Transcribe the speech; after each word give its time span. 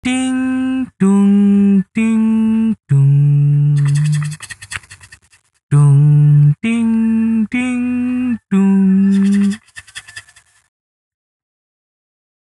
Ding 0.00 0.88
dung 0.96 1.84
ding 1.92 2.72
dung. 2.88 3.76
Dung 5.68 6.00
ding 6.64 6.92
ding 7.52 7.84
dung. 8.48 8.80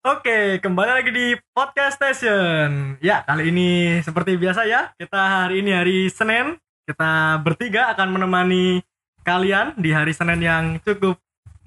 Oke, 0.04 0.60
kembali 0.60 0.91
lagi 0.99 1.15
di 1.15 1.39
Podcast 1.55 1.96
Station. 1.96 2.99
Ya, 2.99 3.23
kali 3.23 3.47
ini 3.56 4.03
seperti 4.03 4.35
biasa 4.35 4.67
ya, 4.67 4.92
kita 4.99 5.47
hari 5.47 5.63
ini 5.63 5.72
hari 5.72 6.12
Senin. 6.12 6.60
Kita 6.83 7.40
bertiga 7.40 7.96
akan 7.96 8.19
menemani 8.19 8.83
kalian 9.24 9.79
di 9.79 9.96
hari 9.96 10.12
Senin 10.12 10.44
yang 10.44 10.83
cukup 10.83 11.15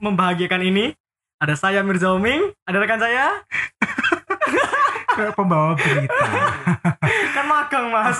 membahagiakan 0.04 0.68
ini. 0.68 0.92
Ada 1.40 1.56
saya 1.56 1.80
Mirza 1.80 2.12
Oming, 2.12 2.52
ada 2.68 2.76
rekan 2.76 3.00
saya, 3.00 3.40
pembawa 5.16 5.74
berita. 5.74 6.24
kan 7.34 7.44
magang 7.48 7.86
mas. 7.88 8.18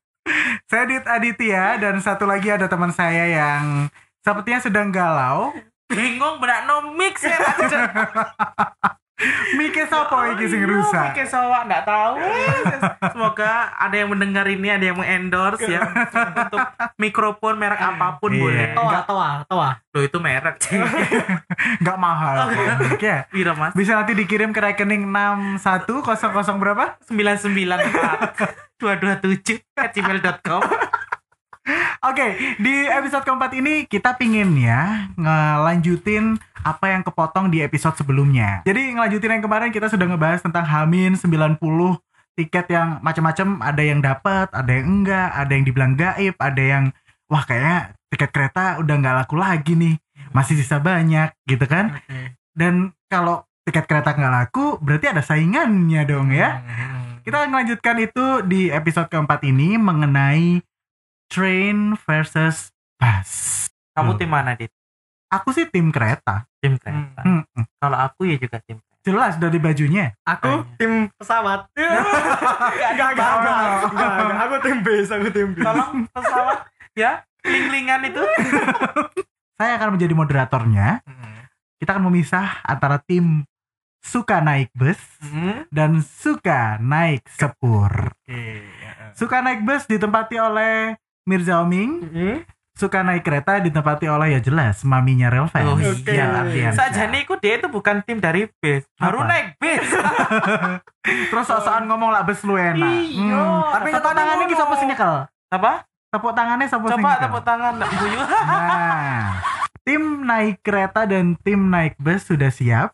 saya 0.70 0.84
Dit 0.88 1.06
Aditya 1.06 1.78
dan 1.78 2.00
satu 2.02 2.26
lagi 2.26 2.50
ada 2.50 2.66
teman 2.66 2.90
saya 2.90 3.28
yang 3.28 3.92
sepertinya 4.24 4.60
sedang 4.60 4.88
galau. 4.90 5.54
Bingung 5.86 6.42
berak 6.42 6.66
no 6.66 6.90
mix 6.96 7.22
ya. 7.22 7.38
Mikir 9.56 9.88
sopo 9.88 10.12
iki 10.28 10.44
sing 10.44 10.60
rusak. 10.62 11.16
Mikir 11.16 11.24
sawak 11.24 11.64
nggak 11.64 11.88
tahu. 11.88 12.20
Semoga 13.08 13.72
ada 13.72 13.96
yang 13.96 14.12
mendengar 14.12 14.44
ini, 14.44 14.68
ada 14.68 14.84
yang 14.84 15.00
mengendorse 15.00 15.64
ya 15.64 15.88
untuk 16.44 16.60
mikrofon 16.96 17.56
merek 17.56 17.80
apa 17.80 18.20
pun 18.20 18.30
Iya. 18.30 18.40
boleh. 18.42 18.66
Toa, 18.76 19.00
toa, 19.02 19.30
toa. 19.48 19.70
Loh 19.90 20.02
itu 20.04 20.18
merek. 20.20 20.60
Nggak 21.82 21.96
mahal 21.96 22.34
kok. 22.52 23.00
Ya. 23.00 23.24
Pira 23.26 23.56
mas? 23.56 23.72
Bisa 23.72 23.96
nanti 23.96 24.12
dikirim 24.12 24.52
ke 24.52 24.60
rekening 24.60 25.08
6100 25.08 26.60
berapa? 26.60 27.00
994 27.08 28.76
227 28.76 29.64
at 29.80 29.90
gmail.com 29.90 30.60
Oke, 32.06 32.38
di 32.62 32.86
episode 32.86 33.26
keempat 33.26 33.50
ini 33.58 33.82
kita 33.90 34.14
pingin 34.14 34.54
ya 34.54 35.10
ngelanjutin 35.18 36.38
apa 36.62 36.94
yang 36.94 37.02
kepotong 37.02 37.50
di 37.50 37.62
episode 37.66 37.98
sebelumnya. 37.98 38.62
Jadi 38.62 38.94
ngelanjutin 38.94 39.38
yang 39.38 39.42
kemarin 39.42 39.74
kita 39.74 39.90
sudah 39.90 40.06
ngebahas 40.06 40.42
tentang 40.46 40.62
Hamin 40.62 41.18
90 41.18 41.58
tiket 42.36 42.66
yang 42.70 43.00
macam-macam, 43.00 43.48
ada 43.64 43.82
yang 43.82 43.98
dapat, 44.04 44.46
ada 44.52 44.70
yang 44.70 44.86
enggak, 44.86 45.28
ada 45.34 45.52
yang 45.56 45.64
dibilang 45.64 45.92
gaib, 45.96 46.34
ada 46.38 46.62
yang 46.62 46.84
wah 47.26 47.42
kayaknya 47.42 47.96
tiket 48.12 48.30
kereta 48.30 48.78
udah 48.78 48.94
nggak 49.02 49.16
laku 49.24 49.34
lagi 49.40 49.72
nih, 49.74 49.94
masih 50.30 50.54
sisa 50.54 50.78
banyak 50.78 51.32
gitu 51.48 51.64
kan. 51.66 51.98
Dan 52.54 52.92
kalau 53.10 53.42
tiket 53.66 53.88
kereta 53.88 54.14
nggak 54.14 54.34
laku, 54.36 54.78
berarti 54.78 55.10
ada 55.10 55.24
saingannya 55.24 56.06
dong 56.06 56.30
ya. 56.30 56.62
Kita 57.26 57.42
melanjutkan 57.50 57.98
itu 57.98 58.46
di 58.46 58.70
episode 58.70 59.10
keempat 59.10 59.42
ini 59.42 59.74
mengenai 59.74 60.62
train 61.26 61.94
versus 61.98 62.70
bus. 62.96 63.30
Kamu 63.92 64.12
Hmm. 64.12 64.18
tim 64.18 64.30
mana 64.30 64.52
dit? 64.54 64.70
Aku 65.26 65.50
sih 65.50 65.66
tim 65.66 65.90
kereta. 65.90 66.46
Tim 66.58 66.78
kereta 66.78 67.20
Hmm, 67.20 67.42
hmm. 67.44 67.64
Kalau 67.76 67.98
aku 67.98 68.24
ya 68.24 68.36
juga 68.36 68.62
tim 68.62 68.78
kereta 68.78 68.94
Jelas 69.02 69.38
dari 69.38 69.58
bajunya. 69.58 70.18
Aku 70.22 70.66
tim 70.76 71.06
pesawat. 71.14 71.70
Enggak, 71.78 72.90
enggak, 72.90 73.10
enggak, 73.14 73.30
enggak, 73.38 73.58
enggak. 73.86 74.38
Aku 74.42 74.54
tim 74.60 74.76
base, 74.82 75.10
aku 75.10 75.28
tim 75.30 75.48
base. 75.54 75.62
Tolong 75.62 75.92
pesawat 76.10 76.58
ya 76.92 77.12
ling-lingan 77.42 78.00
itu 78.04 78.18
Saya 79.58 79.78
akan 79.78 79.94
menjadi 79.94 80.12
moderatornya. 80.12 80.88
Kita 81.76 81.94
akan 81.94 82.10
memisah 82.10 82.60
antara 82.62 82.98
tim 82.98 83.46
suka 84.02 84.38
naik 84.40 84.74
bus 84.74 84.98
Hmm. 85.22 85.64
dan 85.70 86.02
suka 86.02 86.76
naik 86.76 87.22
sepur. 87.30 88.10
Oke. 88.12 88.66
Suka 89.14 89.40
naik 89.40 89.62
bus 89.62 89.86
ditempati 89.86 90.36
oleh 90.36 90.98
Mirza 91.26 91.60
Oming. 91.60 91.90
Hmm? 92.06 92.38
Suka 92.76 93.00
naik 93.00 93.24
kereta 93.24 93.56
ditempati 93.56 94.04
oleh 94.04 94.36
ya 94.36 94.40
jelas 94.40 94.84
maminya 94.84 95.32
Real 95.32 95.48
Fans. 95.48 95.64
Oh, 95.64 95.80
Oke. 95.80 96.12
Yang 96.12 96.32
Ardiansyah. 96.44 96.76
Saja 96.76 97.08
nih 97.08 97.24
aku 97.24 97.40
dia 97.40 97.56
itu 97.56 97.72
bukan 97.72 98.04
tim 98.04 98.20
dari 98.20 98.52
base, 98.60 98.84
baru 99.00 99.24
Apa? 99.24 99.32
naik 99.32 99.48
base. 99.56 99.90
Terus 101.32 101.44
sok-sokan 101.48 101.88
ngomong 101.88 102.12
lah 102.12 102.22
bus 102.28 102.44
lu 102.44 102.52
enak. 102.54 102.92
Iya. 103.00 103.44
Tapi 103.80 103.88
Tepuk 103.96 104.12
tangannya 104.12 104.44
tangan 104.44 104.52
ki 104.52 104.56
sapa 104.60 104.74
sing 104.76 104.88
nyekel? 104.92 105.12
Apa? 105.48 105.72
Tepuk 106.12 106.32
tangannya 106.36 106.66
sapa 106.68 106.84
sing 106.84 107.00
Coba 107.00 107.12
tepuk 107.16 107.42
tangan 107.48 107.72
bunyi. 107.80 108.18
Nah, 108.20 109.24
tim 109.88 110.02
naik 110.28 110.56
kereta 110.60 111.00
dan 111.08 111.32
tim 111.40 111.60
naik 111.72 111.96
bus 111.96 112.28
sudah 112.28 112.52
siap. 112.52 112.92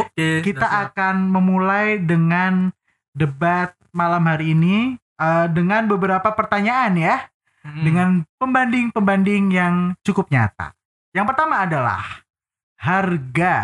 Oke. 0.00 0.40
Kita 0.40 0.88
akan 0.88 1.28
memulai 1.28 2.00
dengan 2.00 2.72
debat 3.12 3.76
malam 3.92 4.24
hari 4.24 4.56
ini 4.56 4.96
eh, 5.20 5.46
dengan 5.52 5.84
beberapa 5.84 6.32
pertanyaan 6.32 6.96
ya, 6.96 7.29
Hmm. 7.60 7.84
dengan 7.84 8.08
pembanding-pembanding 8.40 9.52
yang 9.52 9.92
cukup 10.00 10.32
nyata. 10.32 10.72
Yang 11.12 11.26
pertama 11.34 11.68
adalah 11.68 12.24
harga. 12.80 13.56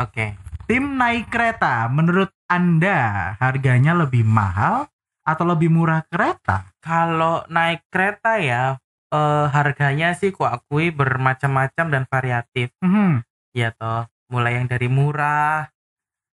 Oke. 0.00 0.40
Tim 0.64 0.96
naik 0.96 1.28
kereta, 1.28 1.92
menurut 1.92 2.32
Anda 2.48 3.32
harganya 3.36 3.92
lebih 3.92 4.24
mahal 4.24 4.88
atau 5.28 5.44
lebih 5.44 5.68
murah 5.68 6.00
kereta? 6.08 6.72
Kalau 6.80 7.44
naik 7.52 7.84
kereta 7.92 8.40
ya 8.40 8.80
eh, 9.12 9.46
harganya 9.52 10.16
sih 10.16 10.32
ku 10.32 10.48
akui 10.48 10.88
bermacam-macam 10.88 11.86
dan 11.92 12.02
variatif. 12.08 12.72
Mhm. 12.80 13.20
Ya 13.52 13.76
toh, 13.76 14.08
mulai 14.32 14.56
yang 14.56 14.66
dari 14.72 14.88
murah 14.88 15.68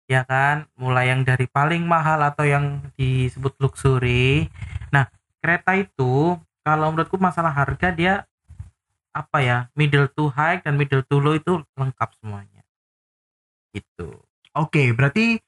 ya 0.08 0.24
kan, 0.24 0.70
mulai 0.78 1.12
yang 1.12 1.26
dari 1.26 1.44
paling 1.50 1.84
mahal 1.84 2.22
atau 2.24 2.46
yang 2.48 2.80
disebut 2.96 3.58
luxury. 3.60 4.48
Nah, 4.88 5.04
kereta 5.44 5.76
itu 5.76 6.38
kalau 6.68 6.92
menurutku 6.92 7.16
masalah 7.16 7.48
harga 7.48 7.88
dia 7.90 8.14
apa 9.10 9.38
ya, 9.40 9.58
middle 9.72 10.06
to 10.06 10.28
high 10.28 10.60
dan 10.60 10.76
middle 10.76 11.00
to 11.02 11.16
low 11.16 11.32
itu 11.32 11.58
lengkap 11.74 12.12
semuanya. 12.20 12.62
Gitu. 13.72 14.20
Oke, 14.52 14.92
berarti 14.92 15.38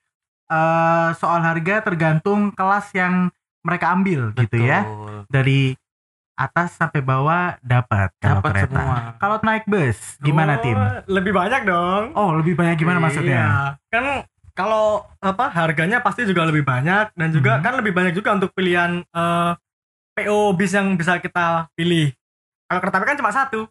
eh, 0.50 1.08
soal 1.14 1.40
harga 1.40 1.84
tergantung 1.84 2.50
kelas 2.50 2.90
yang 2.92 3.28
mereka 3.60 3.92
ambil 3.92 4.32
gitu 4.34 4.56
ya. 4.58 4.82
Betul. 4.82 5.14
Dari 5.28 5.60
atas 6.34 6.72
sampai 6.74 7.04
bawah 7.04 7.60
dapat 7.60 8.08
kalau 8.16 8.40
Dapat 8.40 8.52
kereta. 8.56 8.72
semua. 8.72 8.98
Kalau 9.20 9.36
naik 9.44 9.68
bus 9.68 10.16
gimana 10.18 10.56
Oh, 10.56 10.62
tim? 10.64 10.78
Lebih 11.06 11.32
banyak 11.36 11.62
dong. 11.68 12.04
Oh, 12.16 12.32
lebih 12.32 12.56
banyak 12.56 12.80
gimana 12.80 12.96
Iya. 12.96 13.04
maksudnya? 13.04 13.42
Kan 13.92 14.24
kalau 14.56 15.04
apa 15.20 15.52
harganya 15.52 16.00
pasti 16.00 16.24
juga 16.24 16.48
lebih 16.48 16.64
banyak 16.64 17.12
dan 17.12 17.28
juga 17.28 17.60
Mhm. 17.60 17.62
kan 17.62 17.72
lebih 17.76 17.92
banyak 17.92 18.14
juga 18.16 18.32
untuk 18.34 18.50
pilihan 18.50 19.04
eh, 19.04 19.50
PO 20.20 20.52
bis 20.52 20.72
yang 20.72 20.92
bisa 20.94 21.16
kita 21.16 21.46
pilih. 21.72 22.12
Kalau 22.64 22.78
kereta 22.78 22.96
api 22.96 23.06
kan 23.06 23.18
cuma 23.18 23.30
satu. 23.30 23.60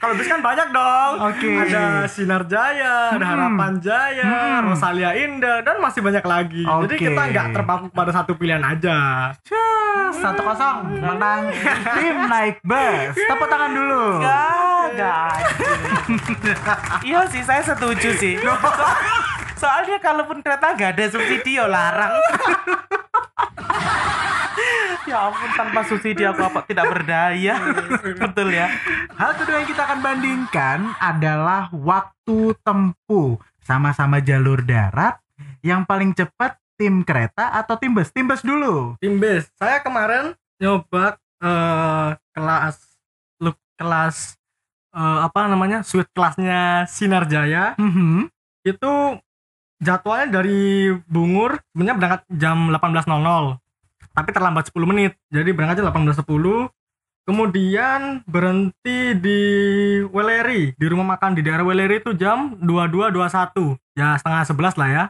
Kalau 0.00 0.14
bis 0.16 0.26
kan 0.26 0.40
banyak 0.40 0.68
dong. 0.70 1.12
Oke. 1.22 1.50
Ada 1.54 2.06
Sinar 2.06 2.42
Jaya, 2.44 3.12
ada 3.12 3.18
Hmm. 3.18 3.30
Harapan 3.30 3.72
Jaya, 3.78 4.24
Hmm. 4.24 4.66
Rosalia 4.66 5.14
Indah 5.14 5.60
dan 5.60 5.78
masih 5.78 6.00
banyak 6.00 6.22
lagi. 6.22 6.64
Jadi 6.64 6.94
Oke. 6.96 7.04
kita 7.04 7.22
nggak 7.24 7.46
terpaku 7.52 7.86
pada 7.88 8.10
satu 8.10 8.34
pilihan 8.34 8.60
aja. 8.60 9.30
Satu 10.10 10.42
kosong 10.42 10.98
menang 10.98 11.54
tim 11.94 12.16
naik 12.26 12.58
bus. 12.60 13.14
Tepuk 13.14 13.46
tangan 13.46 13.70
dulu. 13.70 14.18
Enggak, 14.18 14.82
enggak. 14.90 15.32
iya 17.08 17.20
sih, 17.26 17.42
saya 17.42 17.62
setuju 17.62 18.10
sih. 18.16 18.34
So- 19.60 19.68
soalnya 19.68 20.00
kalaupun 20.00 20.40
kereta 20.40 20.72
nggak 20.72 20.90
ada 20.96 21.04
subsidi 21.12 21.60
ya 21.60 21.68
larang. 21.68 22.16
ya 25.04 25.28
ampun 25.28 25.50
tanpa 25.52 25.80
subsidi 25.84 26.22
aku 26.24 26.40
apa 26.40 26.64
tidak 26.64 26.86
berdaya. 26.88 27.54
Betul 28.16 28.56
ya. 28.56 28.72
Hal 29.16 29.36
kedua 29.36 29.60
yang 29.60 29.68
kita 29.68 29.82
akan 29.84 29.98
bandingkan 30.00 30.78
adalah 30.96 31.68
waktu 31.76 32.56
tempuh. 32.64 33.36
Sama-sama 33.60 34.18
jalur 34.18 34.64
darat. 34.64 35.20
Yang 35.60 35.82
paling 35.84 36.10
cepat 36.16 36.56
tim 36.80 37.04
kereta 37.04 37.52
atau 37.52 37.76
tim 37.76 37.92
bus? 37.92 38.08
Tim 38.08 38.24
bus 38.24 38.40
dulu. 38.40 38.96
Tim 38.96 39.20
bis. 39.20 39.44
Saya 39.60 39.84
kemarin 39.84 40.32
nyoba 40.56 41.20
eh, 41.40 42.08
kelas 42.32 42.76
lu 43.40 43.52
kelas 43.76 44.40
eh, 44.96 45.18
apa 45.20 45.52
namanya? 45.52 45.84
suite 45.84 46.08
kelasnya 46.16 46.88
Sinar 46.88 47.28
Jaya. 47.28 47.76
Mhm. 47.76 48.32
Itu 48.64 49.20
jadwalnya 49.80 50.40
dari 50.40 50.92
Bungur 51.08 51.58
sebenarnya 51.72 51.96
berangkat 51.96 52.22
jam 52.36 52.68
18.00. 52.68 53.56
Tapi 54.10 54.30
terlambat 54.36 54.68
10 54.68 54.90
menit. 54.90 55.12
Jadi 55.32 55.50
berangkatnya 55.56 55.88
18.10. 55.88 56.68
Kemudian 57.24 58.26
berhenti 58.26 59.14
di 59.14 59.40
Weleri, 60.08 60.74
di 60.74 60.86
rumah 60.88 61.14
makan 61.14 61.38
di 61.38 61.46
daerah 61.46 61.62
Weleri 61.62 62.02
itu 62.02 62.16
jam 62.16 62.58
22.21. 62.58 63.78
Ya 63.94 64.16
setengah 64.18 64.42
11 64.44 64.80
lah 64.80 64.88
ya 64.88 65.04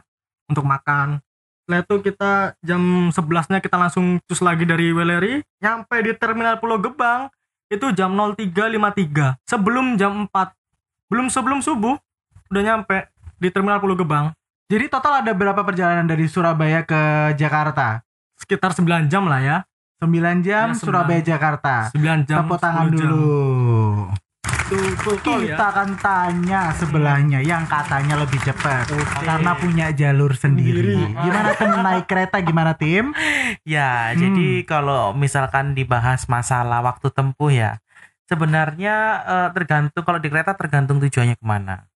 untuk 0.51 0.67
makan. 0.67 1.23
Setelah 1.65 1.79
itu 1.87 1.95
kita 2.03 2.31
jam 2.61 3.09
11-nya 3.09 3.59
kita 3.63 3.79
langsung 3.79 4.19
cus 4.27 4.41
lagi 4.43 4.67
dari 4.67 4.91
Weleri, 4.91 5.39
nyampe 5.63 5.97
di 6.03 6.11
Terminal 6.13 6.59
Pulau 6.59 6.77
Gebang 6.77 7.31
itu 7.71 7.89
jam 7.95 8.11
03.53. 8.13 9.39
Sebelum 9.47 9.95
jam 9.95 10.27
4. 10.27 11.09
Belum 11.09 11.31
sebelum 11.31 11.63
subuh 11.63 11.95
udah 12.51 12.61
nyampe 12.61 13.07
di 13.39 13.49
Terminal 13.49 13.79
Pulau 13.79 13.95
Gebang. 13.95 14.35
Jadi 14.71 14.87
total 14.87 15.19
ada 15.19 15.35
berapa 15.35 15.61
perjalanan 15.61 16.07
dari 16.07 16.25
Surabaya 16.25 16.81
ke 16.81 17.01
Jakarta? 17.35 17.99
Sekitar 18.39 18.71
9 18.71 19.11
jam 19.11 19.27
lah 19.27 19.43
ya. 19.43 19.57
9 19.99 20.07
jam 20.39 20.71
Ya, 20.71 20.73
sembilan. 20.73 20.79
Surabaya 20.79 21.21
Jakarta. 21.21 21.75
9 21.91 22.23
jam. 22.23 22.37
Tepuk 22.39 22.55
tangan 22.57 22.87
10 22.87 22.95
jam. 22.95 23.09
dulu. 23.11 23.35
Full 24.71 25.19
tol 25.19 25.43
ya. 25.43 25.59
Kita 25.59 25.65
akan 25.67 25.89
tanya 25.99 26.71
sebelahnya 26.71 27.43
yang 27.43 27.67
katanya 27.67 28.15
lebih 28.15 28.39
cepat 28.39 28.87
Oke. 28.87 29.03
karena 29.21 29.51
punya 29.53 29.91
jalur 29.91 30.31
sendiri. 30.31 30.95
Sendiri. 30.95 31.19
Gimana 31.19 31.49
tim 31.59 31.73
naik 31.75 32.05
kereta 32.07 32.37
gimana 32.39 32.71
tim? 32.71 33.11
Ya, 33.67 34.15
Hmm. 34.15 34.23
jadi 34.23 34.49
kalau 34.63 35.11
misalkan 35.11 35.75
dibahas 35.75 36.23
masalah 36.25 36.79
waktu 36.79 37.11
tempuh 37.11 37.51
ya, 37.51 37.83
sebenarnya 38.25 38.95
eh, 39.21 39.49
tergantung 39.51 40.07
kalau 40.07 40.17
di 40.17 40.31
kereta 40.31 40.55
tergantung 40.55 40.97
tujuannya 40.97 41.35
ke 41.35 41.43
mana, 41.43 41.90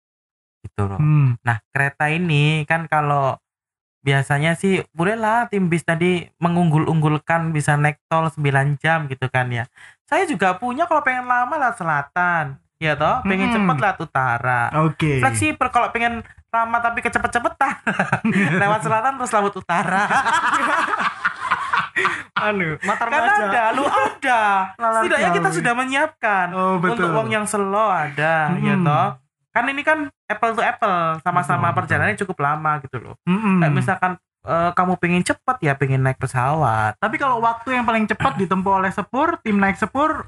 gitu 0.63 0.87
loh. 0.87 0.97
Hmm. 0.97 1.35
Nah, 1.41 1.59
kereta 1.69 2.07
ini 2.07 2.63
kan 2.65 2.87
kalau 2.87 3.37
biasanya 4.01 4.55
sih 4.55 4.83
bolehlah 4.91 5.47
tim 5.47 5.67
bis 5.67 5.83
tadi 5.83 6.27
mengunggul-unggulkan 6.37 7.51
bisa 7.51 7.75
naik 7.75 8.03
tol 8.07 8.27
9 8.27 8.43
jam 8.77 9.07
gitu 9.07 9.27
kan 9.27 9.47
ya. 9.49 9.67
Saya 10.03 10.25
juga 10.25 10.55
punya 10.55 10.85
kalau 10.85 11.01
pengen 11.01 11.25
lama 11.25 11.55
lewat 11.57 11.77
selatan, 11.77 12.45
ya 12.77 12.95
toh, 12.95 13.23
pengen 13.23 13.49
Hmm. 13.49 13.55
cepet 13.57 13.77
lewat 13.79 13.99
utara. 14.01 14.63
Oke. 14.83 15.19
Fleksibel 15.19 15.69
kalau 15.69 15.89
pengen 15.89 16.23
lama 16.49 16.77
tapi 16.79 17.01
kecepet-cepetan 17.01 17.75
lewat 18.63 18.81
selatan 18.83 19.17
terus 19.17 19.33
lewat 19.33 19.55
utara. 19.57 20.05
Anu, 22.35 22.75
Matar 22.83 23.07
kan 23.07 23.23
Maja. 23.23 23.45
ada, 23.47 23.63
lu 23.71 23.85
ada. 23.87 24.43
Setidaknya 24.75 25.31
kita 25.31 25.49
sudah 25.53 25.73
menyiapkan 25.73 26.47
Oh, 26.51 26.75
betul. 26.77 26.99
untuk 26.99 27.09
uang 27.15 27.29
yang 27.31 27.47
slow 27.47 27.87
ada, 27.87 28.51
ya 28.53 28.75
Hmm. 28.75 28.83
toh. 28.83 29.09
Kan 29.53 29.65
ini 29.69 29.83
kan 29.85 30.11
apple 30.33 30.53
to 30.57 30.63
apple, 30.63 31.21
sama-sama 31.21 31.71
Betul, 31.71 31.79
perjalanannya 31.85 32.19
cukup 32.19 32.39
lama 32.41 32.73
gitu 32.83 32.97
loh. 32.99 33.15
Mm-mm. 33.29 33.61
Kayak 33.61 33.75
misalkan 33.75 34.13
eh, 34.49 34.71
kamu 34.73 34.93
pengen 34.99 35.23
cepet 35.23 35.57
ya 35.63 35.73
pengen 35.77 36.03
naik 36.03 36.19
pesawat. 36.19 36.97
Tapi 36.97 37.17
kalau 37.21 37.39
waktu 37.45 37.77
yang 37.77 37.85
paling 37.85 38.09
cepat 38.09 38.37
ditempuh 38.43 38.73
oleh 38.83 38.91
Sepur, 38.91 39.39
tim 39.45 39.61
naik 39.61 39.77
Sepur 39.77 40.27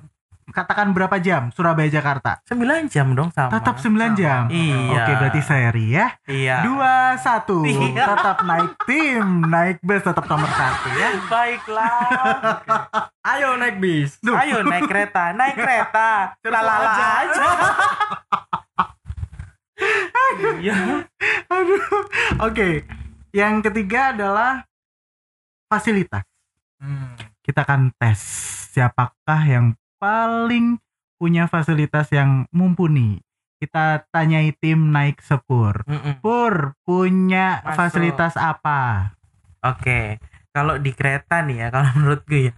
katakan 0.53 0.93
berapa 0.93 1.17
jam 1.23 1.49
Surabaya 1.55 1.89
Jakarta? 1.89 2.45
9 2.45 2.93
jam 2.93 3.17
dong 3.17 3.33
sama. 3.33 3.57
Tetap 3.57 3.81
9 3.81 4.13
jam. 4.19 4.51
Iya. 4.53 4.93
Oke, 4.93 5.13
berarti 5.17 5.41
seri 5.41 5.87
ya. 5.97 6.07
Iya. 6.29 6.57
Dua 6.67 7.17
satu. 7.17 7.65
Iya. 7.65 8.05
Tetap 8.13 8.45
naik 8.45 8.73
tim, 8.85 9.27
naik 9.49 9.81
bus 9.81 10.05
tetap 10.05 10.25
nomor 10.29 10.51
satu 10.53 10.89
ya. 11.01 11.09
Baiklah. 11.31 11.99
Ayo 13.33 13.57
naik 13.57 13.81
bis. 13.81 14.21
Ayo 14.21 14.61
naik 14.61 14.85
kereta, 14.85 15.33
naik 15.33 15.57
kereta. 15.57 16.37
Aja. 16.45 17.09
aja. 17.25 17.49
Iya. 20.61 21.07
Aduh. 21.51 21.83
Oke. 22.43 22.83
Yang 23.35 23.55
ketiga 23.71 24.15
adalah 24.15 24.67
fasilitas. 25.71 26.23
Hmm. 26.79 27.15
Kita 27.45 27.63
akan 27.67 27.93
tes 27.99 28.19
siapakah 28.75 29.43
yang 29.47 29.67
paling 29.99 30.79
punya 31.19 31.47
fasilitas 31.47 32.11
yang 32.11 32.47
mumpuni. 32.51 33.23
Kita 33.59 34.05
tanyai 34.13 34.53
tim 34.59 34.93
naik 34.93 35.25
sepur. 35.25 35.87
Mm-mm. 35.89 36.21
Pur 36.21 36.77
punya 36.85 37.63
Masuk. 37.65 37.77
fasilitas 37.79 38.35
apa? 38.37 39.15
Oke, 39.65 40.21
kalau 40.53 40.77
di 40.77 40.93
kereta 40.93 41.41
nih 41.41 41.65
ya, 41.65 41.69
kalau 41.73 41.89
menurut 41.97 42.23
gue 42.29 42.53
ya, 42.53 42.55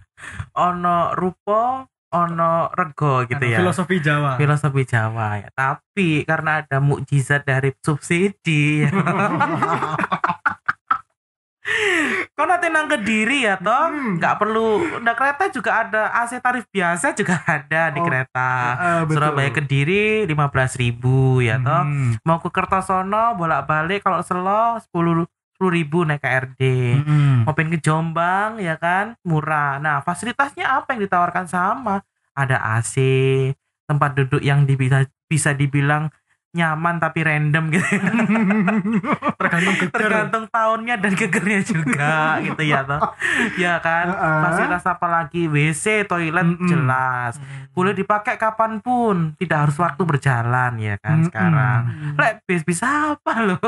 ono 0.57 1.15
rupo, 1.15 1.87
ono 2.09 2.71
rego 2.71 3.27
gitu 3.27 3.43
ya. 3.43 3.59
Filosofi 3.59 3.99
Jawa. 3.99 4.39
Filosofi 4.39 4.83
Jawa 4.83 5.27
ya. 5.37 5.49
Tapi 5.51 6.23
karena 6.23 6.63
ada 6.63 6.79
mukjizat 6.79 7.43
dari 7.43 7.75
subsidi 7.77 8.87
ya. 8.87 8.91
Kau 12.31 12.47
nanti 12.47 12.71
nang 12.71 12.87
kediri 12.87 13.43
ya 13.43 13.59
toh, 13.59 13.91
Hmm. 13.91 14.15
nggak 14.15 14.39
perlu. 14.39 15.01
Udah 15.01 15.13
kereta 15.17 15.51
juga 15.51 15.83
ada 15.83 16.15
AC 16.15 16.39
tarif 16.39 16.63
biasa 16.69 17.11
juga 17.11 17.43
ada 17.43 17.91
di 17.91 17.99
Oh, 17.99 18.05
kereta. 18.05 18.49
Eh, 18.77 19.01
betul. 19.03 19.15
Surabaya 19.19 19.49
Kediri 19.51 20.23
15.000 20.23 20.79
ribu 20.79 21.43
ya 21.43 21.59
toh. 21.59 21.83
Hmm. 21.83 22.15
Mau 22.23 22.39
ke 22.39 22.47
Kertosono 22.47 23.35
bolak-balik 23.35 23.99
kalau 23.99 24.23
selo 24.23 24.79
10 24.79 25.27
10 25.57 25.73
ribu 25.73 26.05
naik 26.05 26.21
KRD. 26.21 26.61
Hmm. 27.01 27.49
Mau 27.49 27.53
pengen 27.57 27.77
ke 27.77 27.79
Jombang 27.81 28.61
ya 28.61 28.77
kan 28.77 29.17
murah. 29.25 29.81
Nah 29.81 30.05
fasilitasnya 30.05 30.69
apa 30.69 30.93
yang 30.93 31.09
ditawarkan 31.09 31.49
sama? 31.49 32.05
Ada 32.37 32.77
AC, 32.77 32.95
tempat 33.89 34.13
duduk 34.13 34.45
yang 34.45 34.69
bisa 34.69 35.09
bisa 35.25 35.57
dibilang 35.57 36.13
nyaman 36.57 36.97
tapi 36.97 37.21
random 37.21 37.69
gitu. 37.69 37.85
Tergantung 39.39 39.75
geger. 39.77 39.93
Tergantung 39.93 40.45
tahunnya 40.49 40.95
dan 40.97 41.13
gegernya 41.13 41.61
juga 41.61 42.13
gitu 42.49 42.61
ya 42.65 42.81
toh. 42.81 42.99
Ya 43.55 43.77
kan. 43.77 44.05
Heeh. 44.09 44.39
Fasilitas 44.41 44.85
apa 44.89 45.05
lagi? 45.05 45.45
WC, 45.45 46.09
toilet 46.09 46.43
Mm-mm. 46.43 46.65
jelas. 46.65 47.37
Boleh 47.71 47.93
dipakai 47.93 48.41
kapan 48.41 48.81
pun, 48.81 49.37
tidak 49.37 49.69
harus 49.69 49.77
waktu 49.77 50.01
berjalan 50.01 50.73
ya 50.81 50.97
kan 50.97 51.21
Mm-mm. 51.21 51.27
sekarang. 51.29 51.81
Lek 52.17 52.41
bis 52.43 52.65
bisa 52.65 53.13
apa 53.13 53.33
loh? 53.45 53.61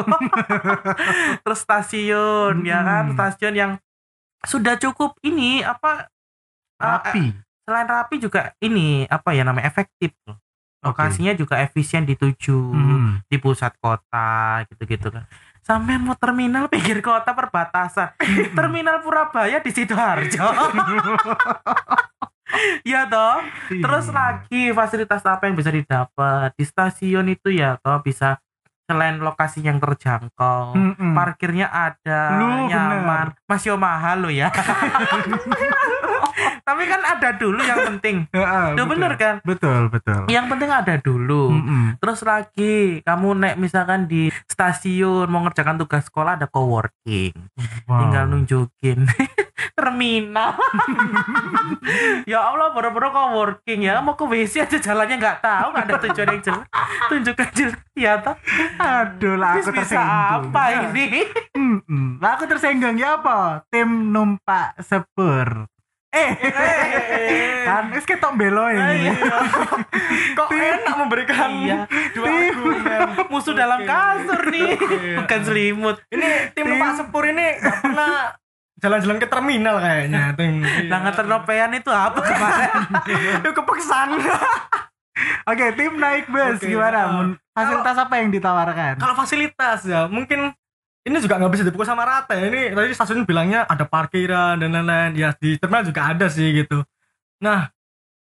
Terus 1.45 1.59
stasiun 1.61 2.65
ya 2.65 2.81
kan, 2.81 3.13
stasiun 3.13 3.53
yang 3.53 3.71
sudah 4.41 4.79
cukup 4.79 5.19
ini 5.21 5.61
apa 5.61 6.07
eh, 6.79 6.87
Rapi. 6.87 7.25
selain 7.67 7.85
rapi 7.85 8.15
juga 8.17 8.55
ini 8.63 9.03
apa 9.05 9.35
ya 9.35 9.43
namanya 9.43 9.67
efektif 9.67 10.15
loh. 10.25 10.39
Lokasinya 10.79 11.33
juga 11.33 11.59
efisien 11.59 12.03
dituju 12.03 12.55
Hmm. 12.71 13.19
di 13.25 13.35
pusat 13.35 13.75
kota 13.77 14.63
gitu-gitu 14.65 15.09
kan. 15.09 15.27
Sampai 15.59 15.95
mau 15.95 16.15
terminal 16.15 16.65
pinggir 16.65 16.97
kota 16.99 17.29
perbatasan. 17.29 18.15
terminal 18.51 18.99
Purabaya 18.99 19.59
di 19.59 19.69
Sidoarjo. 19.69 20.39
ya 22.83 23.05
toh. 23.05 23.43
Terus 23.69 24.05
Iya. 24.07 24.15
lagi 24.15 24.63
fasilitas 24.71 25.21
apa 25.21 25.45
yang 25.45 25.53
bisa 25.53 25.69
didapat 25.69 26.55
di 26.55 26.63
stasiun 26.63 27.27
itu 27.27 27.51
ya 27.51 27.77
toh 27.77 27.99
bisa 27.99 28.39
selain 28.83 29.21
lokasi 29.21 29.61
yang 29.61 29.77
terjangkau, 29.77 30.73
Mm-mm. 30.73 31.13
parkirnya 31.13 31.69
ada, 31.69 32.41
Lu 32.41 32.65
nyaman, 32.65 33.37
masih 33.45 33.77
mahal 33.77 34.25
lo 34.25 34.33
ya. 34.33 34.49
Tapi 36.61 36.83
kan 36.85 37.01
ada 37.01 37.29
dulu 37.33 37.59
yang 37.59 37.79
penting. 37.95 38.25
Betul. 38.33 38.85
bener 38.85 39.11
kan? 39.15 39.35
Betul, 39.41 39.81
betul. 39.89 40.25
Yang 40.27 40.45
penting 40.49 40.69
ada 40.69 40.95
dulu. 40.97 41.51
Mm-mm. 41.51 41.83
Terus 41.97 42.19
lagi 42.21 42.75
kamu 43.01 43.27
naik 43.35 43.55
misalkan 43.57 44.05
di 44.05 44.29
stasiun 44.45 45.25
mau 45.27 45.41
ngerjakan 45.43 45.77
tugas 45.77 46.05
sekolah 46.05 46.35
ada 46.35 46.45
coworking, 46.45 47.33
Wow. 47.89 47.99
tinggal 48.05 48.23
nunjukin 48.27 49.05
terminal. 49.77 50.53
ya 52.31 52.39
Allah, 52.43 52.71
boro-boro 52.71 53.09
coworking 53.09 53.83
ya 53.83 53.99
mau 53.99 54.13
ke 54.13 54.23
WC 54.23 54.65
aja 54.65 54.77
jalannya 54.77 55.15
nggak 55.17 55.39
tahu 55.41 55.67
nggak 55.71 55.85
ada 55.85 55.95
tujuan 56.05 56.27
yang 56.33 56.41
jelas. 56.43 56.65
Tunjukkan 57.07 57.49
jelas 57.53 57.79
ya 57.93 58.13
toh. 58.19 58.35
Aduh 58.77 59.35
lah 59.35 59.57
aku 59.57 59.71
Bis 59.71 59.83
bisa 59.83 60.01
apa 60.39 60.63
ini? 60.87 61.25
Mm-mm. 61.53 62.21
Lah 62.21 62.37
aku 62.37 62.45
tersinggung 62.45 62.95
ya 62.95 63.17
apa? 63.17 63.65
Tim 63.69 64.11
numpak 64.11 64.77
sepur. 64.79 65.67
Eh, 66.09 66.29
kan 67.63 67.93
wis 67.93 68.01
ketok 68.01 68.33
belo 68.33 68.65
ini. 68.65 69.13
Kok 70.37 70.49
enak 70.49 70.95
memberikan 70.97 71.49
Iya. 71.53 71.85
dua 72.11 72.25
Tim. 72.25 72.49
argumen. 72.49 72.99
Musuh 73.29 73.53
dalam 73.53 73.85
kasur 73.85 74.41
nih, 74.49 74.73
bukan 75.21 75.39
selimut. 75.45 76.01
Ini 76.09 76.49
tim 76.51 76.65
Tim. 76.65 76.81
Pak 76.81 76.91
Sepur 76.97 77.29
ini 77.29 77.61
pernah 77.61 78.33
jalan-jalan 78.81 79.17
ke 79.21 79.27
terminal 79.29 79.77
kayaknya. 79.77 80.33
Tim. 80.33 80.65
Nah, 80.89 80.99
ngeternopean 81.05 81.71
itu 81.77 81.91
apa 81.93 82.19
kemarin? 82.19 82.71
Itu 83.45 83.49
kepeksan. 83.53 84.07
Oke, 85.45 85.65
tim 85.75 85.93
naik 85.93 86.25
bus 86.25 86.57
Oke, 86.57 86.73
gimana? 86.73 87.35
Fasilitas 87.51 87.97
apa 87.99 88.13
yang 88.17 88.31
ditawarkan? 88.31 88.97
Kalau 88.97 89.13
fasilitas 89.13 89.83
ya, 89.83 90.07
mungkin 90.07 90.55
ini 91.09 91.17
juga 91.19 91.41
nggak 91.41 91.51
bisa 91.51 91.65
dipukul 91.65 91.89
sama 91.89 92.05
rata 92.05 92.37
ya. 92.37 92.45
Ini 92.47 92.77
tadi 92.77 92.93
stasiun 92.93 93.25
bilangnya 93.25 93.65
ada 93.65 93.83
parkiran 93.89 94.61
dan 94.61 94.69
lain-lain. 94.69 95.17
Ya 95.17 95.33
di 95.35 95.57
terminal 95.57 95.89
juga 95.89 96.01
ada 96.13 96.29
sih 96.29 96.53
gitu. 96.53 96.85
Nah, 97.41 97.73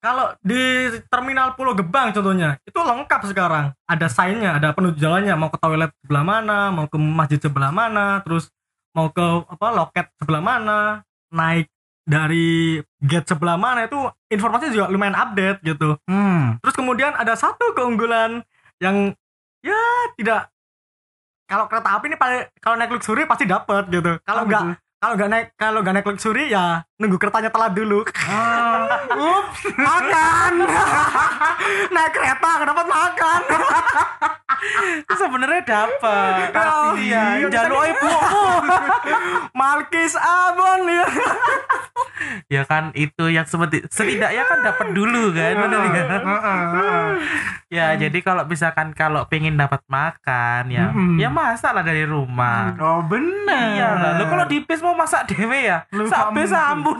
kalau 0.02 0.34
di 0.42 0.90
terminal 1.06 1.54
Pulau 1.54 1.78
Gebang 1.78 2.10
contohnya, 2.10 2.58
itu 2.66 2.74
lengkap 2.74 3.20
sekarang. 3.30 3.70
Ada 3.86 4.10
sign-nya, 4.10 4.58
ada 4.58 4.74
penuju 4.74 4.98
jalannya, 4.98 5.34
mau 5.38 5.52
ke 5.52 5.58
toilet 5.62 5.94
sebelah 6.02 6.24
mana, 6.26 6.58
mau 6.74 6.90
ke 6.90 6.98
masjid 6.98 7.38
sebelah 7.38 7.70
mana, 7.70 8.18
terus 8.26 8.50
mau 8.96 9.12
ke 9.14 9.22
apa 9.22 9.68
loket 9.70 10.06
sebelah 10.18 10.42
mana, 10.42 11.06
naik 11.30 11.70
dari 12.02 12.82
gate 12.98 13.30
sebelah 13.30 13.54
mana 13.54 13.86
itu 13.86 13.98
informasinya 14.26 14.74
juga 14.74 14.86
lumayan 14.90 15.14
update 15.14 15.62
gitu. 15.62 15.94
Hmm. 16.10 16.58
Terus 16.60 16.74
kemudian 16.74 17.14
ada 17.14 17.38
satu 17.38 17.72
keunggulan 17.78 18.42
yang 18.82 19.14
ya 19.62 19.80
tidak 20.18 20.51
kalau 21.52 21.68
kereta 21.68 21.88
api 21.92 22.04
ini 22.08 22.16
paling 22.16 22.40
kalau 22.58 22.74
naik 22.80 22.88
luxury 22.88 23.28
pasti 23.28 23.44
dapat 23.44 23.84
gitu. 23.92 24.16
Kalau 24.24 24.40
Oh, 24.40 24.48
nggak 24.48 24.62
betul. 24.64 24.76
kalau 24.96 25.14
nggak 25.18 25.28
naik 25.28 25.46
kalau 25.60 25.78
nggak 25.84 25.94
naik 25.94 26.08
luxury 26.08 26.44
ya 26.48 26.64
nunggu 27.02 27.18
keretanya 27.18 27.50
telat 27.50 27.74
dulu. 27.74 28.06
Ah, 28.22 28.86
ups 29.10 29.60
makan. 29.74 30.52
Naik 31.94 32.10
kereta 32.12 32.50
dapat 32.62 32.86
makan? 32.86 33.40
Sebenarnya 35.12 35.62
dapat 35.64 36.54
ya 36.54 36.94
iya, 36.94 37.50
jalur 37.50 37.82
tadi- 37.82 37.90
ibumu 37.92 38.46
Malkis 39.52 40.14
Abon 40.14 40.86
ya 40.86 41.06
ya 42.46 42.62
kan 42.62 42.94
itu 42.94 43.26
yang 43.26 43.42
seperti 43.42 43.82
setidaknya 43.88 44.44
kan 44.44 44.58
dapat 44.62 44.94
dulu 44.94 45.32
kan 45.32 45.58
bener 45.58 45.80
ya 45.82 46.04
Heeh, 46.06 46.22
heeh. 46.70 47.06
ya 47.68 47.86
jadi 47.98 48.18
kalau 48.20 48.46
misalkan 48.46 48.92
kalau 48.92 49.26
pengen 49.26 49.58
dapat 49.58 49.82
makan 49.86 50.70
ya 50.70 50.92
Mm-mm. 50.92 51.18
ya 51.18 51.26
masak 51.26 51.72
lah 51.72 51.82
dari 51.82 52.04
rumah. 52.04 52.76
Oh 52.78 53.02
bener. 53.02 53.74
Iya 53.74 53.88
lah, 53.92 54.10
lu 54.14 54.24
kalau 54.26 54.44
di 54.44 54.60
bis 54.60 54.78
mau 54.78 54.92
masak 54.92 55.26
dewe 55.26 55.66
ya, 55.66 55.82
Lu 55.90 56.06
sak 56.06 56.30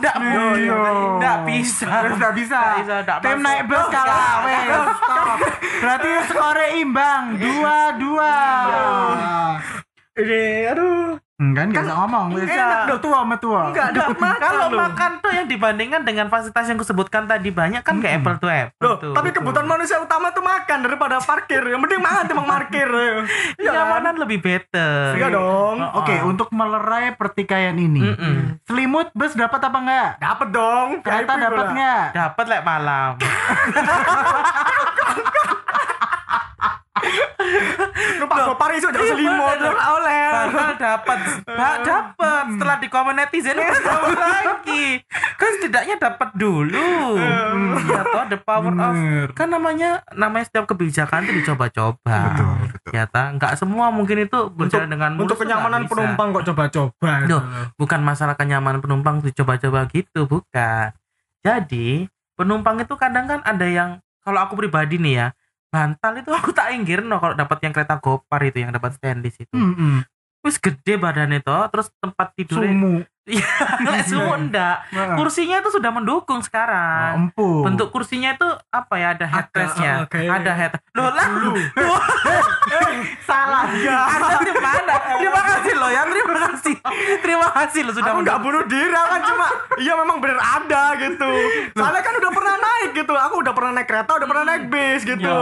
kamu- 0.01 1.45
bis 1.47 1.75
ambu 1.83 2.15
ndak 2.17 2.33
bisa. 2.37 2.61
Ndak 2.77 2.99
bisa, 3.03 3.15
Tim 3.23 3.39
naik 3.41 3.63
bus 3.67 3.85
kalah. 3.89 4.33
Wes. 4.45 4.67
Stop. 4.97 5.37
Berarti 5.81 6.11
skore 6.29 6.67
imbang 6.79 7.23
dua 7.37 7.77
dua. 7.97 8.33
ini 10.13 10.69
aduh 10.69 11.17
Enggak, 11.43 11.63
nggak 11.69 11.83
bisa 11.83 11.93
ngomong. 11.99 12.25
Bisa. 12.33 12.53
enak 12.55 12.77
Udah 12.85 12.99
tua 12.99 13.17
sama 13.19 13.35
tua. 13.35 13.61
Enggak, 13.67 13.87
dapat 13.91 14.17
makan 14.17 14.39
Kalau 14.39 14.65
loh. 14.65 14.77
makan 14.79 15.11
tuh 15.19 15.31
yang 15.33 15.45
dibandingkan 15.45 16.01
dengan 16.01 16.25
fasilitas 16.27 16.65
yang 16.65 16.77
kusebutkan 16.77 17.21
tadi 17.27 17.49
banyak 17.51 17.81
kan 17.83 17.95
kayak 17.99 18.19
apple 18.19 18.35
to 18.37 18.47
apple 18.47 18.79
Loh, 18.79 18.95
tuh. 18.95 19.11
tapi 19.11 19.27
kebutuhan 19.29 19.65
manusia 19.65 19.99
utama 19.99 20.31
tuh 20.31 20.39
makan 20.39 20.77
daripada 20.81 21.19
parkir. 21.19 21.59
Yang 21.59 21.79
penting 21.83 21.99
makan 21.99 22.23
timbang 22.25 22.47
parkir. 22.47 22.87
Iya 23.03 23.13
kan? 23.13 23.25
Kenyamanan 23.57 24.13
lebih 24.17 24.37
better. 24.39 25.15
Iya 25.15 25.27
dong. 25.29 25.75
Oh, 25.81 25.99
Oke, 25.99 26.15
oh. 26.19 26.29
untuk 26.29 26.47
melerai 26.51 27.13
pertikaian 27.13 27.73
ini, 27.73 28.05
Mm-mm. 28.05 28.59
selimut 28.63 29.09
bus 29.11 29.33
dapat 29.33 29.59
apa 29.59 29.77
enggak? 29.77 30.09
Dapat 30.19 30.47
dong. 30.51 30.87
Kereta 31.01 31.33
dapat 31.35 31.65
gua. 31.65 31.73
nggak? 31.73 32.03
Dapat 32.13 32.45
lek 32.47 32.61
malam. 32.63 33.09
Numpak 38.23 38.37
gopar 38.47 38.69
isu 38.75 38.87
jangan 38.89 39.07
selimut. 39.13 39.57
oleh. 39.59 40.23
Bakal 40.49 40.71
dapat. 40.79 41.17
Bak 41.43 41.75
dapat. 41.83 42.43
Setelah 42.55 42.77
di 42.79 42.87
komen 42.87 43.15
netizen 43.19 43.55
kan 43.59 43.75
dapat 43.83 44.17
lagi. 44.17 44.85
Kan 45.37 45.49
setidaknya 45.59 45.95
dapat 45.99 46.29
dulu. 46.35 47.19
Ya 47.83 48.01
toh 48.07 48.23
the 48.31 48.39
power 48.39 48.71
of 48.71 48.95
kan 49.35 49.47
namanya 49.51 50.03
namanya 50.15 50.45
setiap 50.47 50.65
kebijakan 50.69 51.27
itu 51.27 51.43
dicoba-coba. 51.43 52.19
Ya 52.93 53.09
ta, 53.09 53.33
nggak 53.33 53.57
semua 53.57 53.89
mungkin 53.89 54.23
itu 54.23 54.49
berjalan 54.53 54.87
dengan 54.87 55.17
mulus 55.17 55.25
Untuk 55.33 55.37
kenyamanan 55.43 55.89
penumpang 55.89 56.31
kok 56.31 56.45
coba-coba. 56.53 57.13
Bukan 57.75 57.99
masalah 58.05 58.37
kenyamanan 58.37 58.79
penumpang 58.79 59.19
dicoba-coba 59.23 59.89
gitu, 59.89 60.29
bukan. 60.29 60.93
Jadi, 61.43 62.07
penumpang 62.39 62.79
itu 62.79 62.95
kadang 62.95 63.27
kan 63.27 63.39
ada 63.43 63.67
yang 63.67 63.99
kalau 64.23 64.39
aku 64.47 64.55
pribadi 64.55 64.95
nih 64.95 65.13
ya, 65.19 65.27
bantal 65.73 66.13
itu 66.21 66.29
aku 66.29 66.53
tak 66.53 66.69
inggir 66.77 67.01
no 67.01 67.17
kalau 67.17 67.33
dapat 67.33 67.57
yang 67.65 67.73
kereta 67.73 67.97
gopar 67.97 68.45
itu 68.45 68.61
yang 68.61 68.69
dapat 68.69 68.93
stainless 68.93 69.41
itu. 69.41 69.57
Mm-mm. 69.57 70.05
Wis 70.45 70.61
gede 70.61 71.01
badannya 71.01 71.41
toh, 71.41 71.65
terus 71.73 71.89
tempat 71.97 72.37
tidurnya 72.37 72.77
Sumu. 72.77 72.93
Nggak 73.25 74.03
semua 74.03 74.35
enggak. 74.35 74.77
Heeh. 74.89 75.15
Kursinya 75.15 75.55
itu 75.57 75.69
sudah 75.71 75.89
mendukung 75.89 76.39
sekarang. 76.39 77.31
Empuk. 77.31 77.63
Bentuk 77.63 77.87
kursinya 77.89 78.31
itu 78.31 78.43
apa 78.67 78.93
ya? 78.95 79.07
Ada 79.13 79.25
headrestnya, 79.25 79.91
Ada, 79.93 80.03
oke. 80.03 80.19
ada 80.27 80.51
head. 80.53 80.71
Loh 80.91 81.09
lah, 81.09 81.27
salah. 83.23 83.63
ada 83.65 84.37
di 84.39 84.53
mana? 84.53 84.93
Terima 85.15 85.41
kasih 85.41 85.73
loh 85.73 85.89
ya, 85.89 86.01
terima 86.03 86.35
kasih, 86.43 86.75
terima 87.19 87.47
kasih 87.53 87.81
loh 87.83 87.93
sudah 87.93 88.11
aku 88.11 88.19
nggak 88.21 88.39
bunuh 88.39 88.63
diri 88.65 88.91
aku 88.91 89.09
kan 89.09 89.21
cuma 89.23 89.47
iya 89.77 89.93
memang 89.95 90.17
bener 90.17 90.37
ada 90.37 90.83
gitu 90.95 91.29
soalnya 91.73 92.01
kan 92.01 92.13
udah 92.15 92.31
pernah 92.31 92.55
naik 92.55 92.89
gitu 92.93 93.13
aku 93.13 93.35
udah 93.39 93.53
pernah 93.53 93.71
naik 93.73 93.87
kereta 93.87 94.11
udah 94.13 94.27
pernah 94.27 94.43
naik 94.45 94.63
bis 94.67 95.01
gitu 95.01 95.21
Ya. 95.23 95.39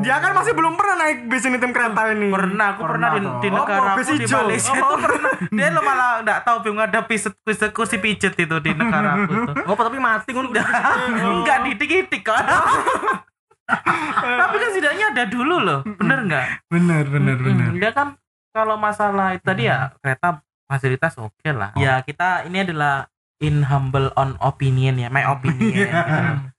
dia 0.00 0.16
kan 0.18 0.32
masih 0.32 0.52
belum 0.52 0.74
pernah 0.74 0.96
naik 1.00 1.18
bis 1.26 1.42
ini 1.42 1.56
tim 1.56 1.70
kereta 1.70 2.02
ini 2.08 2.28
pernah 2.28 2.74
aku 2.74 2.82
pernah, 2.84 3.08
Pernah 3.10 3.38
di, 3.40 3.40
di 3.40 3.48
negara 3.48 3.80
Oh, 3.80 3.88
aku 3.88 3.98
bis 3.98 4.08
di 4.10 4.16
hijau. 4.20 4.38
Malaysia 4.42 4.72
Oh. 4.74 4.76
itu 4.76 4.96
pernah 5.04 5.30
dia 5.48 5.68
lo 5.70 5.80
malah 5.80 6.10
nggak 6.20 6.38
tahu 6.42 6.56
bingung 6.60 6.82
ada 6.82 7.00
pijet 7.14 7.34
kursi, 7.46 7.66
kursi 7.70 7.96
pijet 8.02 8.34
itu 8.34 8.56
di 8.58 8.70
negara 8.74 9.22
aku 9.22 9.32
tuh 9.46 9.54
oh 9.70 9.74
tapi 9.78 9.98
mati 10.02 10.30
kan 10.34 10.50
enggak 10.50 11.58
didik-didik 11.70 12.26
kok 12.26 12.36
tapi 14.40 14.56
kan 14.60 14.70
setidaknya 14.76 15.06
ada 15.16 15.24
dulu 15.24 15.56
loh. 15.56 15.80
Bener 15.88 16.28
nggak? 16.28 16.46
Bener, 16.68 17.04
bener, 17.08 17.36
bener. 17.40 17.70
Dia 17.80 17.90
kan 17.96 18.20
kalau 18.52 18.76
masalah 18.76 19.32
itu 19.32 19.44
tadi 19.44 19.66
ya 19.66 19.96
kereta 20.04 20.44
fasilitas 20.68 21.16
oke 21.16 21.48
lah. 21.48 21.72
Ya 21.80 22.00
kita 22.04 22.44
ini 22.44 22.60
adalah 22.60 23.08
in 23.42 23.66
humble 23.66 24.12
on 24.14 24.38
opinion 24.40 24.96
ya 25.00 25.10
my 25.10 25.26
opinion 25.26 25.90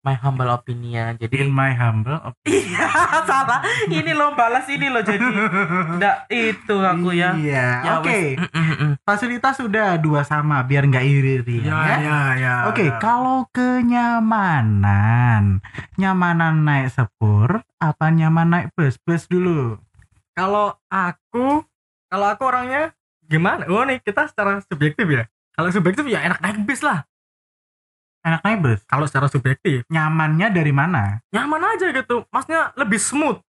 my 0.00 0.14
humble 0.14 0.48
opinion 0.48 1.12
jadi 1.14 1.34
In 1.40 1.50
my 1.50 1.70
humble 1.70 2.16
opinion. 2.18 2.72
iya 2.72 2.88
salah 3.28 3.60
ini 3.86 4.10
lo 4.10 4.32
balas 4.32 4.64
ini 4.66 4.88
lo 4.88 5.00
jadi 5.00 5.20
enggak 5.20 6.24
itu 6.26 6.72
aku 6.74 7.12
ya 7.12 7.32
Iya. 7.32 7.66
Ya, 7.80 7.92
Oke. 7.96 8.08
wes. 8.08 8.40
Mm, 8.40 8.48
mm, 8.50 8.76
mm. 8.76 8.92
Fasilitas 9.02 9.54
sudah 9.56 9.94
dua 9.96 10.22
sama 10.22 10.60
biar 10.62 10.84
nggak 10.84 11.04
iri-iri 11.04 11.60
ya 11.62 11.68
ya. 11.68 11.96
ya 11.98 12.18
ya 12.34 12.54
Oke, 12.66 12.88
kalau 12.96 13.44
kenyamanan, 14.40 15.60
nyamanan 15.96 16.62
naik 16.62 16.88
sepur, 16.90 17.60
apa 17.76 18.06
nyaman 18.08 18.48
naik 18.48 18.66
bus? 18.72 18.96
Bus 18.98 19.24
dulu. 19.26 19.76
kalau 20.30 20.72
aku 20.88 21.60
kalau 22.06 22.26
aku 22.26 22.42
orangnya 22.44 22.96
gimana 23.22 23.68
oh 23.68 23.82
nih 23.82 24.00
kita 24.00 24.24
secara 24.26 24.62
subjektif 24.62 25.04
ya 25.04 25.28
kalau 25.52 25.68
subjektif 25.68 26.06
ya 26.06 26.22
enak 26.22 26.40
naik 26.40 26.64
bis 26.64 26.80
lah 26.80 27.04
Enak 28.20 28.44
bus. 28.60 28.80
kalau 28.84 29.08
secara 29.08 29.26
subjektif 29.26 29.88
Nyamannya 29.88 30.52
dari 30.52 30.70
mana? 30.70 31.24
nyaman 31.28 31.62
aja 31.66 31.88
gitu. 31.88 32.28
Maksudnya 32.28 32.72
lebih 32.74 33.00
smooth. 33.00 33.40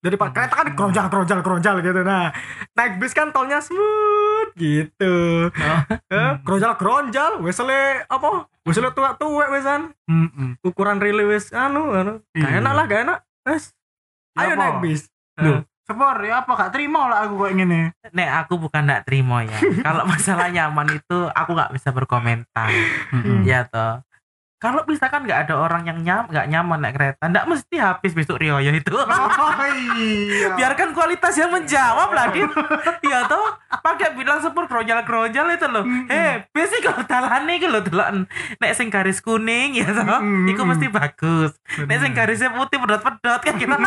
Daripada 0.00 0.32
kereta 0.32 0.56
kan 0.56 0.68
keronjal 0.72 1.06
keronjal 1.08 1.38
keronjal 1.40 1.74
gitu. 1.80 2.00
Nah 2.00 2.32
naik 2.72 2.96
bis 2.96 3.12
kan 3.12 3.28
tolnya 3.30 3.60
smooth 3.60 4.52
gitu. 4.54 5.48
Eh, 6.12 6.32
keronjal 6.42 6.74
keronjal 6.74 7.32
wesele 7.40 8.04
apa? 8.04 8.44
Wesele 8.62 8.90
tua 8.90 9.14
tua 9.14 9.48
wesan 9.48 9.92
ukuran 10.60 10.98
relay 10.98 11.24
wes 11.24 11.48
anu 11.50 11.88
anu. 11.90 12.20
Gak 12.30 12.44
Iya. 12.44 12.60
enak 12.60 12.72
lah 12.72 12.84
gak 12.84 13.00
enak. 13.04 13.18
Wes 13.42 13.72
Ya 14.30 14.46
ayo 14.46 14.54
naik 14.54 14.76
bis. 14.80 15.08
Loh, 15.36 15.64
sepur 15.82 16.16
ya 16.20 16.40
apa? 16.40 16.52
Gak 16.54 16.72
terima 16.72 17.04
lah 17.06 17.24
aku 17.24 17.34
kayak 17.40 17.54
gini. 17.56 17.80
Nek 18.10 18.28
aku 18.40 18.56
bukan 18.58 18.84
nggak 18.84 19.04
terima 19.04 19.42
ya. 19.42 19.58
Kalau 19.86 20.04
masalah 20.04 20.48
nyaman 20.48 20.86
itu 20.94 21.18
aku 21.26 21.50
nggak 21.50 21.72
bisa 21.72 21.88
berkomentar. 21.90 22.68
Ya 23.42 23.64
toh. 23.64 24.00
Kalau 24.60 24.84
misalkan 24.84 25.24
nggak 25.24 25.48
ada 25.48 25.54
orang 25.56 25.82
yang 25.82 25.98
nyam 25.98 26.28
nggak 26.28 26.46
nyaman 26.46 26.78
naik 26.78 26.94
kereta, 26.94 27.24
nggak 27.24 27.48
mesti 27.48 27.76
habis 27.76 28.12
besok 28.12 28.36
Rioyo 28.36 28.70
itu. 28.70 28.92
Oh 29.40 29.52
iya. 29.96 30.52
Biarkan 30.52 30.92
kualitas 30.92 31.32
yang 31.34 31.48
menjawab 31.48 32.10
lah, 32.10 32.28
Dit. 32.28 32.44
Ya 33.02 33.24
toh, 33.24 33.40
pakai 33.72 34.12
bilang 34.12 34.38
sepur 34.38 34.64
keronjal-keronjal 34.64 35.46
itu 35.50 35.66
loh. 35.66 35.82
Eh, 36.06 36.44
besi 36.50 36.78
kalau 36.78 37.00
talane 37.02 37.56
iki 37.56 37.66
lho 37.66 37.80
deloken. 37.80 38.28
Nek 38.54 38.72
sing 38.72 38.86
garis 38.86 39.18
kuning 39.18 39.74
ya 39.74 39.88
toh, 39.88 40.04
Mm-mm. 40.20 40.46
iku 40.46 40.62
mesti 40.62 40.86
bagus. 40.86 41.56
Nek 41.80 41.98
sing 41.98 42.12
garisnya 42.12 42.52
putih 42.52 42.76
pedot-pedot 42.76 43.40
kan 43.40 43.54
kita 43.56 43.74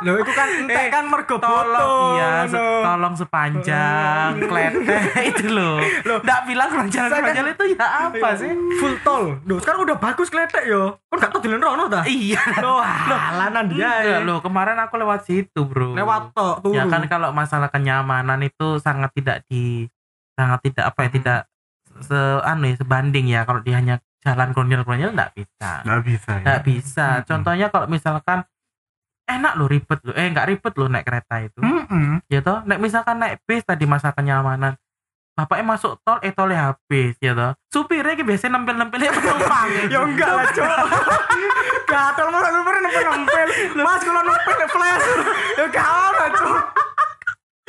loh 0.00 0.16
itu 0.16 0.32
kan 0.32 0.48
entek 0.48 0.80
Eh, 0.80 0.88
kan 0.88 1.04
mergo 1.04 1.36
tolong 1.36 2.16
iya 2.16 2.48
se- 2.48 2.56
tolong 2.56 3.12
sepanjang 3.12 4.32
kletek 4.40 5.04
itu 5.28 5.52
loh 5.52 5.76
nggak 6.00 6.40
bilang 6.48 6.68
keronjal-keronjal 6.70 7.46
itu 7.46 7.64
ya 7.76 8.08
apa 8.08 8.28
sih 8.32 8.48
full 8.80 8.96
tol 9.04 9.36
Duh, 9.44 9.58
sekarang 9.58 9.88
udah 9.88 9.96
bagus 9.96 10.28
kletek 10.28 10.68
yo. 10.68 11.00
Kan 11.08 11.16
gak 11.20 11.30
tau 11.32 11.40
di 11.40 11.48
rono 11.48 11.84
dah 11.88 12.04
iya. 12.04 12.40
Loh 12.60 12.80
halanan 13.16 13.66
dia 13.70 13.80
Enggak, 13.80 13.96
ya. 14.04 14.18
loh 14.22 14.38
kemarin 14.44 14.76
aku 14.80 14.94
lewat 15.00 15.24
situ 15.24 15.60
bro. 15.64 15.96
Lewat 15.96 16.36
tok 16.36 16.64
tuh 16.64 16.72
ya 16.76 16.84
kan 16.86 17.04
kalau 17.08 17.32
masalah 17.32 17.72
kenyamanan 17.72 18.40
itu 18.44 18.76
sangat 18.78 19.10
tidak 19.16 19.44
di 19.48 19.88
sangat 20.36 20.60
tidak 20.64 20.84
apa 20.92 21.00
ya 21.06 21.10
tidak 21.10 21.40
se 22.04 22.18
anu 22.44 22.68
ya 22.68 22.76
sebanding 22.78 23.26
ya. 23.28 23.42
Kalau 23.48 23.60
dia 23.64 23.80
hanya 23.80 23.96
jalan 24.20 24.52
konyol-konyol 24.52 25.16
nggak 25.16 25.32
bisa. 25.32 25.70
Nggak 25.84 26.02
bisa 26.04 26.30
ya. 26.30 26.42
nggak 26.44 26.60
bisa. 26.64 27.06
Mm-mm. 27.08 27.26
contohnya 27.26 27.66
kalau 27.72 27.86
misalkan 27.88 28.38
enak 29.24 29.52
loh 29.56 29.68
ribet 29.70 30.00
loh. 30.04 30.14
Eh 30.16 30.26
nggak 30.28 30.46
ribet 30.52 30.74
loh 30.76 30.88
naik 30.92 31.04
kereta 31.08 31.34
itu. 31.40 31.60
Mm-mm. 31.64 32.20
ya 32.28 32.44
toh 32.44 32.60
naik 32.68 32.80
misalkan 32.80 33.16
naik 33.16 33.40
bis 33.48 33.64
tadi 33.64 33.88
masa 33.88 34.12
kenyamanan 34.12 34.76
bapaknya 35.40 35.64
masuk 35.64 35.96
tol 36.04 36.20
eh 36.20 36.32
tolnya 36.36 36.72
habis 36.72 37.16
ya 37.16 37.32
toh. 37.32 37.56
Supirnya 37.72 38.12
ki 38.12 38.24
biasanya 38.28 38.60
nempel 38.60 38.76
nempelnya 38.76 39.10
penumpang. 39.16 39.68
Ya 39.88 39.98
enggak 40.04 40.30
lah 40.36 40.46
cok 40.52 40.78
gatel 41.90 42.26
lu 42.28 42.38
pernah 42.38 42.52
nempel 42.52 42.76
nempel 42.84 43.48
mas 43.80 44.02
kalau 44.04 44.22
nempel 44.22 44.54
flash. 44.68 45.06
Ya 45.56 45.64
gak 45.72 45.88
apa 45.88 46.24
cok 46.36 46.62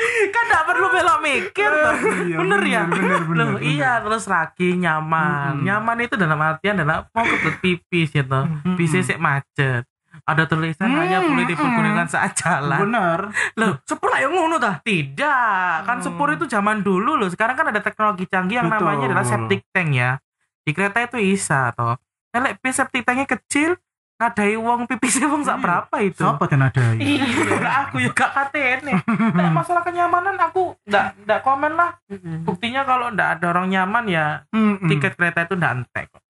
kan 0.02 0.44
nggak 0.50 0.66
perlu 0.66 0.88
belok 0.90 1.20
mikir 1.22 1.70
toh. 1.70 1.96
Iya, 2.26 2.38
bener 2.42 2.62
ya? 2.66 2.82
bener, 2.90 3.22
bener, 3.22 3.38
Loh, 3.38 3.48
bener. 3.54 3.62
iya 3.62 3.92
terus 4.02 4.26
lagi 4.26 4.74
nyaman. 4.74 5.62
Nyaman 5.62 5.98
itu 6.02 6.18
dalam 6.18 6.42
artian 6.42 6.82
adalah 6.82 7.06
mau 7.14 7.22
kebelet 7.22 7.58
pipis 7.62 8.10
ya 8.18 8.26
toh. 8.26 8.50
Bisa 8.74 8.98
sih 9.06 9.18
macet 9.22 9.86
ada 10.22 10.44
tulisan 10.44 10.88
Hmm, 10.88 11.00
hanya 11.00 11.20
boleh 11.20 11.44
hmm. 11.44 11.52
dipergunakan 11.52 12.08
saat 12.08 12.32
jalan 12.36 12.80
Bener. 12.82 13.20
loh 13.56 13.74
Sepur 13.84 14.12
yang 14.14 14.30
ngono 14.30 14.56
ta. 14.56 14.80
tidak 14.82 15.84
kan 15.84 15.98
Hmm. 15.98 16.06
sepur 16.06 16.30
itu 16.30 16.46
zaman 16.46 16.80
dulu 16.80 17.16
loh 17.16 17.28
sekarang 17.28 17.54
kan 17.54 17.68
ada 17.68 17.80
teknologi 17.80 18.26
canggih 18.26 18.60
yang 18.60 18.68
Betul. 18.68 18.86
namanya 18.86 19.06
adalah 19.08 19.26
septic 19.26 19.66
tank 19.70 19.90
ya 19.92 20.20
di 20.62 20.72
kereta 20.72 21.02
itu 21.02 21.18
bisa 21.18 21.72
toh 21.72 21.98
Elek 22.32 22.60
bis 22.60 22.76
septic 22.76 23.02
tanknya 23.02 23.26
kecil 23.26 23.76
ngadai 24.16 24.54
uang 24.54 24.86
pipis 24.86 25.18
wong 25.24 25.42
sak 25.42 25.58
Iya. 25.58 25.64
berapa 25.66 25.96
itu 26.00 26.22
Siapa 26.22 26.46
yang 26.46 26.62
ada? 26.62 26.84
iya 26.94 27.70
aku 27.82 27.98
juga 27.98 28.30
nih 28.54 29.00
Nah, 29.34 29.50
masalah 29.50 29.82
kenyamanan 29.82 30.38
aku 30.38 30.78
nggak 30.86 31.26
nggak 31.26 31.40
komen 31.42 31.74
lah 31.74 31.98
buktinya 32.46 32.86
kalau 32.86 33.10
nggak 33.10 33.42
ada 33.42 33.46
orang 33.50 33.68
nyaman 33.68 34.06
ya 34.06 34.46
Hmm, 34.54 34.78
tiket 34.86 35.18
kereta 35.18 35.50
itu 35.50 35.58
nggak 35.58 35.74
entek 35.76 36.06
kok. 36.08 36.22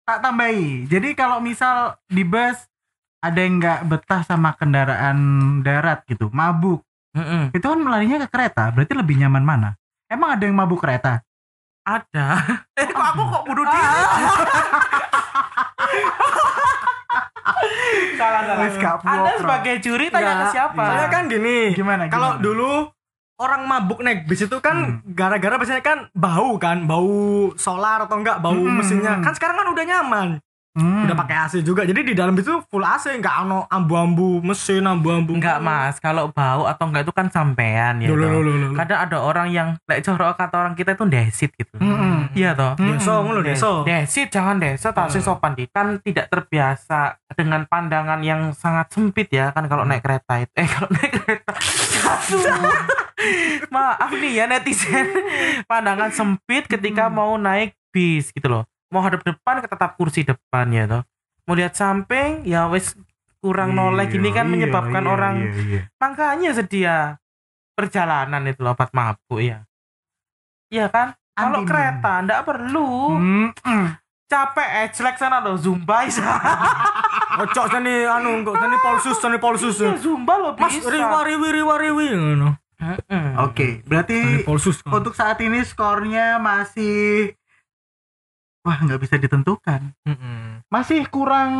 tak 0.00 0.18
tambahi. 0.20 0.86
Jadi 0.86 1.14
kalau 1.14 1.38
misal 1.38 1.94
di 2.06 2.22
bus 2.22 2.69
ada 3.20 3.38
yang 3.38 3.56
nggak 3.56 3.78
betah 3.84 4.22
sama 4.22 4.52
kendaraan 4.52 5.16
darat 5.60 6.04
gitu, 6.04 6.28
mabuk, 6.30 6.84
Mm-mm. 7.12 7.52
itu 7.52 7.62
kan 7.62 7.78
larinya 7.80 8.24
ke 8.24 8.28
kereta. 8.28 8.70
Berarti 8.70 8.92
lebih 8.92 9.18
nyaman 9.18 9.42
mana? 9.42 9.68
Emang 10.06 10.34
ada 10.34 10.42
yang 10.42 10.54
mabuk 10.54 10.78
kereta? 10.78 11.18
ada 11.80 12.26
eh 12.78 12.86
kok 12.86 13.02
aku 13.02 13.22
kok 13.24 13.42
bunuh 13.48 13.64
diri 13.64 13.80
salah 18.20 18.42
salah 18.44 19.00
anda 19.00 19.32
sebagai 19.34 19.74
juri 19.80 20.12
tanya 20.12 20.44
ke 20.44 20.46
siapa 20.52 20.76
Soalnya 20.76 21.08
kan 21.08 21.24
gini. 21.26 21.72
Gimana? 21.72 22.06
Kalau 22.12 22.36
gimana? 22.36 22.44
dulu 22.44 22.70
orang 23.40 23.62
mabuk 23.64 24.04
naik 24.04 24.28
bis 24.28 24.44
itu 24.44 24.56
kan 24.60 25.00
gara-gara 25.08 25.56
biasanya 25.56 25.80
kan 25.80 25.98
bau 26.12 26.60
kan, 26.60 26.84
bau 26.84 27.48
solar 27.56 28.04
atau 28.04 28.20
enggak 28.20 28.38
bau 28.38 28.52
Hmm. 28.52 28.76
mesinnya. 28.76 29.24
Kan 29.24 29.32
sekarang 29.32 29.56
kan 29.56 29.68
udah 29.72 29.84
nyaman. 29.88 30.28
Hmm. 30.80 31.04
Udah 31.04 31.16
pakai 31.16 31.36
AC 31.44 31.54
juga. 31.60 31.84
Jadi 31.84 32.00
di 32.00 32.14
dalam 32.16 32.32
itu 32.32 32.64
full 32.72 32.80
AC, 32.80 33.12
enggak 33.12 33.44
ano 33.44 33.68
ambu-ambu 33.68 34.40
mesin, 34.40 34.88
ambu-ambu. 34.88 35.36
enggak 35.36 35.60
mas. 35.60 36.00
Kalau 36.00 36.32
bau 36.32 36.64
atau 36.64 36.88
enggak 36.88 37.04
itu 37.04 37.12
kan 37.12 37.28
sampean 37.28 38.00
ya 38.00 38.08
Loh, 38.08 38.16
loh, 38.16 38.40
loh, 38.40 38.72
kadang 38.72 38.98
ada 39.04 39.16
orang 39.20 39.52
yang 39.52 39.68
lek 39.84 40.00
corok 40.00 40.40
kata 40.40 40.56
orang 40.56 40.72
kita 40.72 40.96
itu 40.96 41.04
desit 41.04 41.50
gitu. 41.52 41.76
Mm-mm. 41.76 42.32
iya 42.32 42.56
toh. 42.56 42.72
Hmm. 42.80 42.96
Deso 42.96 43.14
ngono 43.20 43.44
deso. 43.44 43.84
Desit 43.84 44.32
jangan 44.32 44.56
desa 44.56 44.96
tak 44.96 45.12
sing 45.12 45.20
sopan 45.20 45.52
di 45.52 45.68
kan 45.68 46.00
tidak 46.00 46.32
terbiasa 46.32 47.20
dengan 47.36 47.68
pandangan 47.68 48.24
yang 48.24 48.56
sangat 48.56 48.88
sempit 48.88 49.28
ya. 49.28 49.52
Kan 49.52 49.68
kalau 49.68 49.84
naik 49.84 50.00
kereta 50.00 50.40
itu 50.40 50.52
eh 50.56 50.68
kalau 50.74 50.88
naik 50.88 51.12
kereta. 51.12 51.52
Maaf 53.68 54.10
nih 54.16 54.32
ya 54.40 54.44
netizen. 54.48 55.06
Pandangan 55.68 56.08
sempit 56.08 56.64
ketika 56.64 57.12
mau 57.12 57.36
naik 57.36 57.76
bis 57.90 58.30
gitu 58.30 58.46
loh 58.46 58.69
mau 58.90 59.00
hadap 59.00 59.22
depan 59.22 59.62
tetap 59.62 59.94
kursi 59.94 60.22
depan 60.22 60.66
ya 60.68 60.84
toh 60.84 61.02
mau 61.44 61.54
lihat 61.54 61.72
samping 61.72 62.42
ya 62.42 62.66
wes 62.66 62.94
kurang 63.38 63.72
noleh 63.72 64.04
gini 64.06 64.28
kan 64.28 64.44
Iya, 64.44 64.52
menyebabkan 64.52 65.00
iya, 65.00 65.10
orang 65.10 65.34
iya, 65.40 65.50
iya. 65.56 65.80
makanya 65.96 66.50
sedia 66.52 66.96
perjalanan 67.72 68.44
itu 68.44 68.60
loh 68.60 68.74
obat 68.74 68.90
mabuk 68.90 69.40
ya 69.40 69.64
iya 70.68 70.86
kan 70.86 71.16
kalau 71.32 71.64
kereta 71.64 72.20
ndak 72.20 72.44
perlu 72.44 73.16
Mm-mm. 73.16 73.96
capek 74.26 74.68
eh 74.76 74.88
jelek 74.92 75.16
sana 75.16 75.40
loh 75.40 75.56
zumba 75.56 76.04
bisa 76.04 76.26
Ojo 77.30 77.62
sani 77.64 78.04
anu 78.04 78.42
kok 78.42 78.58
sani 78.58 78.76
polsus, 78.76 79.16
sani 79.16 79.38
polsus. 79.38 79.76
iya 79.78 79.94
zumba 79.96 80.34
loh 80.36 80.52
Mas 80.52 80.76
riwa 80.76 81.22
riwi 81.22 81.48
riwa 81.54 81.74
riwi 81.78 82.06
ngono. 82.10 82.50
Oke, 83.38 83.78
Sani 83.78 83.86
berarti 83.86 84.16
polsus. 84.42 84.82
kan. 84.82 84.90
untuk 84.92 85.14
saat 85.14 85.38
ini 85.38 85.62
skornya 85.62 86.36
masih 86.36 87.30
wah 88.64 88.78
nggak 88.80 89.00
bisa 89.00 89.16
ditentukan. 89.16 89.92
Mm-mm. 90.04 90.64
Masih 90.68 91.06
kurang 91.08 91.52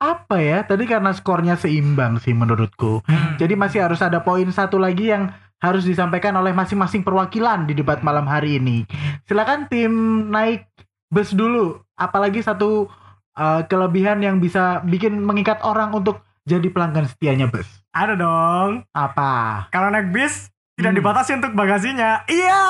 apa 0.00 0.36
ya? 0.40 0.64
Tadi 0.64 0.84
karena 0.84 1.12
skornya 1.16 1.56
seimbang 1.56 2.20
sih 2.20 2.36
menurutku. 2.36 3.00
Hmm. 3.06 3.36
Jadi 3.40 3.54
masih 3.56 3.84
harus 3.84 4.00
ada 4.04 4.20
poin 4.20 4.46
satu 4.52 4.76
lagi 4.76 5.12
yang 5.12 5.32
harus 5.64 5.88
disampaikan 5.88 6.36
oleh 6.36 6.52
masing-masing 6.52 7.00
perwakilan 7.00 7.64
di 7.64 7.72
debat 7.72 8.04
malam 8.04 8.28
hari 8.28 8.60
ini. 8.60 8.84
Silakan 9.24 9.64
tim 9.72 9.92
naik 10.28 10.68
bus 11.08 11.32
dulu. 11.32 11.80
Apalagi 11.96 12.44
satu 12.44 12.90
uh, 13.38 13.62
kelebihan 13.64 14.20
yang 14.20 14.42
bisa 14.44 14.84
bikin 14.84 15.16
mengikat 15.24 15.62
orang 15.64 15.94
untuk 15.96 16.20
jadi 16.44 16.68
pelanggan 16.68 17.08
setianya 17.08 17.48
bus. 17.48 17.64
Ada 17.96 18.18
dong. 18.18 18.84
Apa? 18.92 19.66
Kalau 19.72 19.88
naik 19.88 20.12
bis 20.12 20.52
tidak 20.74 20.90
Hmm. 20.90 20.98
dibatasi 20.98 21.30
untuk 21.34 21.54
bagasinya. 21.54 22.26
Iya. 22.26 22.60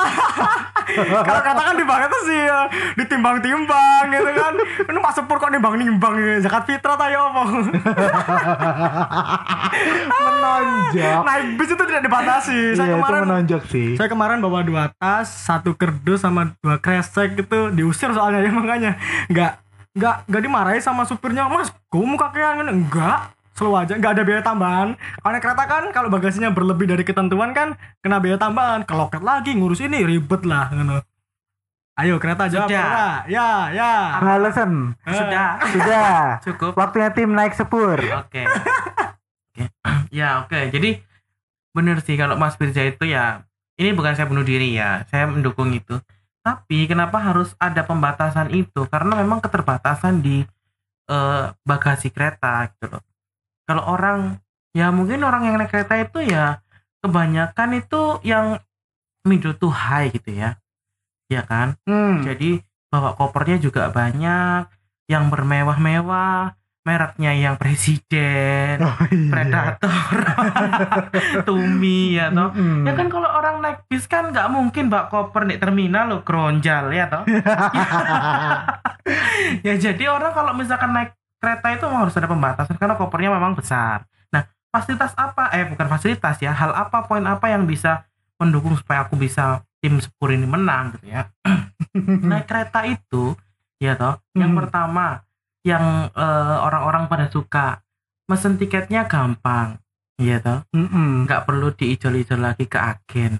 Kalau 1.25 1.41
katakan 1.41 1.73
dibatasi 1.73 2.37
ya, 2.37 2.59
ditimbang-timbang 2.93 4.03
gitu 4.07 4.29
kan. 4.31 4.53
Ini 4.85 4.99
Pak 4.99 5.11
Sepur 5.11 5.37
kok 5.37 5.49
nimbang-nimbang 5.49 6.13
ya. 6.15 6.37
Zakat 6.39 6.63
fitrah 6.65 6.93
tayo 6.95 7.19
apa? 7.25 7.41
Menonjok. 10.15 11.21
naik 11.23 11.45
bis 11.57 11.69
itu 11.71 11.83
tidak 11.83 12.03
dibatasi. 12.03 12.59
Saya 12.71 12.85
Iya, 12.85 12.93
itu 12.93 13.01
kemarin 13.01 13.21
menonjok 13.25 13.63
sih. 13.67 13.87
saya 13.95 14.07
kemarin 14.07 14.37
bawa 14.39 14.61
dua 14.61 14.83
tas, 14.93 15.25
satu 15.27 15.73
kerdus 15.73 16.21
sama 16.21 16.53
dua 16.59 16.77
kresek 16.77 17.35
gitu 17.35 17.71
diusir 17.71 18.13
soalnya 18.13 18.39
ya 18.39 18.51
makanya 18.53 18.91
nggak 19.27 19.51
nggak 19.93 20.15
nggak 20.27 20.41
dimarahi 20.41 20.79
sama 20.79 21.03
supirnya 21.03 21.47
mas 21.47 21.71
mau 21.89 22.17
kakean 22.19 22.61
enggak 22.61 23.31
selalu 23.55 23.75
aja 23.79 23.93
nggak 23.95 24.13
ada 24.13 24.23
biaya 24.23 24.43
tambahan 24.43 24.89
karena 25.17 25.39
kereta 25.39 25.63
kan 25.63 25.83
kalau 25.89 26.11
bagasinya 26.11 26.51
berlebih 26.51 26.85
dari 26.85 27.01
ketentuan 27.01 27.55
kan 27.55 27.73
kena 27.99 28.19
biaya 28.19 28.35
tambahan 28.35 28.83
keloket 28.83 29.23
lagi 29.23 29.55
ngurus 29.55 29.79
ini 29.79 30.03
ribet 30.03 30.43
lah 30.43 30.67
gitu. 30.69 30.99
ayo 31.95 32.19
kereta 32.19 32.51
jawab 32.51 32.67
Sudah. 32.67 32.83
Kereta. 32.83 33.07
ya 33.25 33.49
ya 33.71 33.91
Alasan. 34.19 34.71
sudah 35.01 35.49
Sudah. 35.73 36.15
cukup 36.43 36.71
Waktunya 36.75 37.09
tim 37.09 37.31
naik 37.31 37.55
sepur. 37.55 37.95
oke 37.95 38.43
Oke. 38.43 38.43
ya 40.19 40.43
oke 40.43 40.59
jadi 40.69 40.99
bener 41.71 42.03
sih 42.03 42.15
kalau 42.15 42.35
Mas 42.35 42.59
Firza 42.59 42.83
itu 42.83 43.07
ya 43.07 43.47
ini 43.79 43.95
bukan 43.95 44.15
saya 44.15 44.27
bunuh 44.27 44.43
diri 44.43 44.75
ya 44.75 45.07
saya 45.07 45.31
mendukung 45.31 45.71
itu 45.71 45.95
tapi 46.43 46.85
kenapa 46.85 47.17
harus 47.17 47.55
ada 47.57 47.81
pembatasan 47.81 48.51
itu 48.51 48.83
karena 48.85 49.15
memang 49.15 49.39
keterbatasan 49.39 50.19
di 50.19 50.43
eh, 51.07 51.45
bagasi 51.63 52.11
kereta 52.11 52.67
gitu 52.69 52.91
loh 52.91 53.03
kalau 53.65 53.83
orang 53.85 54.39
ya 54.71 54.89
mungkin 54.89 55.21
orang 55.21 55.45
yang 55.45 55.55
naik 55.57 55.69
kereta 55.69 55.93
itu 55.99 56.25
ya 56.25 56.61
kebanyakan 57.01 57.69
itu 57.75 58.17
yang 58.21 58.57
middle 59.21 59.53
to 59.53 59.67
high 59.67 60.09
gitu 60.09 60.31
ya 60.31 60.57
ya 61.25 61.41
kan 61.41 61.73
Hmm. 61.83 62.21
jadi 62.21 62.61
bawa 62.87 63.13
kopernya 63.13 63.57
juga 63.57 63.89
banyak 63.89 64.69
yang 65.05 65.29
bermewah-mewah 65.29 66.53
mereknya 66.85 67.33
yang 67.33 67.57
presiden 67.57 68.77
Oh, 68.77 68.93
iya. 69.09 69.29
predator 69.33 70.21
tumi 71.49 72.13
ya 72.13 72.29
toh 72.29 72.53
Mm-mm. 72.53 72.85
ya 72.85 72.93
kan 72.93 73.09
kalau 73.09 73.25
orang 73.25 73.57
naik 73.57 73.89
bis 73.89 74.05
kan 74.05 74.29
nggak 74.29 74.47
mungkin 74.53 74.87
bawa 74.87 75.09
koper 75.09 75.49
di 75.49 75.57
terminal 75.57 76.05
lo 76.07 76.17
kronjal 76.21 76.93
ya 76.93 77.09
toh 77.09 77.25
ya 79.65 79.73
jadi 79.75 80.03
orang 80.07 80.31
kalau 80.33 80.53
misalkan 80.53 80.93
naik 80.93 81.11
kereta 81.37 81.67
itu 81.71 81.83
memang 81.85 82.07
harus 82.07 82.15
ada 82.15 82.27
pembatasan 82.27 82.75
karena 82.75 82.95
kopernya 82.95 83.31
memang 83.31 83.53
besar 83.53 84.03
nah 84.29 84.43
fasilitas 84.69 85.11
apa 85.15 85.51
eh 85.51 85.65
bukan 85.65 85.87
fasilitas 85.87 86.35
ya 86.39 86.51
hal 86.51 86.71
apa 86.71 87.03
poin 87.03 87.23
apa 87.23 87.47
yang 87.47 87.63
bisa 87.63 88.03
mendukung 88.35 88.75
supaya 88.75 89.03
aku 89.03 89.15
bisa 89.15 89.61
tim 89.79 89.95
sepur 89.97 90.29
ini 90.29 90.43
menang 90.43 90.95
gitu 90.97 91.07
ya 91.09 91.29
naik 92.29 92.45
kereta 92.45 92.83
itu 92.83 93.35
ya 93.77 93.95
toh 93.95 94.19
yang 94.33 94.51
Hmm. 94.51 94.59
pertama 94.63 95.23
yang 95.65 96.09
eh, 96.11 96.57
orang-orang 96.61 97.07
pada 97.07 97.25
suka 97.27 97.79
mesen 98.25 98.57
tiketnya 98.57 99.05
gampang 99.05 99.77
ya 100.17 100.39
toh 100.39 100.63
Mm-mm. 100.71 101.25
nggak 101.25 101.43
perlu 101.43 101.71
diijol-ijol 101.71 102.39
lagi 102.39 102.65
ke 102.65 102.79
agen 102.79 103.37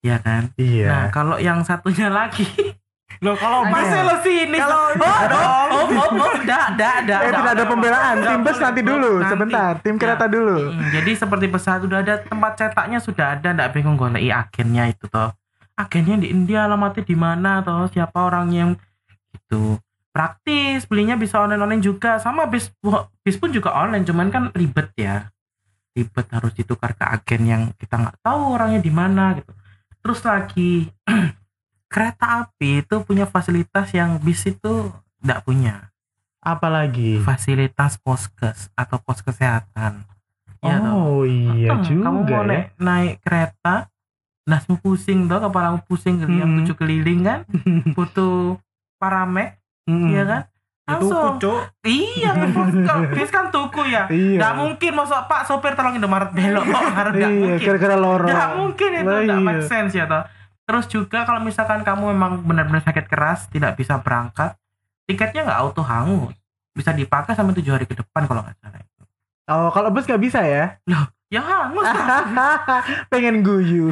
ya 0.00 0.16
kan 0.18 0.50
nah 0.50 0.56
Iya. 0.56 0.96
kalau 1.12 1.36
yang 1.36 1.60
satunya 1.62 2.08
lagi 2.08 2.44
Loh 3.20 3.36
kalau 3.36 3.68
masih 3.68 4.00
lo 4.00 4.16
sini 4.24 4.56
Kalau- 4.56 4.96
oh, 4.96 5.22
dong. 5.28 5.68
oh 5.76 5.84
oh 5.92 6.08
oh 6.24 6.34
dah 6.48 6.72
dah 6.72 7.04
dah 7.04 7.18
Eh 7.20 7.32
tidak 7.36 7.52
ada 7.52 7.64
pembelaan, 7.68 8.14
tim 8.16 8.40
bus 8.40 8.56
nanti 8.56 8.80
dulu, 8.80 9.20
Nanti. 9.20 9.28
sebentar, 9.28 9.72
tim 9.84 9.96
kereta 10.00 10.24
dulu. 10.24 10.72
Mm, 10.72 10.88
jadi 10.88 11.10
seperti 11.20 11.46
pesawat 11.52 11.80
sudah 11.84 11.98
ada 12.00 12.14
tempat 12.24 12.52
cetaknya 12.56 12.98
sudah 12.98 13.36
ada 13.36 13.48
ndak 13.52 13.76
bingung 13.76 14.00
golek 14.00 14.24
agennya 14.24 14.88
itu 14.88 15.04
toh. 15.04 15.36
Agennya 15.76 16.16
di 16.16 16.32
India 16.32 16.64
alamatnya 16.64 17.04
di 17.04 17.16
mana 17.16 17.60
toh 17.60 17.84
siapa 17.92 18.24
orangnya 18.24 18.58
yang 18.64 18.72
itu 19.36 19.76
praktis 20.10 20.88
belinya 20.88 21.20
bisa 21.20 21.44
online 21.44 21.60
online 21.60 21.84
juga. 21.84 22.16
Sama 22.16 22.48
bis 22.48 22.72
bis 23.20 23.36
pun 23.36 23.52
juga 23.52 23.76
online 23.76 24.08
cuman 24.08 24.32
kan 24.32 24.44
ribet 24.56 24.96
ya. 24.96 25.28
Ribet 25.92 26.24
harus 26.32 26.56
ditukar 26.56 26.96
ke 26.96 27.04
agen 27.04 27.42
yang 27.44 27.62
kita 27.76 28.00
nggak 28.00 28.16
tahu 28.24 28.56
orangnya 28.56 28.80
di 28.80 28.88
mana 28.88 29.36
gitu. 29.36 29.52
Terus 30.00 30.20
lagi 30.24 30.88
kereta 31.90 32.26
api 32.40 32.80
itu 32.80 33.02
punya 33.02 33.26
fasilitas 33.26 33.90
yang 33.90 34.16
bis 34.16 34.46
itu 34.46 34.88
nggak 35.20 35.42
punya 35.42 35.90
Apalagi? 36.40 37.20
fasilitas 37.20 37.98
poskes 37.98 38.70
atau 38.72 38.96
pos 38.96 39.20
kesehatan 39.20 40.06
Ya 40.60 40.76
toh. 40.76 40.92
Oh 41.16 41.22
iya 41.24 41.72
Hmm, 41.72 41.82
juga 41.82 42.04
kamu 42.06 42.18
mau 42.18 42.28
ya. 42.28 42.40
naik, 42.44 42.66
naik 42.78 43.14
kereta 43.18 43.74
nasmu 44.42 44.76
pusing 44.76 45.24
toh 45.24 45.40
kepalamu 45.40 45.80
pusing 45.82 46.16
yang 46.22 46.30
Hmm. 46.46 46.56
tujuh 46.58 46.76
keliling 46.76 47.20
kan 47.20 47.40
butuh 47.96 48.60
paramek 48.96 49.56
Mm-mm. 49.82 50.08
Iya 50.08 50.22
kan 50.24 50.42
Itu 50.90 51.06
Langsung. 51.06 51.38
cuk. 51.38 51.62
Iya, 51.82 52.30
kalau 52.82 53.06
bis 53.08 53.30
kan 53.30 53.46
tuku 53.48 53.82
ya. 53.86 54.04
Iya. 54.06 54.36
Nggak 54.36 54.54
mungkin 54.56 54.92
masuk 54.92 55.22
Pak 55.24 55.42
sopir 55.44 55.72
tolong 55.72 55.94
Indomaret 55.94 56.30
belok 56.30 56.66
kok 56.66 56.82
harus 56.90 57.12
nggak 57.12 57.30
Iya, 57.30 57.38
mungkin. 57.38 57.78
Nggak 58.26 58.50
mungkin 58.56 58.90
itu 58.92 59.06
nggak 59.22 59.38
iya. 59.38 59.46
make 59.46 59.62
sense 59.62 59.92
ya 59.92 60.04
toh. 60.04 60.22
Terus 60.70 60.86
juga 60.86 61.26
kalau 61.26 61.42
misalkan 61.42 61.82
kamu 61.82 62.14
memang 62.14 62.46
benar-benar 62.46 62.86
sakit 62.86 63.10
keras 63.10 63.50
tidak 63.50 63.74
bisa 63.74 63.98
berangkat, 63.98 64.54
tiketnya 65.10 65.42
nggak 65.42 65.60
auto 65.66 65.82
hangus. 65.82 66.38
Bisa 66.70 66.94
dipakai 66.94 67.34
sampai 67.34 67.58
tujuh 67.58 67.74
hari 67.74 67.90
ke 67.90 67.98
depan 67.98 68.30
kalau 68.30 68.46
nggak 68.46 68.54
salah. 68.62 68.86
Oh, 69.50 69.74
kalau 69.74 69.90
bus 69.90 70.06
nggak 70.06 70.22
bisa 70.22 70.46
ya? 70.46 70.78
Ya 71.30 71.38
hangus. 71.38 71.86
Pengen 73.14 73.40
guyu. 73.40 73.86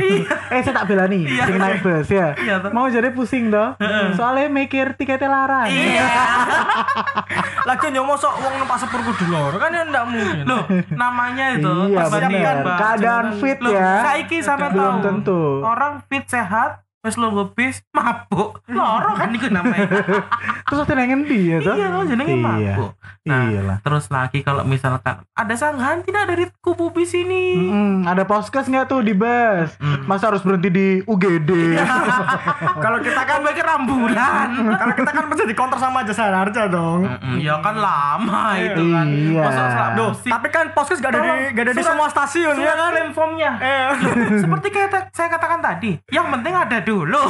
eh, 0.51 0.59
saya 0.59 0.75
tak 0.75 0.91
bela 0.91 1.07
nih, 1.07 1.23
Iya. 1.23 1.45
sing 1.47 1.55
naik 1.57 1.79
bus 1.81 2.11
ya. 2.11 2.35
Iya. 2.35 2.59
Mau 2.69 2.91
jadi 2.91 3.15
pusing 3.15 3.47
toh. 3.47 3.79
Heeh. 3.79 4.11
Soalnya 4.13 4.51
mikir 4.51 4.99
tiketnya 4.99 5.31
larang. 5.31 5.71
Iya. 5.71 6.03
Lagi 7.69 7.95
yo 7.95 8.03
mosok 8.03 8.43
wong 8.43 8.59
numpak 8.59 8.83
sepur 8.83 9.07
kudu 9.07 9.31
loro 9.31 9.55
kan 9.55 9.71
ya 9.71 9.87
ndak 9.87 10.05
mungkin. 10.05 10.43
Loh, 10.43 10.67
namanya 10.91 11.55
itu 11.55 11.71
Iya. 11.89 12.11
Bang. 12.11 12.75
Keadaan 12.75 13.27
fit 13.39 13.59
Loh, 13.61 13.71
ya. 13.71 14.03
saiki 14.03 14.43
sampai 14.43 14.75
Belum 14.75 14.99
tahu. 14.99 15.07
tentu. 15.07 15.43
Orang 15.63 16.03
fit 16.05 16.27
sehat, 16.27 16.83
terus 16.99 17.15
lo 17.17 17.31
bis 17.49 17.81
mabuk. 17.91 18.59
Loro 18.67 19.15
kan 19.15 19.31
itu 19.31 19.47
namanya. 19.47 19.87
Terus 20.69 20.79
waktu 20.79 20.95
nang 20.95 21.09
ngendi 21.09 21.41
ya 21.49 21.59
toh? 21.59 21.73
iya, 21.73 21.87
lo 21.89 22.05
jenenge 22.05 22.29
Iya. 22.31 22.45
mabuk. 22.75 22.93
Nah, 23.25 23.45
Iyalah. 23.47 23.79
terus 23.81 24.09
lagi 24.09 24.41
kalau 24.41 24.61
misalkan 24.63 25.21
ada 25.27 25.55
sanggahan 25.55 26.01
tidak 26.01 26.25
dari 26.27 26.45
kubu 26.59 26.91
bis 26.91 27.13
ini. 27.15 27.71
Ada 28.03 28.25
poskes 28.25 28.67
nggak 28.67 28.85
tuh 28.87 29.01
di 29.01 29.13
bus? 29.13 29.73
Mm. 29.79 30.05
Masa 30.05 30.29
harus 30.29 30.41
berhenti 30.41 30.69
di 30.69 30.87
UGD? 31.03 31.51
Kalau 32.85 32.99
kita 32.99 33.23
kan 33.23 33.41
mikir 33.43 33.63
rambulan. 33.63 34.49
kalau 34.71 34.95
kita 34.95 35.11
kan 35.11 35.25
mesti 35.25 35.45
dikonter 35.45 35.79
sama 35.79 36.03
jasa 36.03 36.29
harja 36.31 36.67
dong. 36.67 37.05
Ya 37.37 37.59
kan 37.59 37.77
lama 37.77 38.57
itu 38.57 38.83
kan. 38.87 39.07
Iya. 39.07 39.43
Masa 39.43 39.63
Duh, 39.95 40.13
tapi 40.15 40.49
kan 40.49 40.71
poskes 40.71 40.99
gak 40.99 41.11
ada 41.11 41.21
di 41.23 41.29
gak 41.53 41.65
ada 41.65 41.73
di 41.75 41.83
semua 41.83 42.07
stasiun 42.07 42.57
ya 42.57 42.75
kan? 42.75 42.91
klaim 42.93 43.11
formnya. 43.11 43.51
Eh, 43.59 43.87
Seperti 44.39 44.69
kayak 44.69 45.11
saya 45.11 45.29
katakan 45.29 45.59
tadi, 45.59 45.97
yang 46.09 46.29
penting 46.29 46.53
ada 46.53 46.77
dulu. 46.89 47.21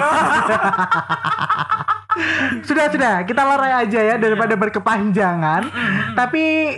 sudah 2.68 2.86
sudah, 2.90 3.14
kita 3.22 3.42
lerai 3.42 3.84
aja 3.86 4.00
ya 4.00 4.16
daripada 4.16 4.54
Iya. 4.54 4.62
berkepanjangan. 4.62 5.62
Tapi 6.14 6.74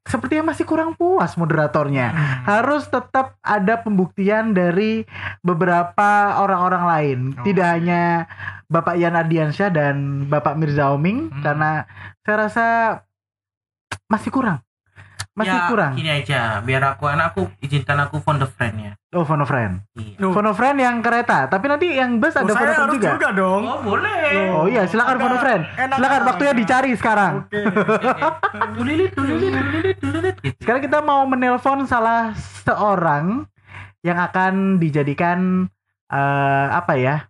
sepertinya 0.00 0.50
masih 0.50 0.64
kurang 0.64 0.96
puas 0.96 1.36
moderatornya. 1.36 2.06
Hmm. 2.10 2.42
Harus 2.44 2.88
tetap 2.88 3.38
ada 3.40 3.78
pembuktian 3.78 4.50
dari 4.50 5.06
beberapa 5.40 6.40
orang-orang 6.40 6.84
lain, 6.84 7.18
Oh. 7.36 7.44
tidak 7.44 7.68
hanya 7.78 8.26
Bapak 8.66 8.96
Yan 8.96 9.14
Ardiansyah 9.14 9.70
dan 9.70 9.94
Bapak 10.26 10.58
Mirza 10.58 10.90
Oming 10.90 11.30
Hmm. 11.30 11.42
karena 11.42 11.70
saya 12.22 12.36
rasa 12.36 12.66
masih 14.06 14.30
kurang. 14.30 14.58
Masih 15.40 15.56
ya, 15.56 15.68
kurang. 15.72 15.92
Gini 15.96 16.10
aja, 16.12 16.40
biar 16.60 16.82
aku 16.84 17.04
anakku 17.08 17.42
izinkan 17.64 17.98
aku 18.04 18.20
phone 18.20 18.38
the 18.38 18.48
friend 18.48 18.76
ya. 18.76 18.92
Oh, 19.10 19.26
Phone 19.26 19.42
a 19.42 19.46
Friend. 19.46 19.82
Iya. 19.98 20.22
Phone 20.22 20.46
a 20.46 20.54
Friend 20.54 20.78
yang 20.78 21.02
kereta, 21.02 21.50
tapi 21.50 21.66
nanti 21.66 21.98
yang 21.98 22.22
bus 22.22 22.30
oh, 22.38 22.46
ada 22.46 22.54
Phone 22.54 22.54
a 22.54 22.62
Friend 22.62 22.78
harus 22.78 22.94
juga. 22.94 23.10
juga, 23.18 23.28
dong. 23.34 23.62
Oh 23.66 23.78
boleh. 23.82 24.22
Oh 24.54 24.66
iya, 24.70 24.86
silakan 24.86 25.18
Phone 25.18 25.34
a 25.34 25.38
Friend. 25.42 25.62
enak 25.66 25.96
Silakan 25.98 26.22
waktunya 26.30 26.54
dicari 26.54 26.90
sekarang. 26.94 27.32
Oke. 27.42 27.58
Dulilit, 28.78 29.10
dulilit, 29.18 29.50
dulilit, 29.50 29.96
dulilit. 29.98 30.36
Gitu. 30.38 30.54
Sekarang 30.62 30.82
kita 30.86 31.02
mau 31.02 31.26
menelpon 31.26 31.90
salah 31.90 32.38
seorang 32.62 33.50
yang 34.06 34.14
akan 34.14 34.78
dijadikan 34.78 35.66
eh, 36.06 36.66
apa 36.70 36.94
ya? 36.94 37.26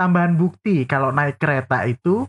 Tambahan 0.00 0.40
bukti 0.40 0.88
kalau 0.88 1.12
naik 1.12 1.36
kereta 1.36 1.84
itu. 1.84 2.24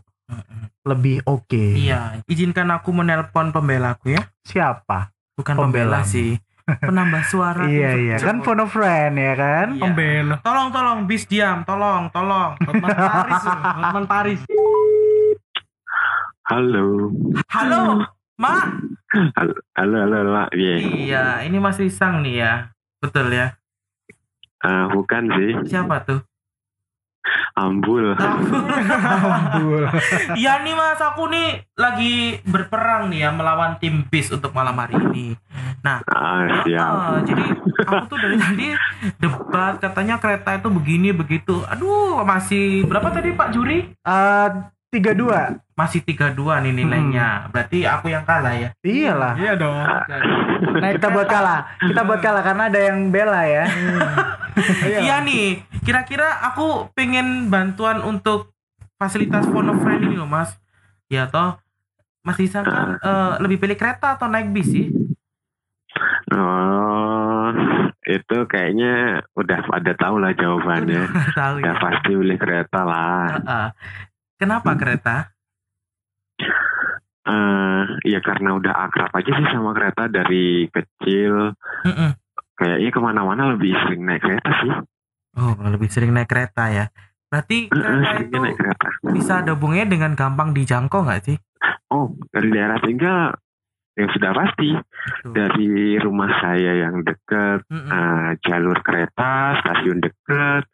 Lebih 0.84 1.20
oke. 1.28 1.76
Iya, 1.76 2.24
izinkan 2.24 2.72
aku 2.72 2.90
menelpon 2.96 3.52
pembelaku 3.52 4.16
ya. 4.16 4.22
Siapa? 4.44 5.12
Bukan 5.36 5.54
Pembela. 5.56 6.00
pembela 6.00 6.08
sih. 6.08 6.36
Penambah 6.64 7.22
suara. 7.26 7.66
iya 7.72 7.98
iya, 7.98 8.16
kan 8.22 8.40
phone 8.40 8.64
friend 8.70 9.14
ya 9.18 9.34
kan? 9.36 9.66
Iya. 9.76 9.82
Pembela. 9.82 10.36
Tolong, 10.40 10.68
tolong, 10.72 10.98
bis 11.04 11.24
diam, 11.28 11.66
tolong, 11.66 12.08
tolong. 12.14 12.56
Hotman 12.64 12.90
Paris, 12.96 13.42
Hotman 13.44 14.06
Paris. 14.08 14.40
Halo. 16.50 17.14
Halo, 17.46 17.82
Mak. 18.40 18.64
Halo, 19.38 19.54
halo, 19.76 19.96
halo, 20.02 20.16
halo. 20.24 20.32
Iya. 20.56 20.74
Iya, 20.80 21.24
ini 21.46 21.56
Mas 21.60 21.78
Risang 21.78 22.24
nih 22.24 22.42
ya. 22.42 22.52
Betul 22.98 23.30
ya. 23.30 23.54
Eh, 24.60 24.86
bukan 24.92 25.24
sih, 25.40 25.50
Siapa 25.72 26.04
tuh? 26.04 26.20
Ambul. 27.52 28.16
Ambul. 28.16 29.84
Iya 30.34 30.58
nih 30.64 30.72
Mas, 30.72 30.98
aku 30.98 31.28
nih 31.28 31.62
lagi 31.76 32.40
berperang 32.42 33.12
nih 33.12 33.24
ya 33.24 33.30
melawan 33.30 33.76
tim 33.76 34.06
bis 34.06 34.30
untuk 34.30 34.50
malam 34.50 34.74
hari 34.74 34.96
ini. 35.10 35.26
Nah, 35.80 36.00
Ah, 36.06 36.64
siap. 36.64 36.92
ah, 36.92 37.18
jadi 37.20 37.44
aku 37.80 38.04
tuh 38.06 38.18
dari 38.18 38.36
tadi 38.36 38.66
debat 39.16 39.76
katanya 39.76 40.16
kereta 40.16 40.56
itu 40.56 40.68
begini 40.68 41.12
begitu. 41.12 41.60
Aduh, 41.66 42.20
masih 42.22 42.84
berapa 42.84 43.08
tadi 43.10 43.32
Pak 43.32 43.48
Juri? 43.50 43.88
Eh, 43.92 44.48
tiga 44.88 45.12
dua. 45.12 45.60
Masih 45.80 46.04
32 46.04 46.36
nih 46.36 46.72
nilainya. 46.76 47.48
Berarti 47.48 47.88
aku 47.88 48.12
yang 48.12 48.28
kalah 48.28 48.52
ya. 48.52 48.68
Iyalah. 48.84 49.32
Iya 49.40 49.52
dong. 49.56 49.80
Nah, 50.76 50.90
kita 50.92 51.08
buat 51.08 51.24
kalah. 51.24 51.60
Kita 51.80 52.00
buat 52.04 52.20
kalah 52.20 52.42
karena 52.44 52.68
ada 52.68 52.80
yang 52.84 53.08
bela 53.08 53.40
ya. 53.48 53.64
Iya 54.84 55.24
nih, 55.24 55.62
kira-kira 55.86 56.42
aku 56.52 56.92
pengen 56.92 57.48
bantuan 57.48 58.02
untuk 58.04 58.52
fasilitas 59.00 59.48
phone 59.48 59.72
friend 59.80 60.04
ini 60.04 60.20
loh 60.20 60.28
mas. 60.28 60.52
Ya 61.08 61.30
toh, 61.30 61.56
Mas 62.20 62.36
Isan 62.38 62.68
kan 62.68 63.00
eh, 63.00 63.32
lebih 63.40 63.56
pilih 63.56 63.78
kereta 63.78 64.20
atau 64.20 64.28
naik 64.28 64.52
bis 64.52 64.68
sih? 64.68 64.86
Oh, 66.30 67.48
itu 68.04 68.36
kayaknya 68.46 69.24
udah 69.34 69.58
pada 69.64 69.92
tahu 69.96 70.22
lah 70.22 70.36
jawabannya. 70.36 71.08
Udah 71.08 71.28
tahu 71.32 71.54
ya. 71.58 71.64
Udah 71.64 71.76
pasti 71.80 72.10
beli 72.14 72.36
kereta 72.36 72.80
lah. 72.84 73.26
Heeh. 73.40 73.66
Kenapa 74.36 74.76
kereta? 74.76 75.16
Eh, 77.20 77.84
ya 78.08 78.18
karena 78.24 78.56
udah 78.56 78.88
akrab 78.88 79.12
aja 79.12 79.30
sih 79.36 79.48
sama 79.52 79.76
kereta 79.76 80.08
dari 80.08 80.64
kecil. 80.72 81.52
Mm-mm. 81.84 82.10
Kayaknya 82.56 82.90
ke 82.92 83.00
mana-mana 83.00 83.42
lebih 83.56 83.76
sering 83.84 84.08
naik 84.08 84.24
kereta 84.24 84.50
sih. 84.64 84.72
Oh, 85.36 85.52
lebih 85.60 85.88
sering 85.92 86.16
naik 86.16 86.32
kereta 86.32 86.72
ya. 86.72 86.88
Berarti 87.28 87.68
kereta 87.68 88.08
seringnya 88.08 88.24
itu 88.26 88.38
naik 88.40 88.56
kereta. 88.56 88.88
bisa 89.12 89.32
ada 89.44 89.52
hubungannya 89.52 89.86
dengan 89.92 90.12
gampang 90.16 90.56
dijangkau 90.56 91.04
nggak 91.04 91.22
sih? 91.28 91.36
Oh, 91.92 92.16
dari 92.32 92.48
daerah 92.50 92.80
tinggal 92.80 93.36
yang 94.00 94.10
sudah 94.16 94.32
pasti 94.32 94.70
Tuh. 95.20 95.34
dari 95.36 96.00
rumah 96.00 96.30
saya 96.40 96.88
yang 96.88 97.04
deket 97.04 97.68
Mm-mm. 97.68 97.90
eh, 97.90 98.30
jalur 98.48 98.80
kereta 98.80 99.60
stasiun 99.60 100.00
deket 100.00 100.64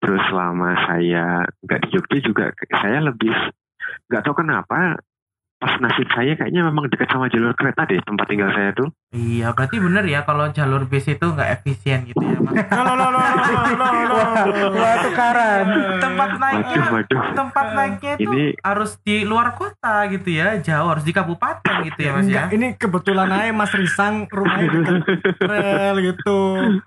terus 0.00 0.22
selama 0.32 0.78
saya 0.88 1.44
nggak 1.60 1.80
di 1.84 1.88
Jogja 1.92 2.18
juga 2.24 2.44
saya 2.72 3.04
lebih 3.04 3.34
nggak 4.08 4.22
tahu 4.22 4.34
kenapa 4.38 4.96
pas 5.60 5.76
nasib 5.76 6.08
saya 6.16 6.32
kayaknya 6.40 6.64
memang 6.64 6.88
dekat 6.88 7.12
sama 7.12 7.28
jalur 7.28 7.52
kereta 7.52 7.84
deh 7.84 8.00
tempat 8.00 8.26
tinggal 8.32 8.48
saya 8.50 8.72
tuh 8.72 8.88
Iya, 9.10 9.50
berarti 9.50 9.76
bener 9.76 10.06
ya 10.06 10.22
kalau 10.22 10.46
jalur 10.48 10.86
bis 10.86 11.02
itu 11.04 11.26
nggak 11.26 11.58
efisien 11.58 12.06
gitu 12.06 12.22
ya 12.22 12.38
mas. 12.38 12.54
Loh, 12.62 12.94
loh, 12.94 13.10
loh, 13.10 13.10
loh, 13.10 13.26
loh, 13.74 13.74
loh, 13.74 13.92
loh. 14.06 14.70
Wah, 14.70 14.94
tukaran. 15.02 15.66
tempat 15.98 16.30
naiknya 16.38 16.78
waduh 16.78 16.94
waduh 16.94 17.20
tempat 17.34 17.66
naiknya 17.74 18.12
itu 18.14 18.30
Ini- 18.30 18.54
harus 18.60 18.90
di 19.00 19.16
luar 19.22 19.52
kota 19.52 20.06
gitu 20.06 20.30
ya 20.30 20.62
jauh 20.62 20.86
harus 20.86 21.02
di 21.02 21.10
kabupaten 21.10 21.74
gitu 21.82 21.98
ya 21.98 22.10
mas 22.12 22.22
Enggak, 22.22 22.46
ya 22.46 22.54
ini 22.54 22.66
kebetulan 22.72 23.28
aja 23.28 23.50
Mas 23.50 23.72
Risang 23.72 24.14
rumahnya 24.28 24.68
deket 24.70 24.94
rel 25.42 25.96
gitu. 26.00 26.38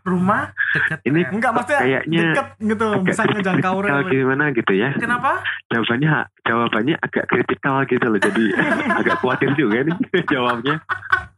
rumah 0.02 0.42
deket 0.72 1.00
Ini 1.04 1.20
rel. 1.20 1.32
Enggak 1.34 1.52
maksudnya 1.52 1.80
Kayaknya 1.82 2.20
deket 2.24 2.48
gitu, 2.64 2.88
bisa 3.04 3.22
ngejangkau 3.26 3.76
rel. 3.84 4.00
gimana 4.06 4.44
gitu 4.52 4.72
ya 4.72 4.90
kenapa 4.96 5.44
jawabannya 5.68 6.12
jawabannya 6.42 6.96
agak 6.98 7.26
kritikal 7.28 7.84
gitu 7.84 8.06
loh 8.08 8.20
jadi 8.22 8.44
agak 9.04 9.20
khawatir 9.20 9.52
juga 9.56 9.84
nih 9.84 9.98
jawabnya 10.32 10.80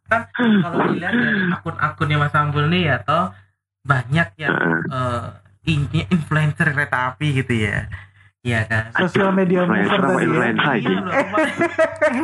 kalau 0.07 0.77
dilihat 0.93 1.13
dari 1.13 1.41
akun-akunnya 1.49 2.17
mas 2.17 2.35
Ambul 2.37 2.69
nih 2.69 2.93
ya 2.93 2.97
toh 3.01 3.33
banyak 3.81 4.29
yang 4.37 4.57
eh, 4.85 5.23
ini 5.65 6.05
influencer 6.09 6.69
kereta 6.69 7.13
api 7.13 7.41
gitu 7.41 7.53
ya. 7.65 7.89
Iya 8.45 8.61
kan? 8.69 8.93
Sosial 8.93 9.33
media 9.33 9.65
Influencer 9.65 9.97
tadi 9.97 10.13
ya. 10.13 10.21
influencer 10.21 10.61
Iya 10.61 10.73
aja 10.77 10.89
loh, 11.01 11.13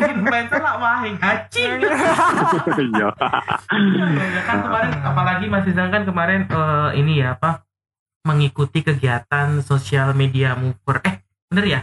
influencer 0.13 0.59
lah 0.61 0.75
mahing 0.77 1.17
hacing 1.17 1.81
iya. 2.93 3.09
Ya 4.29 4.41
kan 4.45 4.57
kemarin 4.61 4.91
apalagi 5.01 5.45
Mas 5.49 5.65
Izan 5.65 5.89
kan 5.89 6.05
kemarin 6.05 6.45
eh, 6.45 6.89
ini 7.01 7.25
ya 7.25 7.33
apa 7.33 7.65
mengikuti 8.21 8.85
kegiatan 8.85 9.65
sosial 9.65 10.13
media 10.13 10.53
mover. 10.53 11.01
Eh 11.01 11.25
bener 11.49 11.65
ya? 11.65 11.81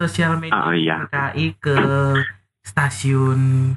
Sosial 0.00 0.40
media 0.40 0.56
Ah, 0.56 0.72
iya. 0.72 0.96
KI 1.04 1.52
ke 1.60 1.76
stasiun 2.64 3.76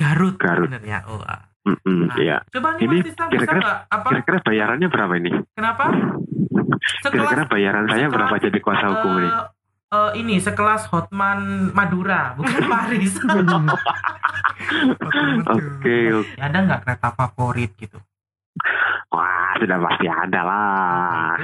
Garut, 0.00 0.34
Garut. 0.34 0.66
bener 0.66 0.80
ya 0.82 1.04
oh 1.04 1.20
ah. 1.20 1.44
Mm-mm, 1.60 2.08
Nah, 2.08 2.16
iya 2.16 2.40
coba 2.48 2.72
nih 2.74 2.88
Ini 2.88 2.96
kira-kira- 3.04 3.84
kira-kira 3.84 4.38
bayarannya 4.40 4.88
berapa 4.88 5.12
ini 5.14 5.30
kenapa 5.52 5.92
kira-kira 7.04 7.44
bayaran 7.46 7.84
saya 7.84 8.08
sekelas- 8.08 8.14
berapa 8.16 8.34
jadi 8.40 8.58
kuasa 8.58 8.86
hukum 8.90 9.12
eh, 9.12 9.20
ini 9.20 9.28
eh, 9.92 10.10
ini 10.16 10.34
sekelas 10.38 10.82
Hotman 10.88 11.40
Madura, 11.70 12.32
bukan 12.32 12.64
Paris. 12.72 13.12
Oke, 15.46 15.96
oke. 16.14 16.34
ada 16.38 16.58
nggak 16.60 16.80
kereta 16.82 17.08
favorit 17.12 17.70
gitu? 17.76 17.98
Wah, 19.10 19.58
sudah 19.58 19.74
pasti 19.82 20.06
ada 20.06 20.40
lah. 20.46 21.34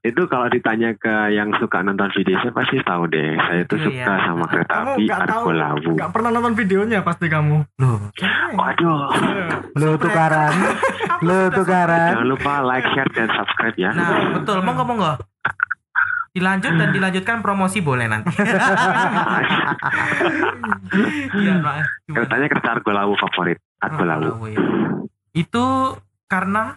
Itu 0.00 0.24
kalau 0.26 0.48
ditanya 0.48 0.96
ke 0.96 1.28
yang 1.28 1.52
suka 1.60 1.84
nonton 1.84 2.08
video, 2.16 2.40
saya 2.40 2.50
pasti 2.50 2.80
tahu 2.80 3.04
deh. 3.04 3.36
Saya 3.36 3.60
itu 3.62 3.76
Iya, 3.76 3.84
suka 3.84 4.12
iya. 4.12 4.24
sama 4.24 4.44
kereta 4.48 4.72
Kamu 4.72 4.92
api 4.96 5.04
Argolawu. 5.06 5.90
nggak 5.92 6.08
pernah 6.08 6.30
nonton 6.32 6.54
videonya 6.56 7.04
pasti 7.04 7.28
kamu. 7.28 7.68
Loh, 7.78 8.00
Waduh, 8.52 9.12
Lu 9.76 9.90
tukaran. 9.96 10.52
Lu 11.28 11.52
tukaran. 11.52 12.16
jangan 12.16 12.26
lupa 12.26 12.64
like, 12.64 12.88
share, 12.90 13.12
dan 13.12 13.28
subscribe 13.30 13.76
ya. 13.76 13.92
Nah, 13.92 14.32
betul. 14.32 14.64
Monggo 14.64 14.82
monggo. 14.82 15.12
Dilanjut 16.32 16.72
dan 16.72 16.88
dilanjutkan 16.90 17.44
promosi 17.44 17.84
boleh 17.84 18.08
nanti. 18.08 18.32
Iya, 21.32 21.54
Pak. 21.60 21.76
Keretanya 22.08 22.46
kereta 22.48 22.68
Argolawu 22.72 23.12
favorit. 23.16 23.58
Argolawu. 23.80 24.28
Argolawu, 24.32 24.46
ya. 24.48 24.60
Itu 25.32 25.96
karena 26.24 26.76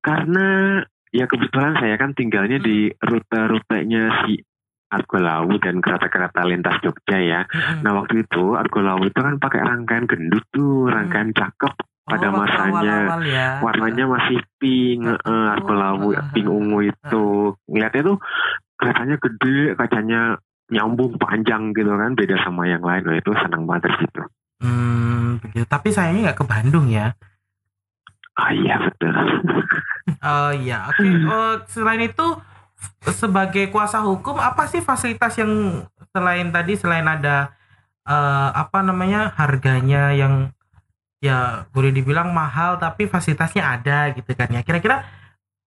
Karena 0.00 0.80
ya 1.10 1.24
kebetulan 1.26 1.74
saya 1.78 1.96
kan 1.96 2.12
tinggalnya 2.12 2.58
di 2.60 2.90
rute-rutenya 2.92 4.26
si 4.26 4.38
Argolawu 4.86 5.58
dan 5.58 5.82
kereta-kereta 5.82 6.46
lintas 6.46 6.78
Jogja 6.78 7.18
ya. 7.18 7.40
Nah 7.82 7.90
waktu 7.98 8.22
itu 8.22 8.54
Argolawu 8.54 9.10
itu 9.10 9.18
kan 9.18 9.42
pakai 9.42 9.60
rangkaian 9.66 10.06
gendut 10.06 10.46
tuh, 10.54 10.86
rangkaian 10.86 11.34
cakep 11.34 11.74
pada 12.06 12.30
Oh, 12.30 12.38
masanya. 12.38 13.18
ya. 13.26 13.48
Warnanya 13.66 14.06
masih 14.06 14.38
pink, 14.62 15.02
Oh, 15.02 15.18
eh, 15.18 15.46
Argolawu 15.58 16.14
uh, 16.14 16.22
pink 16.30 16.46
ungu 16.46 16.86
itu. 16.86 17.26
Ngeliatnya 17.66 18.14
tuh 18.14 18.18
keretanya 18.78 19.16
gede, 19.18 19.74
kacanya 19.74 20.20
nyambung 20.70 21.18
panjang 21.18 21.74
gitu 21.74 21.90
kan, 21.90 22.14
beda 22.14 22.38
sama 22.46 22.70
yang 22.70 22.82
lain. 22.86 23.02
Nah 23.02 23.18
itu 23.18 23.30
senang 23.42 23.66
banget 23.66 23.90
di 23.90 24.06
situ. 24.06 24.22
Hmm, 24.62 25.42
begitu. 25.42 25.66
Tapi 25.66 25.88
sayangnya 25.90 26.30
nggak 26.30 26.38
ke 26.40 26.46
Bandung 26.46 26.86
ya. 26.86 27.10
Ah 28.36 28.52
iya 28.52 28.76
betul. 28.80 29.12
Oh 30.20 30.52
iya, 30.52 30.86
oke. 30.92 31.08
Oh, 31.26 31.52
selain 31.72 32.04
itu 32.04 32.26
sebagai 33.08 33.72
kuasa 33.72 34.04
hukum 34.04 34.36
apa 34.36 34.68
sih 34.68 34.84
fasilitas 34.84 35.40
yang 35.40 35.82
selain 36.12 36.52
tadi 36.52 36.76
selain 36.76 37.08
ada 37.08 37.56
eh, 38.04 38.50
apa 38.52 38.84
namanya 38.84 39.32
harganya 39.34 40.12
yang 40.12 40.52
ya 41.24 41.64
boleh 41.72 41.90
dibilang 41.96 42.30
mahal 42.30 42.76
tapi 42.76 43.08
fasilitasnya 43.08 43.64
ada 43.64 44.12
gitu 44.12 44.30
kan 44.36 44.52
ya. 44.52 44.60
Kira-kira 44.60 45.02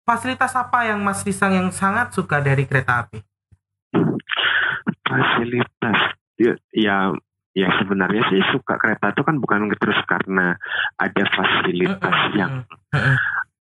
fasilitas 0.04 0.52
apa 0.52 0.88
yang 0.88 1.00
Mas 1.00 1.24
Risang 1.24 1.56
yang 1.56 1.68
sangat 1.72 2.12
suka 2.12 2.44
dari 2.44 2.68
kereta 2.68 3.08
api? 3.08 3.24
fasilitas 5.08 5.98
ya, 6.36 6.52
ya 6.76 6.96
ya 7.58 7.68
sebenarnya 7.82 8.22
sih 8.30 8.38
suka 8.54 8.78
kereta 8.78 9.10
itu 9.10 9.22
kan 9.26 9.42
bukan 9.42 9.66
terus 9.74 9.98
karena 10.06 10.54
ada 10.94 11.24
fasilitas 11.34 12.18
yang 12.38 12.62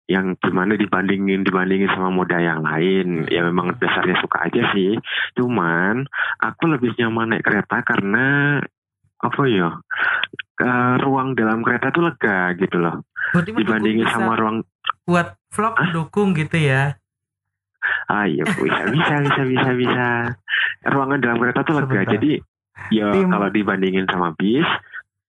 yang 0.10 0.36
gimana 0.42 0.76
dibandingin 0.76 1.46
dibandingin 1.46 1.88
sama 1.94 2.10
moda 2.10 2.42
yang 2.42 2.66
lain. 2.66 3.30
Ya 3.30 3.46
memang 3.46 3.78
dasarnya 3.78 4.18
suka 4.20 4.50
aja 4.50 4.74
sih. 4.74 4.98
Cuman 5.38 6.10
aku 6.42 6.64
lebih 6.74 6.98
nyaman 6.98 7.38
naik 7.38 7.46
kereta 7.46 7.86
karena 7.86 8.60
apa 9.24 9.42
ya 9.48 9.80
ke 10.60 10.74
ruang 11.06 11.38
dalam 11.38 11.64
kereta 11.64 11.94
tuh 11.94 12.10
lega 12.10 12.52
gitu 12.58 12.82
loh. 12.82 13.06
Berarti 13.32 13.56
dibandingin 13.56 14.10
sama 14.10 14.36
ruang 14.36 14.66
buat 15.06 15.38
vlog 15.54 15.78
mendukung 15.78 16.34
gitu 16.34 16.58
ya. 16.58 16.98
ah 18.08 18.24
iya 18.24 18.48
bisa 18.48 18.84
bisa 18.96 19.16
bisa 19.28 19.42
bisa 19.44 19.70
bisa. 19.76 20.08
Ruangan 20.88 21.20
dalam 21.20 21.38
kereta 21.40 21.64
tuh 21.64 21.80
lega. 21.80 22.04
Sebentar. 22.04 22.14
jadi 22.20 22.32
ya 22.90 23.12
Tim- 23.12 23.30
kalau 23.30 23.50
dibandingin 23.50 24.06
sama 24.08 24.34
bis 24.34 24.66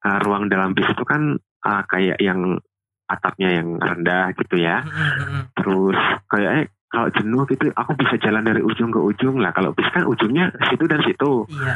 uh, 0.03 0.19
ruang 0.23 0.49
dalam 0.49 0.73
bis 0.73 0.87
itu 0.87 1.05
kan 1.05 1.37
uh, 1.63 1.83
kayak 1.87 2.19
yang 2.19 2.59
atapnya 3.05 3.61
yang 3.61 3.77
rendah 3.77 4.33
gitu 4.35 4.57
ya 4.57 4.81
Mm-mm-mm. 4.81 5.53
terus 5.55 5.99
kayaknya 6.27 6.65
kalau 6.89 7.11
jenuh 7.11 7.43
gitu 7.45 7.69
aku 7.75 7.93
bisa 7.99 8.15
jalan 8.17 8.47
dari 8.47 8.63
ujung 8.63 8.89
ke 8.89 8.97
ujung 8.97 9.43
lah 9.43 9.51
kalau 9.51 9.75
bis 9.75 9.85
kan 9.91 10.07
ujungnya 10.07 10.49
situ 10.71 10.87
dan 10.87 11.03
situ 11.03 11.45
Iya. 11.51 11.75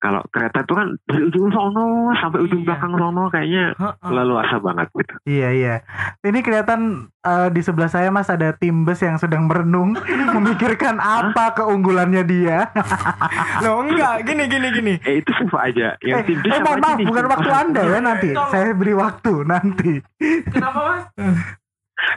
Kalau 0.00 0.24
kereta 0.26 0.60
itu 0.60 0.72
kan 0.72 0.88
dari 1.04 1.22
ujung 1.22 1.48
sono 1.48 1.86
sampai 2.16 2.40
ujung 2.40 2.60
Iya. 2.60 2.66
belakang 2.66 2.92
sono 2.94 3.22
kayaknya 3.28 3.64
Heeh. 3.74 4.08
leluasa 4.10 4.56
banget 4.56 4.88
gitu 4.90 5.14
Iya 5.26 5.48
iya. 5.50 5.74
Ini 6.20 6.40
kelihatan 6.40 6.80
eh, 7.20 7.48
di 7.48 7.60
sebelah 7.60 7.86
saya 7.86 8.08
Mas 8.08 8.26
ada 8.26 8.50
tim 8.50 8.82
bus 8.82 8.98
yang 8.98 9.14
sedang 9.14 9.44
merenung 9.44 9.92
memikirkan 10.34 10.96
apa 10.96 11.52
keunggulannya 11.54 12.22
dia. 12.22 12.72
Loh 13.62 13.80
enggak, 13.82 14.24
gini 14.24 14.44
gini 14.46 14.68
gini. 14.70 14.94
eh 15.02 15.20
itu 15.20 15.30
siapa 15.30 15.68
aja 15.68 15.92
yang 16.00 16.18
eh, 16.18 16.24
tim 16.24 16.38
bis 16.38 16.48
eh, 16.48 16.60
maaf, 16.60 16.96
nih. 16.96 17.04
bukan 17.04 17.24
waktu 17.28 17.50
Anda 17.60 17.82
ya 17.84 17.98
nanti. 18.00 18.30
Saya 18.48 18.72
beri 18.72 18.94
waktu 18.94 19.32
nanti. 19.44 19.92
Kenapa 20.48 20.80
Mas? 20.80 21.59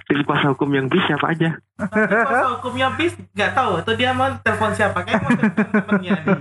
Tim 0.07 0.19
kuasa 0.23 0.51
hukum 0.51 0.69
yang 0.73 0.87
bis 0.91 1.03
siapa 1.07 1.31
aja? 1.31 1.57
Tapi 1.79 2.13
kuasa 2.23 2.47
hukumnya 2.59 2.87
bis 2.95 3.13
nggak 3.33 3.51
tahu. 3.55 3.71
Tuh 3.83 3.95
dia 3.97 4.11
mau 4.13 4.29
telepon 4.41 4.71
siapa? 4.75 5.01
Kayak 5.03 5.21
mau 5.25 5.31
telepon 5.33 5.67
temennya 5.71 6.13
nih. 6.23 6.39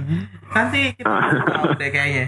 Nanti 0.52 0.80
kita 0.98 1.10
tahu 1.56 1.74
deh 1.78 1.90
kayaknya 1.90 2.26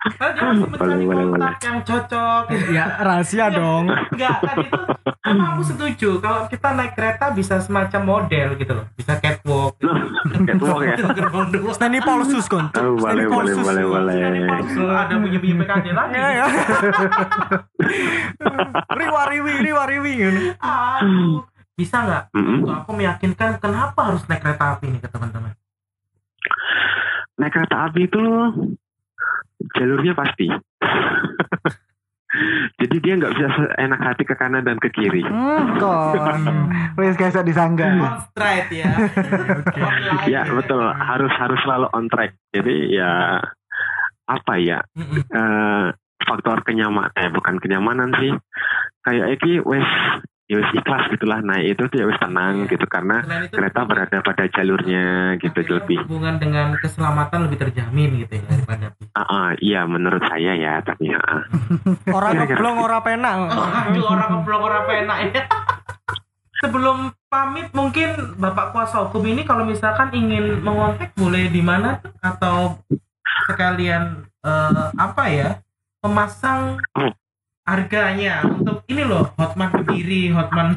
Karena 0.00 0.32
dia 0.32 0.42
masih 0.48 0.64
mencari 0.66 1.04
kontak 1.04 1.56
yang 1.60 1.78
cocok 1.84 2.42
gitu. 2.48 2.68
Ya 2.72 2.84
rahasia 2.98 3.46
dong. 3.52 3.84
Enggak, 3.88 4.36
kan 4.40 4.56
itu 4.56 4.80
emang 5.20 5.48
aku 5.52 5.62
setuju 5.68 6.10
kalau 6.18 6.48
kita 6.48 6.68
naik 6.72 6.96
kereta 6.96 7.28
bisa 7.30 7.60
semacam 7.60 8.00
model 8.02 8.48
gitu 8.56 8.72
loh 8.72 8.88
bisa 8.96 9.20
catwalk 9.20 9.76
gitu. 9.76 9.92
Catwalk 10.48 10.80
ya 10.82 10.96
Stanley 11.76 12.00
Paulsus 12.00 12.48
kon. 12.48 12.72
Oh, 12.72 12.96
boleh, 12.96 13.28
boleh, 13.28 13.54
boleh, 13.54 13.84
boleh. 13.84 14.24
Ada 14.80 15.20
bunyi 15.20 15.36
bunyi 15.36 15.54
PKD 15.60 15.86
lagi 15.92 16.16
Ya, 16.20 16.28
ya. 16.32 16.46
riwa 18.90 19.22
riwi 19.28 19.52
riwa 19.62 19.84
riwi 19.84 20.12
gitu. 20.16 20.40
aduh 20.58 21.44
bisa 21.72 21.96
nggak 22.04 22.22
aku 22.76 22.90
meyakinkan 22.92 23.56
kenapa 23.56 24.12
harus 24.12 24.24
naik 24.28 24.40
kereta 24.40 24.76
api 24.76 24.92
nih 24.92 25.00
ke 25.00 25.08
teman-teman 25.08 25.52
naik 27.36 27.52
kereta 27.52 27.88
api 27.88 28.00
itu 28.04 28.20
jalurnya 29.76 30.12
pasti. 30.16 30.46
Jadi 32.78 32.96
dia 33.02 33.18
nggak 33.18 33.32
bisa 33.34 33.46
enak 33.74 34.00
hati 34.00 34.22
ke 34.22 34.38
kanan 34.38 34.62
dan 34.62 34.78
ke 34.78 34.86
kiri. 34.94 35.26
Hmm, 35.26 35.74
kon. 35.82 36.46
Wes 36.98 37.18
guys 37.18 37.34
disangga. 37.42 37.90
on 37.90 38.22
straight 38.30 38.70
ya 38.70 38.94
Ya 40.32 40.46
betul, 40.46 40.84
harus 40.94 41.32
harus 41.34 41.58
selalu 41.66 41.90
on 41.90 42.06
track. 42.06 42.38
Jadi 42.54 42.94
ya 42.94 43.42
apa 44.30 44.54
ya 44.62 44.78
eh, 45.34 45.86
faktor 46.22 46.62
kenyamanan, 46.62 47.10
eh 47.18 47.28
bukan 47.34 47.58
kenyamanan 47.58 48.14
sih. 48.22 48.30
Kayak 49.02 49.40
iki 49.40 49.58
wes 49.66 49.90
ya 50.50 50.58
wes 50.58 50.70
ikhlas 50.74 51.06
gitulah 51.08 51.38
naik 51.40 51.72
itu 51.72 51.84
ya 51.92 52.04
wes 52.04 52.18
tenang 52.18 52.54
Iya. 52.60 52.68
gitu 52.68 52.82
karena 52.84 53.22
Selain 53.22 53.42
itu 53.44 53.54
kereta 53.54 53.80
berada 53.86 54.16
pada 54.18 54.44
jalurnya 54.50 55.06
gitu 55.38 55.58
lebih. 55.62 55.98
hubungan 56.02 56.34
dengan 56.36 56.74
keselamatan 56.76 57.46
lebih 57.46 57.58
terjamin 57.60 58.10
gitu 58.18 58.32
ya 58.34 58.42
daripada. 58.44 58.86
Ah, 59.12 59.22
ah, 59.22 59.48
iya 59.56 59.86
menurut 59.86 60.18
saya 60.22 60.52
ya 60.52 60.82
tapi 60.82 61.08
ah, 61.08 61.22
ah. 61.22 61.42
Orang 62.18 62.34
Kira-kira. 62.34 62.58
keblong 62.58 62.76
ora 62.76 62.98
penak. 62.98 63.36
Orang 64.10 64.28
goblok 64.36 64.60
orang 64.64 64.84
penak 64.84 65.18
ya. 65.30 65.42
Sebelum 66.60 66.98
pamit 67.26 67.70
mungkin 67.70 68.36
Bapak 68.36 68.70
kuasa 68.70 69.06
hukum 69.06 69.24
ini 69.24 69.42
kalau 69.42 69.62
misalkan 69.62 70.10
ingin 70.10 70.60
mengontak 70.60 71.14
boleh 71.14 71.46
di 71.46 71.62
mana 71.62 71.96
tuh? 71.96 72.12
atau 72.20 72.56
sekalian 73.46 74.02
eh, 74.42 74.86
apa 74.92 75.24
ya 75.26 75.48
memasang 76.00 76.76
Oh. 76.92 77.12
Harganya 77.70 78.42
untuk 78.42 78.82
ini 78.90 79.02
loh 79.06 79.30
Hotman 79.38 79.70
Kediri, 79.70 80.34
Hotman 80.34 80.74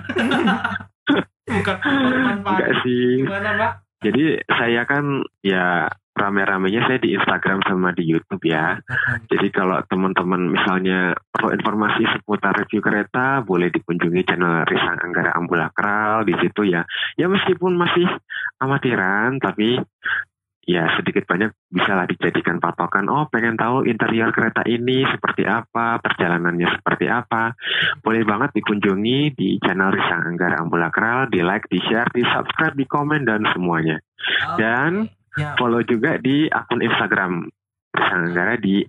bukan 1.57 1.77
Hotman 1.81 2.37
Pak. 2.45 2.51
enggak 2.53 2.71
sih. 2.85 3.25
Gimana 3.25 3.49
Pak? 3.57 3.71
Jadi 4.03 4.25
saya 4.51 4.81
kan 4.83 5.23
ya 5.41 5.87
rame-ramenya 6.13 6.85
saya 6.85 7.01
di 7.01 7.17
Instagram 7.17 7.65
sama 7.65 7.89
di 7.97 8.05
YouTube 8.05 8.45
ya. 8.45 8.77
Jadi 9.25 9.49
kalau 9.49 9.81
teman-teman 9.89 10.53
misalnya 10.53 11.17
perlu 11.33 11.57
informasi 11.57 12.05
seputar 12.13 12.53
review 12.53 12.85
kereta, 12.85 13.41
boleh 13.41 13.73
dikunjungi 13.73 14.21
channel 14.21 14.61
Risang 14.69 15.01
Anggara 15.01 15.33
Ambulakral 15.33 16.21
di 16.29 16.37
situ 16.37 16.69
ya. 16.69 16.85
Ya 17.17 17.25
meskipun 17.25 17.73
masih 17.73 18.05
amatiran, 18.61 19.41
tapi 19.41 19.81
ya 20.63 20.87
sedikit 20.95 21.27
banyak 21.27 21.51
bisalah 21.67 22.07
dijadikan 22.07 22.59
patokan. 22.63 23.07
Oh 23.11 23.27
pengen 23.27 23.59
tahu 23.59 23.83
interior 23.83 24.31
kereta 24.31 24.63
ini 24.63 25.03
seperti 25.07 25.43
apa, 25.43 25.99
perjalanannya 25.99 26.79
seperti 26.79 27.11
apa. 27.11 27.55
Boleh 27.99 28.23
banget 28.23 28.55
dikunjungi 28.55 29.35
di 29.35 29.59
channel 29.59 29.91
Risang 29.91 30.23
Anggara 30.33 30.63
Ambulakral, 30.63 31.27
di 31.27 31.43
like, 31.43 31.67
di 31.67 31.83
share, 31.83 32.09
di 32.15 32.23
subscribe, 32.23 32.75
di 32.75 32.87
komen 32.87 33.27
dan 33.27 33.43
semuanya. 33.51 33.99
Dan 34.55 35.11
Ya. 35.33 35.57
follow 35.57 35.81
juga 35.81 36.21
di 36.21 36.45
akun 36.45 36.85
Instagram 36.85 37.49
Risang 37.89 38.21
Anggara 38.29 38.53
di 38.53 38.85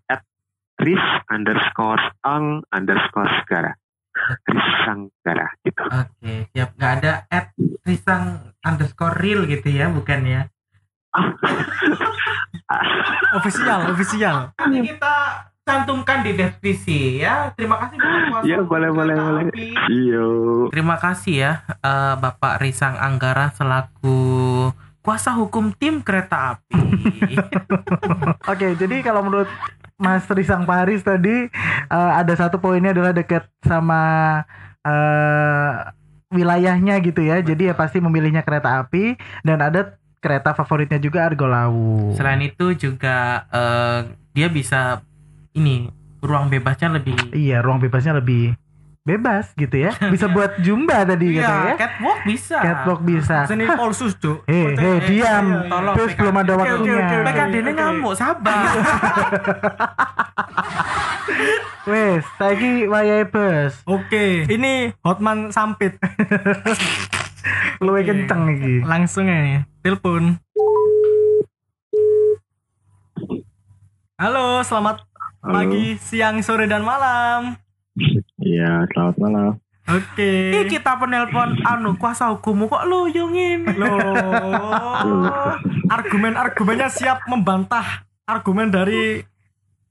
@ris 0.77 1.05
underscore 1.33 2.21
ang 2.21 2.61
underscore 2.69 3.33
segara 3.41 3.73
Risanggara 4.47 5.49
gitu. 5.67 5.83
Oke, 5.91 6.47
siap. 6.55 6.79
Nggak 6.79 6.93
ada 7.03 7.13
at 7.29 7.51
risang 7.83 8.55
underscore 8.63 9.19
real 9.19 9.43
gitu 9.51 9.69
ya, 9.75 9.91
bukan 9.91 10.23
ya? 10.23 10.41
official 13.39 13.81
official 13.95 14.37
Nanti 14.59 14.79
kita 14.95 15.15
cantumkan 15.65 16.21
di 16.21 16.37
deskripsi 16.37 17.25
ya. 17.25 17.49
Terima 17.57 17.81
kasih 17.81 17.97
Bapak 17.97 18.21
Kuasa 18.29 18.45
Ya, 18.45 18.61
Hukum 18.61 18.69
boleh, 18.69 18.91
boleh, 18.93 19.17
Kereta 19.17 19.33
boleh. 19.33 19.45
Api. 19.49 19.67
Iyo. 19.89 20.29
Terima 20.69 20.97
kasih 21.01 21.35
ya 21.35 21.53
eh, 21.81 22.15
Bapak 22.21 22.61
Risang 22.61 23.01
Anggara 23.01 23.49
selaku 23.57 24.21
kuasa 25.05 25.37
hukum 25.37 25.69
tim 25.77 26.01
kereta 26.01 26.57
api. 26.57 26.81
Oke, 28.53 28.73
jadi 28.73 29.05
kalau 29.05 29.21
menurut 29.21 29.49
Mas 30.01 30.25
Risang 30.33 30.65
Paris 30.65 31.05
tadi 31.05 31.49
eh, 31.93 32.13
ada 32.13 32.33
satu 32.37 32.57
poinnya 32.57 32.97
adalah 32.97 33.13
dekat 33.13 33.45
sama 33.65 34.01
eh, 34.85 35.73
wilayahnya 36.33 37.01
gitu 37.05 37.21
ya. 37.25 37.41
Jadi 37.45 37.69
ya 37.69 37.75
pasti 37.77 38.01
memilihnya 38.01 38.45
kereta 38.45 38.81
api 38.85 39.17
dan 39.45 39.61
ada 39.61 39.97
kereta 40.25 40.57
favoritnya 40.57 40.97
juga 40.97 41.29
Argo 41.29 41.45
Lawu. 41.45 42.17
Selain 42.17 42.41
itu 42.41 42.73
juga 42.73 43.45
eh, 43.53 44.01
dia 44.33 44.49
bisa 44.49 45.05
ini 45.53 45.93
ruang 46.25 46.49
bebasnya 46.49 46.89
lebih 46.97 47.37
Iya, 47.37 47.61
ruang 47.61 47.85
bebasnya 47.85 48.17
lebih 48.17 48.57
bebas 49.05 49.53
gitu 49.53 49.77
ya. 49.79 49.93
Bisa 50.09 50.27
buat 50.27 50.57
jumba 50.59 51.05
tadi 51.05 51.37
gitu 51.37 51.45
Iya, 51.45 51.69
ya. 51.71 51.77
catwalk 51.77 52.25
bisa. 52.25 52.57
Catwalk 52.57 53.01
bisa. 53.05 53.45
seni 53.45 53.69
polsus 53.69 54.17
cuk 54.17 54.49
Hei, 54.49 54.73
hei, 54.73 54.97
diam. 55.05 55.69
tolong, 55.69 55.93
Terus 55.95 56.11
PKD. 56.11 56.19
belum 56.19 56.37
ada 56.39 56.53
waktunya. 56.57 56.97
oke, 56.97 57.05
oke. 57.05 57.17
PKD 57.23 57.55
ini 57.55 57.71
ngamuk, 57.75 58.15
sabar. 58.17 58.65
Wes, 61.85 62.25
saiki 62.35 62.89
wayahe 62.89 63.29
bus. 63.29 63.77
oke 63.85 64.49
ini 64.49 64.97
Hotman 65.05 65.53
Sampit 65.53 66.01
Luwe 67.79 68.01
Oke. 68.01 68.09
kenceng 68.09 68.49
iki. 68.51 68.75
langsung 68.83 69.29
ya 69.29 69.69
telepon 69.83 70.41
halo 74.17 74.65
selamat 74.65 75.05
Halo. 75.43 75.53
pagi 75.55 76.01
siang 76.01 76.41
sore 76.41 76.65
dan 76.65 76.81
malam 76.81 77.61
Iya, 78.37 78.91
selamat 78.91 79.17
malam. 79.19 79.53
oke 79.85 80.31
Ini 80.51 80.65
kita 80.67 80.97
penelpon 80.97 81.61
anu 81.63 81.95
kuasa 81.95 82.33
hukummu 82.33 82.67
kok 82.67 82.85
lu 82.85 83.07
yungin. 83.07 83.69
Loh, 83.71 85.55
argumen-argumennya 85.87 86.89
siap 86.89 87.23
membantah 87.27 88.03
argumen 88.25 88.73
dari 88.73 89.21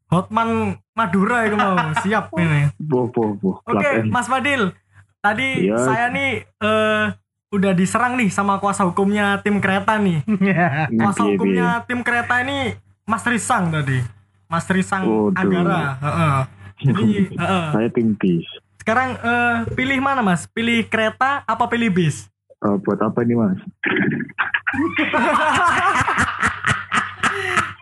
Hotman 0.10 0.78
Madura 0.94 1.46
itu 1.46 1.56
mau 1.56 1.74
siap 2.00 2.30
ini. 2.36 2.70
Boh, 2.78 3.08
boh, 3.08 3.34
boh. 3.34 3.56
Oke, 3.64 4.04
M. 4.04 4.10
Mas 4.10 4.28
Fadil. 4.28 4.74
Tadi 5.18 5.66
Iya. 5.66 5.78
saya 5.80 6.06
nih 6.10 6.44
eh, 6.44 7.06
udah 7.50 7.72
diserang 7.72 8.18
nih 8.18 8.28
sama 8.28 8.60
kuasa 8.60 8.84
hukumnya 8.84 9.40
tim 9.40 9.58
kereta 9.58 9.96
nih. 9.96 10.22
Kuasa 11.00 11.16
Piye, 11.16 11.24
piye? 11.24 11.32
hukumnya 11.32 11.68
tim 11.88 12.02
kereta 12.02 12.42
ini 12.42 12.76
Mas 13.06 13.24
Risang 13.24 13.72
tadi. 13.72 14.02
Mas 14.46 14.66
Risang 14.68 15.06
Waduh. 15.06 15.38
Anggara. 15.38 15.80
Heeh. 15.98 16.36
Jadi 16.84 17.32
heeh. 17.34 17.66
Saya 17.72 17.88
tim 17.92 18.16
bis. 18.20 18.46
sekarang 18.84 19.16
eh, 19.16 19.58
pilih 19.80 20.00
mana 20.04 20.20
Mas? 20.20 20.44
Pilih 20.52 20.84
kereta 20.92 21.40
apa 21.48 21.66
pilih 21.72 21.88
bis? 21.88 22.28
Eh, 22.64 22.78
buat 22.84 23.00
apa 23.04 23.24
ini 23.28 23.36
mas? 23.36 23.60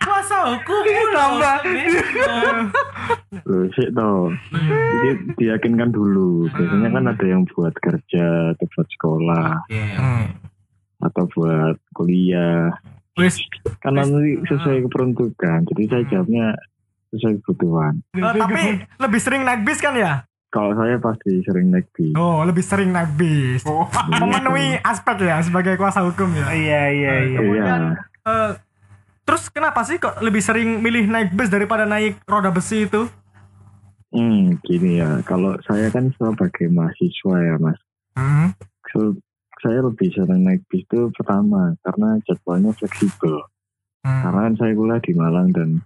Kuasa 0.02 0.38
hukummu 0.50 1.02
nambah. 1.14 1.58
Loh, 3.46 3.66
sih 3.78 3.88
toh. 3.94 4.34
Jadi 4.50 5.10
diyakinkan 5.38 5.94
dulu. 5.94 6.50
Biasanya 6.50 6.90
kan 6.98 7.06
ada 7.14 7.26
yang 7.26 7.46
buat 7.54 7.74
kerja 7.78 8.58
atau 8.58 8.66
buat 8.74 8.88
sekolah 8.90 9.48
atau 11.02 11.24
buat 11.34 11.78
kuliah. 11.94 12.74
Wis, 13.20 13.38
Kan 13.86 14.02
nanti 14.02 14.40
sesuai 14.50 14.88
keperuntukan. 14.88 15.68
Jadi 15.70 15.84
saya 15.92 16.04
jawabnya 16.10 16.58
sesuai 17.12 17.40
kebutuhan. 17.42 18.00
eh, 18.12 18.34
tapi 18.34 18.62
lebih 18.98 19.20
sering 19.20 19.44
naik 19.44 19.62
bis 19.62 19.78
kan 19.78 19.94
ya? 19.94 20.24
Kalau 20.48 20.76
saya 20.76 21.00
pasti 21.00 21.40
sering 21.44 21.72
naik 21.72 21.88
bis. 21.92 22.12
Oh, 22.14 22.44
lebih 22.44 22.60
sering 22.60 22.92
naik 22.92 23.16
bis. 23.16 23.64
Memenuhi 24.12 24.76
aspek 24.82 25.22
ya 25.22 25.40
sebagai 25.40 25.76
kuasa 25.76 26.04
hukum 26.04 26.28
ya. 26.34 26.52
Iya, 26.52 26.82
iya, 26.90 27.14
iya. 27.22 27.38
Kemudian 27.38 27.82
Iya. 27.96 28.04
eh, 28.26 28.52
terus 29.24 29.48
kenapa 29.48 29.84
sih 29.84 29.96
kok 29.96 30.20
lebih 30.20 30.44
sering 30.44 30.80
milih 30.80 31.08
naik 31.08 31.32
bus 31.32 31.48
daripada 31.48 31.84
naik 31.84 32.20
roda 32.26 32.52
besi 32.52 32.84
itu? 32.84 33.08
Hmm, 34.12 34.60
gini 34.62 35.00
ya. 35.00 35.24
Kalau 35.24 35.56
saya 35.64 35.88
kan 35.88 36.12
sebagai 36.12 36.68
mahasiswa 36.68 37.36
ya 37.38 37.56
mas. 37.56 37.80
Hmm. 38.12 38.52
So, 38.92 39.16
saya 39.62 39.80
lebih 39.80 40.12
sering 40.12 40.44
naik 40.44 40.68
bis 40.68 40.84
itu 40.84 41.08
pertama 41.16 41.80
karena 41.80 42.20
jadwalnya 42.28 42.76
fleksibel. 42.76 43.40
Hmm. 44.04 44.20
Karena 44.20 44.40
kan 44.52 44.56
saya 44.60 44.72
kuliah 44.76 45.00
di 45.00 45.14
Malang 45.16 45.56
dan 45.56 45.80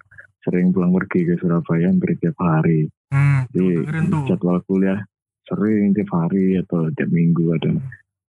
sering 0.45 0.69
pulang 0.69 0.93
pergi 0.93 1.25
ke 1.25 1.33
Surabaya 1.41 1.89
hampir 1.89 2.15
tiap 2.21 2.37
hari. 2.37 2.85
Hmm. 3.09 3.49
Jadi 3.49 3.89
jadwal 4.29 4.61
kuliah 4.63 5.01
sering 5.43 5.91
tiap 5.91 6.09
hari 6.13 6.61
atau 6.61 6.87
tiap 6.93 7.09
minggu 7.09 7.57
ada. 7.57 7.73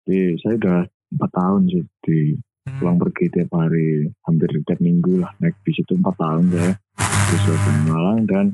Jadi 0.06 0.38
saya 0.40 0.54
udah 0.62 0.80
empat 1.18 1.32
tahun 1.34 1.62
sih 1.68 1.84
di 2.06 2.20
Hmm. 2.64 2.80
pulang 2.80 2.96
pergi 2.96 3.28
tiap 3.28 3.52
hari 3.52 4.08
hampir 4.24 4.48
tiap 4.64 4.80
minggu 4.80 5.20
lah 5.20 5.36
naik 5.44 5.52
bis 5.68 5.84
itu 5.84 6.00
empat 6.00 6.16
tahun 6.16 6.48
saya 6.48 6.72
di 7.04 7.36
Surabaya 7.44 7.80
Malang 7.92 8.20
dan 8.24 8.46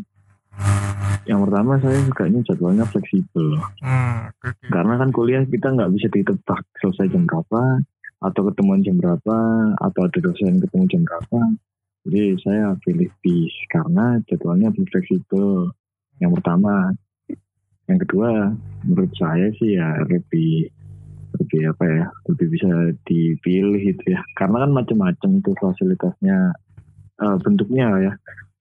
yang 1.30 1.46
pertama 1.46 1.78
saya 1.78 2.02
sukanya 2.02 2.42
jadwalnya 2.42 2.90
fleksibel 2.90 3.62
Hmm. 3.86 4.34
oke. 4.34 4.66
karena 4.66 4.94
kan 4.98 5.10
kuliah 5.14 5.46
kita 5.46 5.70
nggak 5.78 5.94
bisa 5.94 6.10
ditebak 6.10 6.66
selesai 6.82 7.06
jam 7.14 7.30
berapa 7.30 7.86
atau 8.20 8.42
ketemuan 8.50 8.82
jam 8.82 8.98
berapa 8.98 9.36
atau 9.78 10.02
ada 10.02 10.18
dosen 10.18 10.58
ketemu 10.58 10.86
jam 10.90 11.02
berapa 11.06 11.40
jadi 12.08 12.40
saya 12.40 12.80
pilih 12.80 13.12
bis 13.20 13.52
karena 13.76 14.24
jadwalnya 14.32 14.72
lebih 14.72 14.88
fleksibel. 14.88 15.68
Yang 16.24 16.40
pertama. 16.40 16.96
Yang 17.90 18.00
kedua 18.06 18.54
menurut 18.86 19.12
saya 19.18 19.50
sih 19.58 19.76
ya 19.76 19.98
lebih 20.08 20.70
lebih 21.30 21.62
apa 21.74 21.84
ya 21.86 22.06
lebih 22.32 22.48
bisa 22.56 22.70
dipilih 23.04 23.82
gitu 23.94 24.16
ya. 24.16 24.22
Karena 24.40 24.64
kan 24.64 24.72
macam-macam 24.72 25.30
itu 25.44 25.52
fasilitasnya 25.60 26.38
eh, 27.20 27.38
bentuknya 27.44 27.88
ya. 28.00 28.14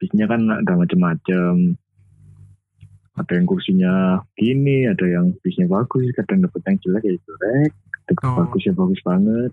Bisnya 0.03 0.27
kan 0.27 0.42
ada 0.48 0.74
macam-macam. 0.74 1.79
Ada 3.18 3.33
yang 3.35 3.46
kursinya 3.51 4.22
gini 4.38 4.87
ada 4.87 5.03
yang 5.07 5.35
bisnya 5.42 5.66
bagus 5.66 6.07
kadang 6.14 6.42
dapet 6.42 6.62
yang 6.66 6.79
jelek 6.83 7.05
ya 7.07 7.14
jelek. 7.22 7.72
Dapet 8.09 8.24
Oh. 8.24 8.37
bagus 8.42 8.62
ya 8.66 8.72
bagus 8.74 9.01
banget. 9.05 9.53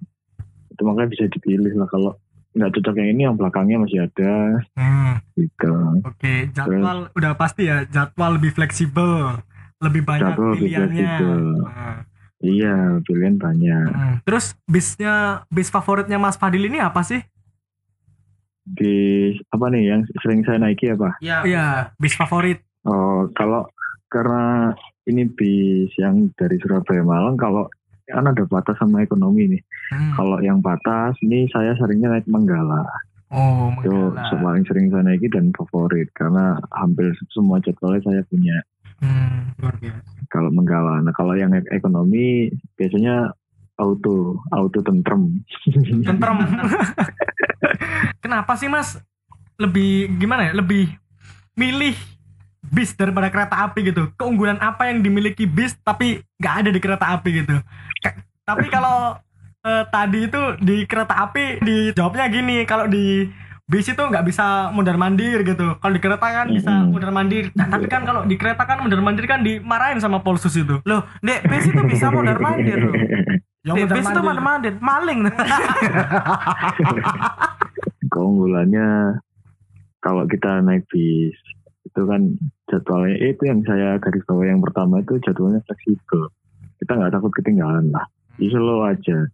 Itu 0.73 0.81
makanya 0.87 1.09
bisa 1.11 1.23
dipilih 1.29 1.73
lah 1.75 1.87
kalau 1.91 2.15
nggak 2.55 2.71
cocok 2.71 2.95
yang 2.95 3.09
ini 3.09 3.21
yang 3.23 3.35
belakangnya 3.35 3.77
masih 3.77 3.99
ada 4.01 4.33
Hmm. 4.73 5.19
gitu 5.33 5.75
Oke, 6.01 6.47
jadwal 6.49 7.11
udah 7.11 7.31
pasti 7.33 7.65
ya, 7.65 7.83
jadwal 7.85 8.35
lebih 8.35 8.49
fleksibel, 8.49 9.43
lebih 9.77 10.01
banyak 10.01 10.31
Jadwal 10.31 10.51
lebih 10.53 10.61
pilihannya. 10.65 10.87
fleksibel. 10.87 11.41
Hmm. 11.61 11.99
iya 12.41 12.75
pilihan 13.01 13.35
banyak 13.35 13.87
Hmm. 13.87 14.15
Terus 14.21 14.45
bisnya 14.65 15.13
bis 15.47 15.67
favoritnya 15.67 16.15
Mas 16.15 16.35
Fadil 16.35 16.65
ini 16.65 16.79
apa 16.79 17.01
sih? 17.01 17.19
di 18.65 18.97
apa 19.47 19.69
nih 19.69 19.83
yang 19.85 20.01
sering 20.19 20.41
saya 20.41 20.57
naiki 20.57 20.89
apa 20.89 21.13
Ya, 21.19 21.45
Iya, 21.45 21.65
bis 21.95 22.17
favorit. 22.17 22.65
oh 22.81 23.29
kalau 23.31 23.69
karena 24.07 24.73
ini 25.05 25.27
bis 25.27 25.93
yang 25.95 26.33
dari 26.33 26.57
Surabaya 26.57 27.03
Malang 27.03 27.35
kalau 27.35 27.69
kan 28.07 28.23
ada 28.23 28.43
batas 28.45 28.75
sama 28.75 29.01
ekonomi 29.01 29.49
nih 29.49 29.61
Hmm. 29.85 30.13
kalau 30.13 30.37
yang 30.39 30.59
batas 30.59 31.13
ini 31.19 31.45
saya 31.47 31.73
seringnya 31.75 32.09
naik 32.11 32.25
Menggala 32.25 32.81
Oh, 33.27 33.73
itu 33.81 33.89
Manggala. 34.11 34.37
paling 34.39 34.63
sering 34.63 34.87
saya 34.87 35.03
naiki 35.03 35.27
dan 35.27 35.49
favorit 35.51 36.07
karena 36.11 36.57
hampir 36.71 37.05
semua 37.29 37.57
jadwalnya 37.59 38.01
saya 38.01 38.21
punya 38.23 38.57
Hmm, 38.97 39.51
luar 39.57 39.75
biasa. 39.75 40.09
kalau 40.27 40.49
Menggala. 40.49 41.01
Nah 41.01 41.11
kalau 41.11 41.33
yang 41.33 41.51
ek- 41.51 41.67
ekonomi 41.69 42.47
biasanya 42.73 43.33
auto 43.75 44.39
auto 44.49 44.79
tentrem. 44.79 45.41
Tentrem. 45.99 46.37
Kenapa 48.23 48.55
sih 48.55 48.65
Mas 48.65 48.97
lebih 49.55 50.09
gimana 50.15 50.47
ya? 50.47 50.53
Lebih 50.55 50.89
milih 51.53 51.95
bis 52.71 52.93
daripada 52.97 53.29
kereta 53.29 53.55
api 53.69 53.93
gitu. 53.93 54.09
Keunggulan 54.17 54.57
apa 54.61 54.89
yang 54.89 55.01
dimiliki 55.05 55.45
bis 55.45 55.75
tapi 55.81 56.21
nggak 56.41 56.55
ada 56.65 56.69
di 56.73 56.79
kereta 56.81 57.05
api 57.17 57.29
gitu. 57.45 57.55
Ka- 58.01 58.21
tapi 58.45 58.69
kalau 58.69 59.17
eh, 59.65 59.83
tadi 59.89 60.19
itu 60.29 60.41
di 60.61 60.85
kereta 60.85 61.15
api 61.29 61.59
dijawabnya 61.61 62.25
gini, 62.29 62.57
kalau 62.69 62.85
di 62.85 63.29
bis 63.65 63.89
itu 63.89 63.97
nggak 63.97 64.25
bisa 64.29 64.69
mundar 64.69 64.93
mandir 64.93 65.41
gitu. 65.41 65.73
Kalau 65.81 65.93
di 65.93 66.01
kereta 66.01 66.27
kan 66.29 66.47
bisa 66.53 66.85
mundar 66.85 67.09
mandir. 67.09 67.49
Nah, 67.57 67.65
tapi 67.65 67.89
kan 67.89 68.05
kalau 68.05 68.21
di 68.29 68.37
kereta 68.37 68.61
kan 68.61 68.77
mundar 68.85 69.01
mandir 69.01 69.25
kan 69.25 69.41
dimarahin 69.41 69.97
sama 69.97 70.21
polsus 70.21 70.53
itu. 70.53 70.77
Loh, 70.85 71.01
Dek, 71.25 71.49
bis 71.49 71.65
itu 71.65 71.81
bisa 71.89 72.13
mondar 72.13 72.37
mandir 72.37 72.77
loh. 72.77 72.93
Ya 73.65 73.73
Dek, 73.73 73.89
bis 73.89 74.05
itu 74.05 74.21
mondar 74.21 74.43
mandir, 74.45 74.73
maling. 74.77 75.25
Keunggulannya 78.13 79.17
kalau 79.97 80.29
kita 80.29 80.61
naik 80.61 80.85
bis 80.93 81.33
itu 81.95 82.03
kan 82.03 82.21
jadwalnya 82.67 83.15
eh, 83.15 83.31
itu 83.31 83.43
yang 83.45 83.63
saya 83.63 83.95
garis 83.97 84.19
bawah 84.21 84.43
yang 84.43 84.59
pertama 84.59 84.99
itu 84.99 85.15
jadwalnya 85.21 85.63
fleksibel. 85.63 86.27
Kita 86.75 86.91
nggak 86.91 87.13
takut 87.13 87.31
ketinggalan 87.31 87.87
lah. 87.87 88.03
Di 88.35 88.51
slow 88.51 88.83
aja. 88.83 89.31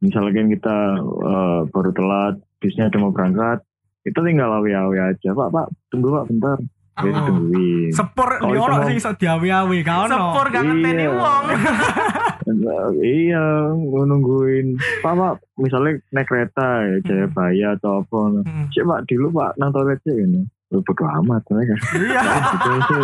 misalkan 0.00 0.46
kita 0.48 0.76
eh, 1.00 1.60
baru 1.68 1.90
telat 1.90 2.34
bisnya 2.56 2.90
mau 2.96 3.10
berangkat 3.10 3.62
kita 4.02 4.18
tinggal 4.20 4.50
awi-awi 4.52 4.98
aja 5.04 5.30
pak 5.30 5.48
pak 5.48 5.66
tunggu 5.88 6.10
pak 6.12 6.26
bentar 6.26 6.58
Oh. 6.94 7.02
tungguin 7.02 7.90
Sepur 7.90 8.38
di 8.38 8.54
mau- 8.54 8.86
sing 8.86 8.94
iso 8.94 9.10
diawi-awi 9.12 9.82
gak 9.82 10.06
ono. 10.06 10.30
Sepur 10.30 10.46
gak 10.48 10.62
ngeteni 10.62 11.02
Iya. 11.02 11.10
wong. 11.10 11.44
iya 13.02 13.44
nungguin 13.74 14.66
pak 15.02 15.12
pak 15.12 15.34
misalnya 15.56 15.98
naik 16.10 16.28
kereta 16.28 16.68
ya 16.84 16.96
Jayabaya 17.02 17.68
atau 17.74 17.98
apa 17.98 18.18
Hmm. 18.42 18.70
cek 18.70 18.84
pak 18.84 19.00
dulu 19.06 19.26
pak 19.32 19.50
nang 19.56 19.70
toilet 19.70 19.98
sih 20.00 20.14
ini 20.14 20.46
Lu 20.74 20.82
bodo 20.82 21.04
amat 21.06 21.42
Iya. 21.54 22.22
Gitu 22.66 22.98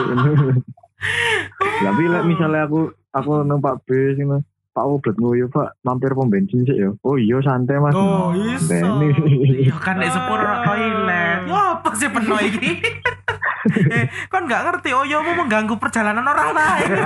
tapi 1.87 2.03
lek 2.13 2.29
misalnya 2.29 2.69
aku 2.69 2.93
aku 3.15 3.41
numpak 3.47 3.81
bis 3.89 4.21
ini 4.21 4.43
Pak 4.71 4.85
Oblet 4.85 5.17
nguyu 5.17 5.47
Pak 5.49 5.81
mampir 5.87 6.13
pom 6.13 6.29
bensin 6.29 6.67
sih 6.67 6.77
ya. 6.77 6.91
Oh 7.07 7.17
iya 7.17 7.39
santai 7.41 7.81
Mas. 7.81 7.95
Oh. 7.95 8.35
Beni. 8.69 9.09
Iya 9.65 9.75
kan 9.81 9.97
nek 9.97 10.13
sepur 10.13 10.39
toilet. 10.39 11.41
Ya 11.49 11.61
apa 11.79 11.91
sih 11.97 12.11
penuh 12.11 12.39
iki? 12.43 12.71
eh, 13.95 14.07
kan 14.27 14.45
nggak 14.45 14.63
ngerti 14.67 14.91
oh 14.93 15.05
ya 15.05 15.21
mau 15.21 15.35
mengganggu 15.37 15.77
perjalanan 15.77 16.25
orang 16.25 16.51
lain. 16.53 16.91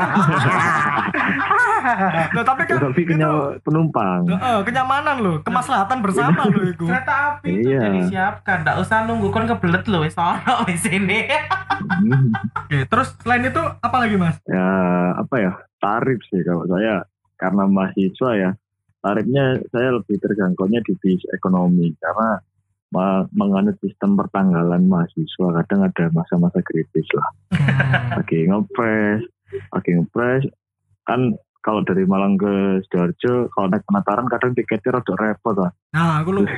Loh, 2.35 2.45
tapi 2.45 2.63
kan 2.65 2.81
Tapi 2.81 3.01
itu, 3.05 3.11
kenyal 3.13 3.61
penumpang. 3.61 4.25
Heeh, 4.25 4.59
kenyamanan 4.65 5.21
loh, 5.21 5.37
kemaslahatan 5.45 6.01
bersama 6.01 6.49
loh 6.49 6.65
itu. 6.73 6.87
Kereta 6.89 7.15
api 7.37 7.49
itu 7.61 7.69
Iya. 7.69 7.81
jadi 7.85 8.01
siapkan, 8.09 8.65
nggak 8.65 8.79
usah 8.81 9.05
nunggu 9.05 9.29
kon 9.29 9.45
kebelet 9.45 9.85
loh 9.87 10.01
wis 10.03 10.17
ono 10.17 10.65
wis 10.65 10.85
ini. 10.89 11.29
Hmm. 11.29 12.33
Oke, 12.65 12.89
terus 12.89 13.13
selain 13.21 13.45
itu 13.45 13.61
apa 13.61 13.97
lagi 14.01 14.17
mas? 14.17 14.37
ya 14.45 14.67
apa 15.15 15.35
ya 15.41 15.53
tarif 15.79 16.21
sih 16.29 16.41
kalau 16.43 16.65
saya 16.67 17.05
karena 17.37 17.65
mahasiswa 17.67 18.31
ya 18.35 18.51
tarifnya 19.01 19.45
saya 19.69 19.93
lebih 19.93 20.17
terjangkaunya 20.17 20.81
di 20.81 20.93
bis 20.99 21.21
ekonomi 21.31 21.93
karena 21.99 22.41
menganut 23.31 23.75
sistem 23.79 24.15
pertanggalan 24.15 24.87
mahasiswa 24.87 25.49
kadang 25.59 25.83
ada 25.83 26.05
masa-masa 26.11 26.63
kritis 26.63 27.05
lah 27.11 27.29
lagi 28.15 28.47
ngepres 28.47 29.27
lagi 29.71 29.91
ngepres 29.93 30.47
kan 31.03 31.35
kalau 31.61 31.81
dari 31.81 32.05
Malang 32.05 32.37
ke 32.37 32.53
Sidoarjo 32.85 33.51
kalau 33.51 33.67
naik 33.67 33.83
penataran 33.85 34.29
kadang 34.29 34.53
tiketnya 34.53 34.95
rada 34.95 35.15
repot 35.17 35.57
lah 35.57 35.73
Nah, 35.91 36.23
aku 36.23 36.31
lu. 36.33 36.43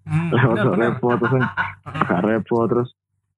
Hmm, 0.00 0.32
repot 0.74 1.14
terus 1.14 1.30
kan 1.30 1.44
agak 2.02 2.20
repot 2.24 2.66
terus 2.66 2.88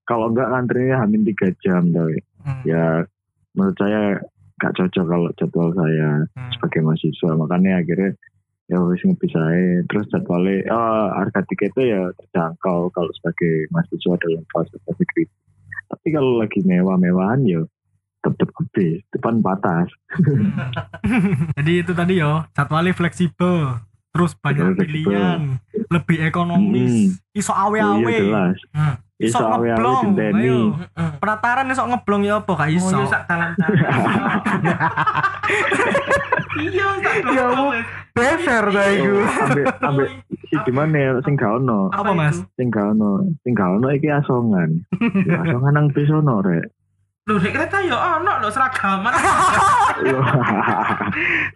kalau 0.02 0.30
enggak 0.30 0.48
ngantrinya 0.48 1.04
hamin 1.04 1.26
tiga 1.26 1.52
jam 1.60 1.90
tapi 1.90 2.16
Hmm. 2.42 2.62
ya 2.64 3.06
menurut 3.52 3.76
saya 3.76 4.18
nggak 4.56 4.74
cocok 4.74 5.04
kalau 5.04 5.30
jadwal 5.36 5.68
saya 5.74 6.26
Hmm. 6.32 6.50
sebagai 6.54 6.80
mahasiswa 6.82 7.30
makanya 7.36 7.78
akhirnya 7.78 8.10
ya 8.70 8.78
wis 8.86 9.02
ngepisahin 9.02 9.86
terus 9.90 10.06
jadwalnya 10.12 10.66
oh, 10.70 11.06
harga 11.18 11.42
tiketnya 11.50 11.84
ya 11.86 12.02
terjangkau 12.14 12.90
kalau 12.94 13.10
sebagai 13.18 13.66
mahasiswa 13.74 14.14
dalam 14.22 14.44
fase 14.54 14.76
fase 14.86 15.04
kritis 15.14 15.34
tapi 15.92 16.08
kalau 16.14 16.40
lagi 16.40 16.64
mewah-mewahan 16.64 17.42
ya 17.44 17.62
tetap 18.22 18.48
habis 18.54 19.02
depan 19.10 19.42
batas. 19.42 19.90
Jadi 21.58 21.72
itu 21.82 21.92
tadi 21.92 22.22
yo, 22.22 22.46
jadwalnya 22.54 22.94
fleksibel, 22.94 23.82
terus 24.14 24.32
banyak 24.38 24.78
fleksibel. 24.78 25.10
pilihan, 25.10 25.40
lebih 25.90 26.18
ekonomis, 26.22 27.18
iso 27.34 27.50
oh 27.50 27.68
awe-awe, 27.68 28.06
iya 28.06 28.22
jelas. 28.22 28.58
Hmm. 28.70 28.96
Iso 29.22 29.38
ngeblong, 29.40 30.04
ayo. 30.34 30.58
Penataran 31.20 31.66
iso 31.66 31.82
ngeblong 31.84 32.22
ya 32.22 32.34
apa 32.38 32.52
gak 32.52 32.68
Oh, 32.68 32.76
iso. 32.76 32.96
iya 32.96 33.06
sak 33.06 33.22
dalan-dalan. 33.24 33.78
Iya, 36.52 36.86
sak 37.00 37.16
Ya 37.24 37.46
dalan. 37.48 37.80
Beser 38.12 38.64
dah 38.68 38.86
iku. 38.92 39.08
Oh, 39.14 39.24
ambek 39.42 39.66
ambek 39.80 40.08
si 40.44 40.56
di 40.60 40.70
mana 40.70 40.94
ya 40.94 41.10
sing 41.22 41.32
gak 41.32 41.48
ono 41.54 41.88
Apa, 41.88 42.12
Mas? 42.12 42.44
sing 42.54 42.68
gak 42.68 42.92
ono 42.92 43.24
sing 43.40 43.52
gak 43.52 43.72
ono 43.72 43.88
iki 43.88 44.04
asongan 44.06 44.84
Ya, 45.24 45.40
asongan 45.42 45.72
nang 45.72 45.86
bis 45.88 46.12
ono 46.12 46.44
rek 46.44 46.68
Loh, 47.22 47.38
nek 47.38 47.54
kereta 47.54 47.78
ya 47.86 48.18
ono 48.18 48.42
lho 48.42 48.50
seragaman. 48.50 49.14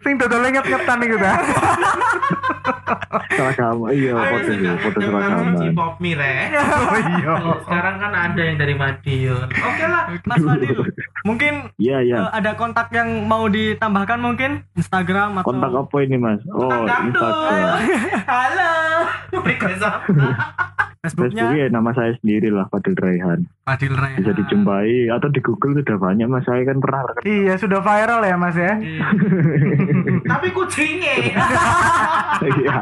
Sing 0.03 0.15
dodol 0.15 0.47
nget-ngetan 0.47 1.03
iku 1.03 1.19
dah. 1.19 1.35
seragam 3.35 3.83
iya 3.91 4.15
foto 4.15 4.47
sih 4.47 4.57
foto 4.79 4.99
seragaman 5.03 5.75
Pop 5.75 5.99
Mire. 5.99 6.55
Oh 6.55 6.95
iya. 7.19 7.33
Sekarang 7.67 7.99
kan 7.99 8.11
ada 8.15 8.41
yang 8.47 8.55
dari 8.55 8.79
Madiun. 8.79 9.43
Oke 9.51 9.85
lah. 9.91 10.07
Mas 10.23 10.39
Fadil, 10.39 10.79
mungkin 11.27 11.67
iya 11.75 11.99
iya 11.99 12.15
eh, 12.23 12.29
ada 12.31 12.55
kontak 12.55 12.87
yang 12.95 13.27
mau 13.27 13.51
ditambahkan 13.51 14.23
mungkin 14.23 14.63
Instagram 14.79 15.43
atau 15.43 15.51
kontak 15.51 15.75
apa 15.75 15.95
ini 15.99 16.15
mas 16.15 16.39
oh 16.47 16.71
Kontak 16.71 17.11
Instagram 17.11 17.75
Halo. 18.31 18.71
Microsoft. 19.43 20.15
Facebooknya 20.99 21.43
Facebook 21.45 21.59
ya 21.59 21.67
nama 21.69 21.89
saya 21.91 22.11
sendiri 22.17 22.49
lah 22.49 22.65
Fadil 22.67 22.93
Raihan 22.93 23.45
Fadil 23.61 23.93
Raya. 23.93 24.17
bisa 24.17 24.31
dijumpai 24.33 24.91
atau 25.09 25.27
di 25.27 25.39
Google 25.39 25.77
sudah 25.77 25.97
banyak 25.97 26.25
mas 26.25 26.43
saya 26.43 26.63
kan 26.63 26.77
pernah 26.77 27.01
Iya 27.21 27.53
sudah 27.55 27.79
viral 27.79 28.21
ya 28.21 28.35
Mas 28.35 28.55
ya. 28.55 28.73
Tapi 30.31 30.47
kucingnya. 30.49 31.15
iya 32.41 32.77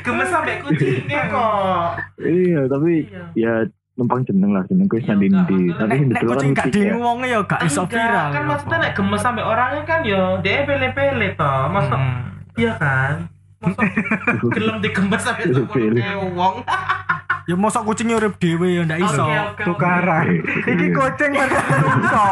Gemes 0.00 0.28
sampai 0.28 0.56
kucingnya 0.58 1.22
kok. 1.28 1.86
iya 2.18 2.64
tapi 2.64 3.04
Iya. 3.04 3.24
ya 3.36 3.52
numpang 3.94 4.24
jeneng 4.24 4.52
lah 4.52 4.64
jeneng 4.66 4.86
gue 4.86 4.98
Iya, 4.98 5.06
Sandindi 5.06 5.56
enggak, 5.68 5.78
tapi 5.78 5.96
Nek, 5.98 6.16
dulu 6.18 6.28
kan 6.28 6.36
kucing 6.36 6.52
gak 6.52 6.66
ya 6.66 6.72
diwong 6.72 7.18
ya 7.22 7.38
gak 7.42 7.60
iso 7.62 7.82
viral. 7.84 8.26
kan 8.26 8.32
ya 8.34 8.40
maksudnya 8.46 8.78
nek 8.78 8.92
gemes 8.92 9.20
sampai 9.20 9.42
orangnya 9.42 9.82
kan 9.84 10.00
ya 10.02 10.22
dia 10.40 10.64
pele-pele 10.64 11.28
toh. 11.32 11.60
Hmm. 11.68 12.16
iya 12.54 12.72
kan? 12.76 13.14
Gelem 14.54 14.76
sampai 15.18 15.50
sepuluh 15.50 16.02
wong. 16.34 16.62
Ya 17.46 17.54
mosok 17.54 17.86
kucingnya 17.86 18.18
urip 18.18 18.42
dhewe 18.42 18.74
ya 18.74 18.82
ndak 18.82 18.98
iso. 19.06 19.22
Tukaran. 19.62 20.42
Iki 20.66 20.86
kucing 20.90 21.30
versi 21.30 21.60
menungso. 21.70 22.26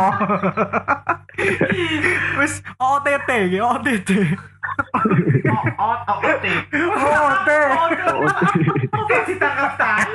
Wis 2.42 2.58
OTT 2.82 3.28
iki 3.50 3.58
OTT. 3.62 4.10
Oh, 5.46 5.64
oh, 5.78 5.96
oh. 6.02 6.18
Oh, 6.18 7.30
teh. 7.46 7.68
Oh, 8.90 9.06
ditangkap 9.22 9.72
tangan. 9.78 10.08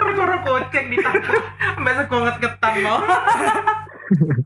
Perkara 0.00 0.36
kucing 0.40 0.84
ditangkap. 0.88 1.42
Mbak 1.76 1.94
segonget 2.00 2.36
ketan 2.40 2.74
mau. 2.80 3.00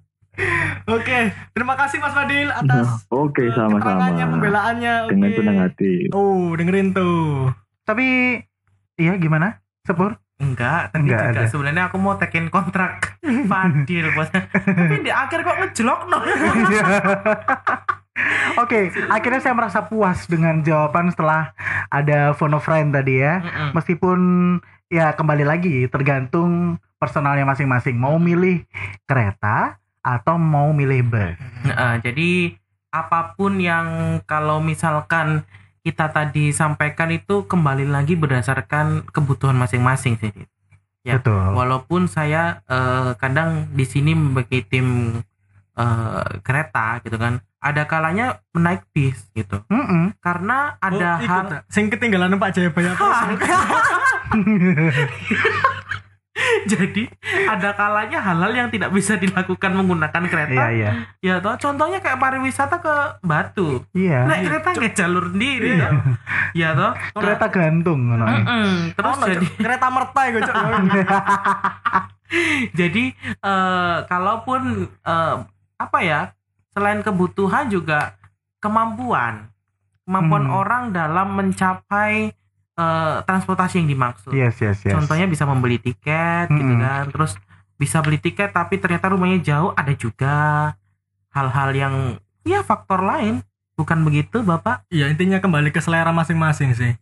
Oke, 0.86 1.18
terima 1.50 1.74
kasih 1.74 1.98
Mas 1.98 2.12
Fadil 2.12 2.46
atas 2.46 3.04
oke 3.10 3.40
eh, 3.40 3.50
sama-sama 3.50 4.12
pembelaannya. 4.12 4.94
dengan 5.08 5.28
Oke. 5.28 5.36
senang 5.36 5.58
hati 5.60 5.92
Oh, 6.10 6.52
dengerin 6.52 6.92
tuh. 6.92 7.50
Tapi 7.82 8.38
iya 8.94 9.14
gimana? 9.14 9.58
Sepur? 9.82 10.14
Enggak, 10.36 10.92
tadi 10.92 11.08
Enggak 11.08 11.20
juga 11.26 11.40
ada. 11.42 11.48
sebenarnya 11.48 11.82
aku 11.88 11.96
mau 11.96 12.14
tekin 12.14 12.46
kontrak 12.46 13.16
Fadil 13.50 14.12
bos. 14.12 14.28
Tapi 14.30 14.96
di 15.00 15.08
akhir 15.08 15.40
kok 15.40 15.56
ngejelok 15.58 16.00
no. 16.06 16.18
Oke, 18.56 18.88
akhirnya 19.06 19.40
saya 19.40 19.52
merasa 19.52 19.84
puas 19.84 20.24
dengan 20.24 20.60
jawaban 20.60 21.12
setelah 21.12 21.52
ada 21.88 22.32
phone 22.32 22.56
friend 22.56 22.90
tadi 22.90 23.20
ya. 23.20 23.40
Mm-mm. 23.40 23.68
Meskipun 23.72 24.18
ya 24.88 25.12
kembali 25.12 25.44
lagi 25.44 25.84
tergantung 25.86 26.80
personalnya 26.96 27.44
masing-masing. 27.44 27.92
Mau 27.94 28.16
milih 28.16 28.64
kereta 29.04 29.76
atau 30.06 30.38
mau 30.38 30.70
milih 30.70 31.10
bus. 31.10 31.34
Nah, 31.66 31.98
jadi 31.98 32.54
apa 32.94 33.34
pun 33.34 33.58
yang 33.58 34.22
kalau 34.22 34.62
misalkan 34.62 35.42
kita 35.82 36.14
tadi 36.14 36.54
sampaikan 36.54 37.10
itu 37.10 37.42
kembali 37.50 37.90
lagi 37.90 38.14
berdasarkan 38.14 39.10
kebutuhan 39.10 39.58
masing-masing 39.58 40.14
sih. 40.22 40.30
Ya, 41.02 41.18
Betul. 41.18 41.54
Walaupun 41.54 42.06
saya 42.06 42.62
eh, 42.70 43.18
kadang 43.18 43.66
di 43.74 43.86
sini 43.86 44.14
membagi 44.14 44.62
tim 44.66 45.18
eh, 45.74 46.26
kereta 46.42 47.02
gitu 47.02 47.18
kan, 47.18 47.42
ada 47.58 47.86
kalanya 47.86 48.42
menaik 48.54 48.86
bis 48.94 49.26
gitu. 49.34 49.62
Mm-mm. 49.70 50.14
Karena 50.22 50.78
ada 50.78 51.18
oh, 51.18 51.26
hal 51.26 51.42
sing 51.70 51.90
ketinggalan 51.90 52.38
Pak 52.38 52.54
Jayabaya 52.54 52.94
Poso. 52.94 53.26
jadi 56.72 57.02
ada 57.46 57.70
kalanya 57.72 58.18
hal-hal 58.18 58.52
yang 58.52 58.68
tidak 58.68 58.90
bisa 58.90 59.14
dilakukan 59.14 59.72
menggunakan 59.72 60.22
kereta. 60.26 60.52
Iya 60.52 60.68
iya. 60.72 60.90
Ya 61.22 61.34
toh 61.38 61.54
contohnya 61.56 61.98
kayak 61.98 62.18
pariwisata 62.18 62.78
ke 62.78 62.94
Batu. 63.22 63.84
Iya. 63.92 64.26
Naik 64.26 64.42
kereta 64.48 64.68
nggak 64.72 64.94
jalur 64.94 65.24
sendiri 65.30 65.70
ya. 65.78 65.90
Ya 66.60 66.68
toh. 66.72 66.92
Kereta 67.22 67.46
gantung 67.48 68.00
ngono. 68.08 68.24
Mm-mm. 68.24 68.96
Terus 68.96 69.14
Ono, 69.16 69.24
jadi 69.26 69.46
kereta 69.60 69.86
merta 69.88 70.20
iku, 70.26 70.38
Cuk. 70.40 70.56
jadi 72.74 73.04
eh, 73.28 73.96
kalaupun 74.04 74.60
eh, 74.88 75.36
apa 75.76 75.98
ya 76.02 76.20
selain 76.72 77.00
kebutuhan 77.00 77.68
juga 77.68 78.16
kemampuan 78.58 79.52
kemampuan 80.06 80.44
Hmm. 80.46 80.54
orang 80.54 80.82
dalam 80.90 81.34
mencapai 81.34 82.30
eh, 82.76 83.16
transportasi 83.24 83.80
yang 83.82 83.88
dimaksud. 83.88 84.30
Yes 84.32 84.60
yes 84.60 84.84
yes. 84.84 84.94
Contohnya 84.94 85.26
bisa 85.26 85.48
membeli 85.48 85.80
tiket 85.80 86.52
gitu 86.52 86.72
Mm-mm. 86.76 86.84
kan. 86.84 87.04
Terus 87.10 87.32
bisa 87.76 88.00
beli 88.00 88.16
tiket 88.20 88.52
tapi 88.52 88.80
ternyata 88.80 89.12
rumahnya 89.12 89.40
jauh 89.44 89.70
ada 89.76 89.92
juga 89.92 90.36
hal-hal 91.32 91.70
yang 91.76 91.94
ya 92.46 92.64
faktor 92.64 93.04
lain 93.04 93.44
Bukan 93.76 94.08
begitu, 94.08 94.40
Bapak? 94.40 94.88
Iya 94.88 95.12
intinya 95.12 95.36
kembali 95.36 95.68
ke 95.68 95.84
selera 95.84 96.08
masing-masing 96.08 96.72
sih. 96.72 96.96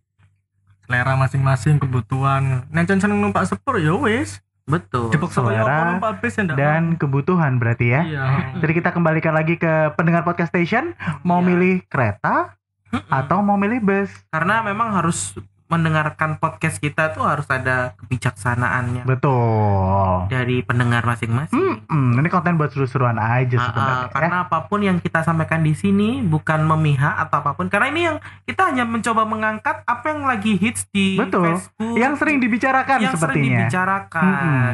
Selera 0.83 1.15
masing-masing 1.15 1.79
kebutuhan. 1.79 2.67
Nek 2.67 2.91
seneng 2.91 3.23
numpak 3.23 3.47
sepur 3.47 3.79
ya 3.79 3.95
wis. 3.95 4.43
Betul. 4.67 5.07
Jebok 5.15 5.31
selera 5.31 5.63
selera 5.63 5.87
numpak 5.95 6.19
bis 6.19 6.35
ya 6.35 6.43
Dan 6.51 6.99
kebutuhan 6.99 7.63
berarti 7.63 7.95
ya. 7.95 8.01
Iya. 8.03 8.25
Jadi 8.59 8.71
kita 8.75 8.91
kembalikan 8.91 9.31
lagi 9.31 9.55
ke 9.55 9.95
pendengar 9.95 10.27
podcast 10.27 10.51
station 10.51 10.91
mau 11.23 11.39
Iya. 11.39 11.47
milih 11.47 11.75
kereta 11.87 12.59
atau 13.07 13.39
mau 13.39 13.55
milih 13.55 13.79
bus. 13.79 14.11
karena 14.31 14.59
memang 14.59 14.99
harus 14.99 15.31
mendengarkan 15.65 16.37
podcast 16.37 16.77
kita 16.77 17.09
tuh 17.09 17.25
harus 17.25 17.43
ada 17.47 17.97
kebijaksanaannya 17.97 19.01
Betul. 19.03 20.29
dari 20.29 20.61
pendengar 20.61 21.01
masing-masing. 21.01 21.81
Hmm, 21.83 22.13
ini 22.13 22.29
konten 22.29 22.53
buat 22.53 22.69
seru-seruan 22.69 23.15
aja 23.15 23.49
Ah, 23.51 23.59
ah, 23.59 23.67
sebenarnya. 23.67 23.97
ya. 23.99 24.13
karena 24.13 24.35
apa 24.43 24.57
pun 24.63 24.79
yang 24.79 24.97
kita 24.99 25.21
sampaikan 25.21 25.59
di 25.59 25.73
sini 25.73 26.21
bukan 26.21 26.61
memihak 26.63 27.17
atau 27.19 27.39
apa 27.39 27.51
pun 27.53 27.65
karena 27.65 27.89
ini 27.89 28.01
yang 28.03 28.17
kita 28.43 28.61
hanya 28.67 28.85
mencoba 28.85 29.23
mengangkat 29.23 29.81
apa 29.83 30.05
yang 30.07 30.21
lagi 30.23 30.53
hits 30.55 30.85
di 30.87 31.17
Betul. 31.17 31.49
Facebook 31.49 31.95
Yang 31.95 32.13
sering 32.15 32.37
dibicarakan 32.37 32.97
yang 32.99 33.11
sering 33.11 33.21
sepertinya. 33.33 33.57
dibicarakan 33.57 34.25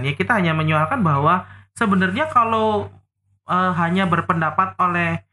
ya 0.01 0.13
kita 0.13 0.31
hanya 0.35 0.51
menyuarakan 0.51 0.99
bahwa 0.99 1.47
sebenarnya 1.73 2.27
kalau 2.27 2.91
eh, 3.47 3.71
hanya 3.73 4.05
berpendapat 4.05 4.75
oleh 4.77 5.23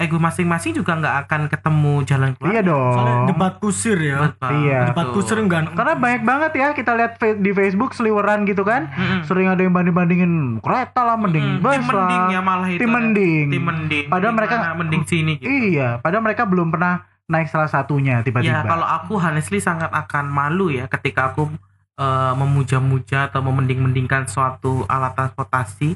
ego 0.00 0.16
masing-masing 0.16 0.72
juga 0.72 0.96
nggak 0.96 1.14
akan 1.22 1.40
ketemu 1.46 1.92
jalan 2.02 2.30
keluar 2.32 2.50
Iya 2.50 2.62
Soalnya 2.64 2.72
dong. 3.12 3.24
debat 3.28 3.54
kusir 3.56 3.98
ya. 3.98 4.16
Betul. 4.26 4.50
Iya. 4.58 4.80
Debat 4.88 5.06
kusir 5.12 5.36
enggak. 5.36 5.60
Karena 5.70 5.94
banyak 5.94 6.22
banget 6.22 6.52
ya 6.56 6.68
kita 6.72 6.92
lihat 6.94 7.12
di 7.36 7.50
Facebook 7.50 7.92
seliweran 7.92 8.42
gitu 8.42 8.62
kan. 8.62 8.88
Mm-mm. 8.88 9.20
Sering 9.22 9.46
ada 9.46 9.60
yang 9.60 9.70
banding-bandingin 9.70 10.32
kereta 10.58 11.04
lah 11.04 11.14
mending 11.14 11.46
Mm-mm. 11.54 11.62
bus 11.62 11.76
tim 11.76 11.84
mending 11.86 12.22
lah. 12.22 12.30
ya 12.30 12.40
malah 12.40 12.68
itu 12.68 12.78
Tim 12.78 12.88
ada. 12.88 12.96
mending. 12.98 13.44
tim 13.46 13.62
mending 13.62 14.04
Padahal 14.06 14.32
Mending 14.32 14.48
mereka- 14.50 14.74
mending 14.74 15.02
sini 15.04 15.32
gitu 15.36 15.52
Iya, 15.70 15.88
padahal 15.98 16.22
mereka 16.22 16.42
belum 16.44 16.68
pernah 16.70 16.94
naik 17.26 17.46
salah 17.46 17.68
satunya 17.68 18.18
Ya 18.18 18.24
tiba-tiba. 18.24 18.64
kalau 18.64 18.82
aku 18.82 19.14
honestly 19.16 19.58
sangat 19.58 19.86
akan 19.88 20.26
malu 20.26 20.66
ya 20.68 20.88
ketika 20.88 21.30
aku 21.30 21.46
eh, 21.94 22.32
memuja-muja 22.34 23.28
atau 23.28 23.38
memending-mendingkan 23.42 24.24
suatu 24.24 24.82
alat 24.86 25.12
transportasi 25.12 25.92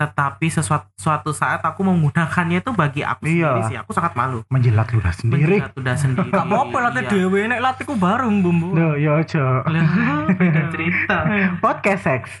tetapi 0.00 0.48
sesuatu 0.48 0.88
suatu 0.96 1.36
saat 1.36 1.60
aku 1.60 1.84
menggunakannya 1.84 2.64
itu 2.64 2.72
bagi 2.72 3.04
aku 3.04 3.28
Iya. 3.28 3.52
sendiri 3.52 3.62
sih 3.68 3.76
aku 3.76 3.92
sangat 3.92 4.16
malu 4.16 4.40
Menjilat 4.48 4.88
ludah 4.88 5.12
sendiri. 5.12 5.60
Menjilat 5.60 5.76
udah 5.76 5.94
sendiri 5.94 6.28
Gak 6.32 6.46
apa-apa 6.48 6.76
latih 6.88 7.04
Iya. 7.04 7.12
dewe 7.12 7.40
nek 7.44 7.60
latihku 7.60 7.94
bareng 7.94 8.40
bumbu. 8.40 8.72
Duh, 8.72 8.96
ya. 8.96 9.20
Lah, 9.68 9.84
beda 10.40 10.62
cerita 10.72 11.16
Podcast 11.60 12.00
seks. 12.00 12.30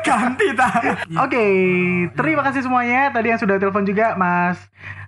Ganti 0.00 0.56
ta. 0.56 0.72
Oke, 1.20 1.44
terima 2.16 2.40
kasih 2.42 2.64
semuanya. 2.64 3.12
Tadi 3.12 3.28
yang 3.28 3.36
sudah 3.36 3.60
telepon 3.60 3.84
juga 3.84 4.16
Mas 4.16 4.56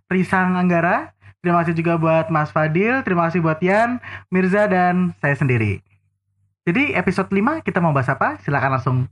Risang 0.07 0.55
Anggara. 0.55 1.11
Terima 1.41 1.65
kasih 1.65 1.73
juga 1.73 1.97
buat 1.97 2.29
Mas 2.29 2.53
Fadil. 2.53 3.01
Terima 3.01 3.27
kasih 3.27 3.41
buat 3.41 3.57
Yan, 3.59 3.97
Mirza, 4.29 4.69
dan 4.69 5.17
saya 5.19 5.33
sendiri. 5.33 5.81
Jadi 6.63 6.93
episode 6.93 7.33
5 7.33 7.65
kita 7.65 7.81
mau 7.81 7.91
bahas 7.91 8.13
apa? 8.13 8.37
Silahkan 8.45 8.69
langsung 8.71 9.09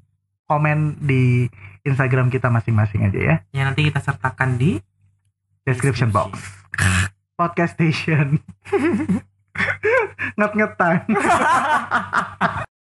komen 0.49 0.97
di 1.05 1.45
Instagram 1.85 2.33
kita 2.33 2.49
masing-masing 2.49 3.05
aja 3.05 3.21
ya. 3.21 3.37
ya 3.53 3.63
nanti 3.69 3.85
kita 3.85 4.01
sertakan 4.01 4.57
di 4.57 4.81
Description 5.69 6.09
box. 6.09 6.41
Podcast 7.37 7.77
Station. 7.77 8.41
Nget-ngetan. 10.41 11.05